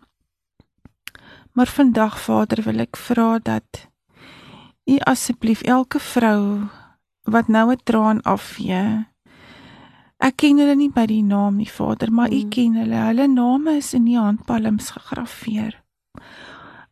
Maar 1.59 1.67
vandag 1.67 2.21
Vader 2.21 2.63
wil 2.63 2.79
ek 2.79 2.95
vra 2.95 3.35
dat 3.43 3.81
U 4.87 4.95
asseblief 5.11 5.59
elke 5.67 5.99
vrou 5.99 6.71
wat 7.27 7.47
nou 7.51 7.71
'n 7.71 7.81
traan 7.83 8.21
afvee. 8.23 9.07
Ek 10.17 10.35
ken 10.35 10.57
hulle 10.57 10.75
nie 10.75 10.89
by 10.89 11.05
die 11.05 11.23
naam 11.23 11.55
nie 11.55 11.67
Vader, 11.71 12.11
maar 12.11 12.31
U 12.31 12.43
mm. 12.43 12.49
ken 12.49 12.73
hulle. 12.79 12.95
Hulle 12.95 13.27
name 13.27 13.75
is 13.75 13.93
in 13.93 14.05
die 14.05 14.15
handpalms 14.17 14.89
gegraveer. 14.89 15.83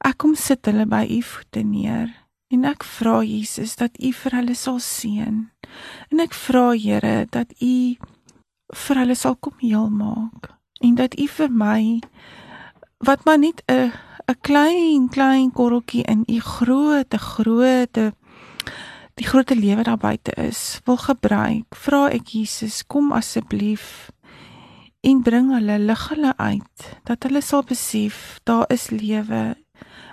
Ek 0.03 0.17
kom 0.17 0.35
sit 0.35 0.65
hulle 0.65 0.85
by 0.85 1.07
U 1.15 1.21
voete 1.21 1.63
neer 1.63 2.11
en 2.51 2.65
ek 2.65 2.83
vra 2.83 3.23
Jesus 3.23 3.75
dat 3.75 3.95
U 4.03 4.11
vir 4.11 4.31
hulle 4.31 4.55
sal 4.55 4.79
seën. 4.79 5.47
En 6.11 6.19
ek 6.19 6.33
vra 6.33 6.73
Here 6.75 7.25
dat 7.29 7.53
U 7.61 7.95
vir 8.75 8.99
hulle 8.99 9.15
sal 9.15 9.35
kom 9.35 9.55
heel 9.59 9.89
maak 9.89 10.51
en 10.81 10.95
dat 10.95 11.15
U 11.15 11.27
vir 11.27 11.49
my 11.51 12.01
wat 12.99 13.25
maar 13.25 13.39
net 13.39 13.63
'n 13.71 14.06
'n 14.27 14.39
klein 14.41 15.07
klein 15.07 15.51
korreltjie 15.55 16.03
in 16.03 16.23
u 16.27 16.39
groot 16.39 17.13
groot 17.15 17.97
die 19.17 19.27
groot 19.27 19.49
lewe 19.49 19.83
daar 19.83 19.97
buite 19.97 20.33
is 20.35 20.79
wil 20.85 20.97
gebruik. 20.97 21.75
Vra 21.75 22.09
ek 22.11 22.33
Jesus 22.35 22.83
kom 22.85 23.13
asseblief 23.15 24.11
en 24.99 25.21
bring 25.23 25.53
hulle 25.55 25.77
lig 25.79 26.03
hulle 26.11 26.33
uit 26.37 26.89
dat 27.07 27.23
hulle 27.23 27.41
sal 27.41 27.63
besef 27.63 28.41
daar 28.43 28.67
is 28.73 28.89
lewe. 28.91 29.55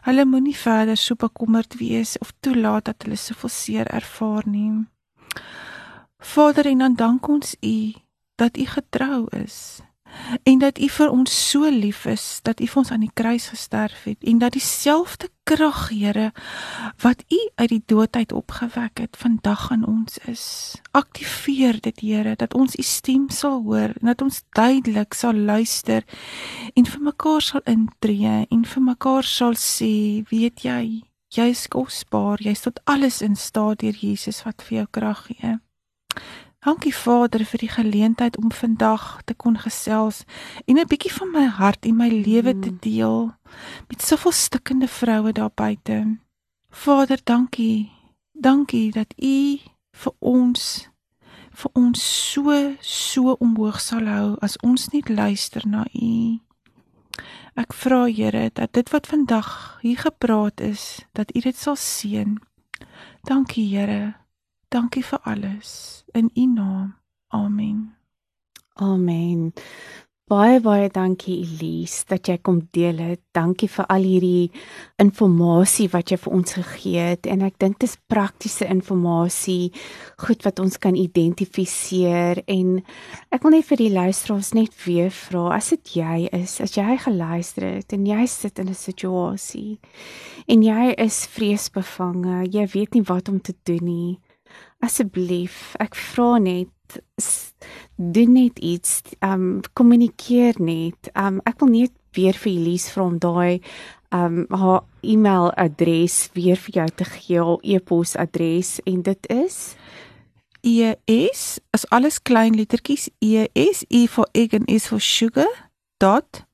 Hulle 0.06 0.24
moenie 0.24 0.56
verder 0.56 0.96
so 0.96 1.18
bekommerd 1.18 1.74
wees 1.80 2.14
of 2.22 2.30
toelaat 2.40 2.84
dat 2.84 3.02
hulle 3.02 3.18
soveel 3.18 3.50
seer 3.50 3.90
ervaar 3.90 4.46
nie. 4.46 4.86
Vader 6.18 6.70
en 6.70 6.86
dan 6.86 6.94
dank 6.94 7.28
ons 7.28 7.56
u 7.60 7.92
dat 8.38 8.56
u 8.56 8.64
getrou 8.76 9.26
is 9.42 9.82
en 10.42 10.58
dat 10.58 10.78
U 10.78 10.88
vir 10.88 11.10
ons 11.10 11.50
so 11.50 11.70
lief 11.70 12.04
is 12.06 12.40
dat 12.42 12.60
U 12.60 12.66
vir 12.66 12.80
ons 12.82 12.90
aan 12.90 13.04
die 13.04 13.14
kruis 13.14 13.48
gesterf 13.52 14.04
het 14.08 14.24
en 14.24 14.38
dat 14.38 14.52
dieselfde 14.56 15.28
krag 15.44 15.88
Here 15.88 16.32
wat 17.02 17.24
U 17.32 17.40
uit 17.54 17.68
die 17.68 17.82
dood 17.86 18.16
uit 18.16 18.32
opgewek 18.32 18.98
het 18.98 19.16
vandag 19.16 19.70
aan 19.72 19.84
ons 19.86 20.18
is. 20.28 20.76
Aktiveer 20.92 21.80
dit 21.80 22.00
Here 22.00 22.36
dat 22.36 22.54
ons 22.54 22.76
U 22.76 22.82
stem 22.82 23.28
sal 23.30 23.62
hoor 23.62 23.92
en 24.00 24.12
dat 24.12 24.22
ons 24.22 24.42
duidelik 24.56 25.14
sal 25.14 25.34
luister 25.34 26.04
en 26.74 26.86
vir 26.86 27.00
mekaar 27.00 27.42
sal 27.42 27.64
intree 27.64 28.46
en 28.48 28.64
vir 28.64 28.82
mekaar 28.82 29.24
sal 29.24 29.58
sê, 29.58 30.24
weet 30.30 30.64
jy, 30.64 31.04
jy 31.34 31.50
is 31.50 31.66
kosbaar, 31.68 32.40
jy's 32.40 32.64
tot 32.64 32.80
alles 32.84 33.20
in 33.22 33.36
staat 33.36 33.82
deur 33.82 33.96
Jesus 34.00 34.42
wat 34.46 34.64
vir 34.64 34.82
jou 34.82 34.88
krag 34.98 35.26
gee. 35.28 35.58
Dankie 36.64 36.94
Vader 36.94 37.44
vir 37.44 37.60
die 37.60 37.68
geleentheid 37.68 38.36
om 38.40 38.52
vandag 38.52 39.20
te 39.28 39.34
kon 39.34 39.58
gesels 39.60 40.22
en 40.64 40.78
'n 40.80 40.88
bietjie 40.88 41.12
van 41.12 41.30
my 41.30 41.44
hart 41.44 41.84
en 41.84 41.96
my 41.96 42.08
lewe 42.08 42.58
te 42.58 42.70
mm. 42.70 42.78
deel 42.80 43.34
met 43.88 44.02
soveel 44.02 44.32
stikkende 44.32 44.88
vroue 44.88 45.32
daar 45.32 45.52
buite. 45.54 46.16
Vader, 46.70 47.20
dankie. 47.24 47.92
Dankie 48.32 48.90
dat 48.92 49.14
U 49.22 49.58
vir 49.92 50.12
ons 50.18 50.88
vir 51.50 51.70
ons 51.74 52.30
so 52.32 52.74
so 52.80 53.36
omhoog 53.38 53.80
sal 53.80 54.06
hou 54.06 54.36
as 54.40 54.56
ons 54.58 54.88
net 54.88 55.08
luister 55.08 55.62
na 55.66 55.84
U. 55.92 56.40
Ek 57.54 57.72
vra 57.72 58.06
Here 58.06 58.50
dat 58.52 58.72
dit 58.72 58.90
wat 58.90 59.06
vandag 59.06 59.78
hier 59.82 59.98
gepraat 59.98 60.60
is, 60.60 61.04
dat 61.12 61.36
U 61.36 61.40
dit 61.40 61.56
sal 61.56 61.76
seën. 61.76 62.40
Dankie 63.22 63.68
Here. 63.76 64.23
Dankie 64.74 65.04
vir 65.06 65.20
alles 65.22 66.02
in 66.12 66.30
U 66.34 66.46
naam. 66.46 66.94
Amen. 67.28 67.94
Amen. 68.74 69.52
Baie 70.26 70.56
baie 70.58 70.88
dankie 70.90 71.36
Elise 71.44 72.06
dat 72.10 72.26
jy 72.26 72.38
kom 72.42 72.56
deel 72.74 72.98
het. 72.98 73.20
Dankie 73.36 73.68
vir 73.70 73.86
al 73.92 74.02
hierdie 74.02 74.50
inligting 74.98 75.86
wat 75.92 76.10
jy 76.10 76.18
vir 76.24 76.34
ons 76.40 76.56
gegee 76.56 77.06
het 77.12 77.28
en 77.30 77.46
ek 77.46 77.60
dink 77.62 77.78
dit 77.78 77.86
is 77.86 77.94
praktiese 78.10 78.66
inligting, 78.66 79.70
goed 80.26 80.42
wat 80.42 80.58
ons 80.64 80.80
kan 80.82 80.98
identifiseer 80.98 82.42
en 82.48 82.80
ek 83.30 83.46
wil 83.46 83.54
net 83.54 83.70
vir 83.70 83.84
die 83.84 83.92
luisteraars 83.94 84.54
net 84.58 84.74
weer 84.88 85.14
vra 85.14 85.54
as 85.54 85.70
dit 85.76 85.96
jy 86.00 86.26
is, 86.32 86.58
as 86.58 86.74
jy 86.74 86.98
geluister 87.06 87.68
het 87.76 87.94
en 87.94 88.10
jy 88.10 88.26
sit 88.26 88.58
in 88.58 88.74
'n 88.74 88.74
situasie 88.74 89.78
en 90.48 90.62
jy 90.66 90.94
is 90.98 91.26
vreesbevange, 91.30 92.50
jy 92.50 92.66
weet 92.74 92.94
nie 92.94 93.06
wat 93.06 93.28
om 93.28 93.38
te 93.38 93.54
doen 93.62 93.84
nie 93.84 94.23
asseblief 94.84 95.74
ek 95.82 95.96
vra 96.12 96.36
net 96.42 96.70
doen 97.96 98.32
net 98.32 98.58
iets 98.58 99.00
um 99.24 99.60
kommunikeer 99.72 100.60
net. 100.60 101.10
Um 101.16 101.40
ek 101.48 101.60
wil 101.62 101.72
net 101.72 101.92
weer 102.14 102.36
vir 102.38 102.52
Elise 102.52 102.92
vra 102.92 103.08
om 103.08 103.18
daai 103.18 103.60
um 104.14 104.44
haar 104.50 104.84
e-mailadres 105.02 106.28
weer 106.36 106.58
vir 106.66 106.80
jou 106.80 106.88
te 107.00 107.08
gee 107.16 107.42
haar 107.42 107.62
e-pos 107.62 108.14
adres 108.20 108.78
en 108.86 109.02
dit 109.02 109.30
is? 109.32 109.74
E 110.64 110.94
s 111.08 111.60
as 111.76 111.84
alles 111.90 112.22
klein 112.22 112.56
lettertjies 112.56 113.10
e 113.20 113.48
s 113.54 113.84
e 113.88 114.06
for 114.06 114.28
egg 114.32 114.54
and 114.54 114.68
is 114.68 114.88
for 114.88 115.00
sugar 115.00 115.50
dot 116.00 116.44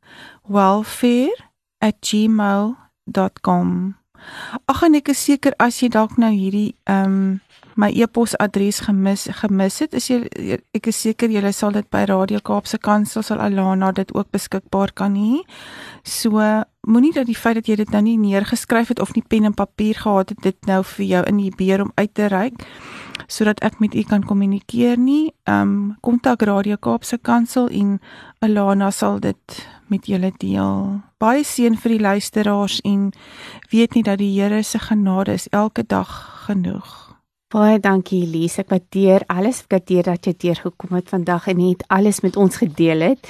welfare 0.48 1.36
at 1.78 2.00
gmail.com 2.00 3.70
Ag 4.66 4.82
en 4.82 4.98
ek 4.98 5.12
is 5.14 5.22
seker 5.28 5.54
as 5.58 5.80
jy 5.82 5.88
dalk 5.92 6.18
nou 6.20 6.32
hierdie 6.32 6.74
ehm 6.84 7.14
um, 7.14 7.38
my 7.80 7.88
e-posadres 7.96 8.82
gemis 8.84 9.26
gemis 9.40 9.78
het, 9.80 9.94
is 9.96 10.10
jy 10.10 10.18
ek 10.76 10.90
is 10.90 11.00
seker 11.06 11.32
jy 11.32 11.52
sal 11.56 11.72
dit 11.72 11.86
by 11.92 12.04
Radio 12.10 12.40
Kaapse 12.44 12.78
Kansel 12.82 13.24
sal 13.24 13.40
Alana 13.40 13.92
dit 13.96 14.10
ook 14.14 14.30
beskikbaar 14.34 14.92
kan 14.92 15.16
hê. 15.16 15.40
So 16.04 16.40
moenie 16.88 17.12
dat 17.16 17.28
die 17.28 17.36
feit 17.36 17.60
dat 17.60 17.68
jy 17.68 17.78
dit 17.80 17.92
nou 17.92 18.02
nie 18.04 18.18
neergeskryf 18.20 18.92
het 18.92 19.00
of 19.00 19.14
nie 19.16 19.24
pen 19.26 19.48
en 19.48 19.56
papier 19.56 19.96
gehad 20.00 20.34
het 20.34 20.42
dit 20.42 20.66
nou 20.66 20.82
vir 20.96 21.06
jou 21.06 21.22
in 21.28 21.40
die 21.40 21.52
beer 21.56 21.84
om 21.84 21.92
uit 21.96 22.12
te 22.14 22.28
reik 22.32 22.64
sodat 23.30 23.60
ek 23.62 23.78
met 23.78 23.94
u 23.94 24.02
kan 24.02 24.24
kommunikeer 24.26 24.98
nie. 24.98 25.30
Ehm 25.46 25.60
um, 25.62 25.96
kontak 26.02 26.42
Radio 26.42 26.76
Kaapse 26.76 27.18
Kansel 27.18 27.68
en 27.68 28.00
Alana 28.40 28.90
sal 28.90 29.20
dit 29.20 29.60
met 29.86 30.06
julle 30.06 30.32
deel. 30.38 31.00
Baie 31.18 31.44
seën 31.44 31.76
vir 31.76 31.96
die 31.96 32.00
luisteraars 32.00 32.80
en 32.80 33.12
weet 33.70 33.94
nie 33.94 34.02
dat 34.02 34.18
die 34.18 34.32
Here 34.40 34.62
se 34.62 34.78
genade 34.78 35.32
is 35.32 35.48
elke 35.48 35.86
dag 35.86 36.10
genoeg. 36.46 37.09
Baie 37.50 37.80
dankie 37.82 38.20
Elise. 38.22 38.60
Ek 38.62 38.68
waardeer 38.70 39.24
alles 39.26 39.64
wat 39.72 39.90
jy 39.90 40.04
dat 40.06 40.26
jy 40.28 40.36
deur 40.38 40.60
gekom 40.68 40.94
het 40.94 41.08
vandag 41.10 41.48
en 41.50 41.58
het 41.64 41.82
alles 41.90 42.20
met 42.22 42.36
ons 42.38 42.60
gedeel 42.62 43.02
het. 43.02 43.26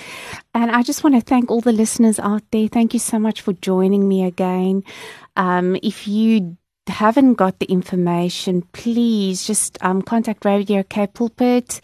And 0.52 0.68
I 0.68 0.82
just 0.84 1.00
want 1.00 1.16
to 1.16 1.24
thank 1.24 1.48
all 1.48 1.64
the 1.64 1.72
listeners 1.72 2.20
out 2.20 2.44
there. 2.50 2.68
Thank 2.68 2.92
you 2.92 3.00
so 3.00 3.18
much 3.18 3.40
for 3.40 3.54
joining 3.64 4.08
me 4.08 4.26
again. 4.26 4.84
Um 5.36 5.72
if 5.80 6.04
you 6.06 6.59
haven't 6.90 7.34
got 7.34 7.58
the 7.58 7.66
information, 7.66 8.62
please 8.72 9.46
just 9.46 9.78
um, 9.82 10.02
contact 10.02 10.44
Radio 10.44 10.82
K 10.82 11.06
Pulpit 11.06 11.80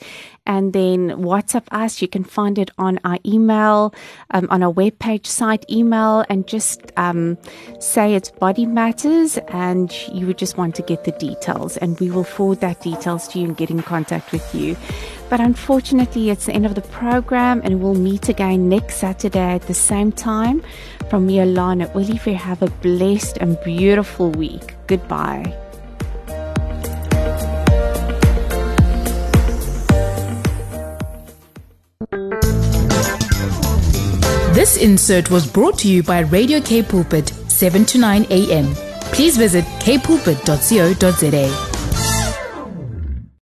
and 0.47 0.73
then 0.73 1.11
WhatsApp 1.11 1.65
us. 1.71 2.01
You 2.01 2.09
can 2.09 2.25
find 2.25 2.59
it 2.59 2.71
on 2.79 3.01
our 3.05 3.19
email, 3.25 3.95
um, 4.31 4.47
on 4.51 4.63
our 4.63 4.73
webpage 4.73 5.27
site 5.27 5.65
email, 5.71 6.25
and 6.29 6.47
just 6.47 6.81
um, 6.97 7.37
say 7.81 8.15
it's 8.15 8.31
Body 8.31 8.67
Matters, 8.67 9.39
and 9.49 9.93
you 10.13 10.27
would 10.27 10.39
just 10.39 10.57
want 10.57 10.75
to 10.77 10.83
get 10.83 11.05
the 11.05 11.13
details, 11.13 11.77
and 11.79 11.99
we 11.99 12.11
will 12.11 12.25
forward 12.25 12.61
that 12.61 12.81
details 12.81 13.29
to 13.29 13.39
you 13.39 13.47
and 13.47 13.57
get 13.57 13.71
in 13.71 13.83
contact 13.83 14.33
with 14.33 14.55
you. 14.55 14.77
But 15.29 15.41
unfortunately, 15.41 16.31
it's 16.31 16.47
the 16.47 16.53
end 16.53 16.67
of 16.67 16.75
the 16.75 16.83
program, 16.83 17.61
and 17.65 17.81
we'll 17.83 17.95
meet 17.95 18.29
again 18.29 18.69
next 18.69 18.97
Saturday 18.97 19.55
at 19.55 19.63
the 19.63 19.75
same 19.75 20.13
time. 20.13 20.63
From 21.11 21.27
me, 21.27 21.37
Alana 21.37 21.95
Olivier, 21.95 22.35
have 22.35 22.63
a 22.63 22.71
blessed 22.71 23.39
and 23.39 23.59
beautiful 23.65 24.31
week. 24.31 24.75
Goodbye. 24.87 25.55
This 34.57 34.79
insert 34.79 35.31
was 35.31 35.47
brought 35.47 35.79
to 35.81 35.89
you 35.89 36.03
by 36.03 36.21
Radio 36.21 36.61
K 36.61 36.83
Pulpit, 36.83 37.29
7 37.49 37.85
to 37.85 37.99
9 37.99 38.27
a.m. 38.31 38.75
Please 39.13 39.37
visit 39.37 39.65
kpulpit.co.za. 39.81 41.66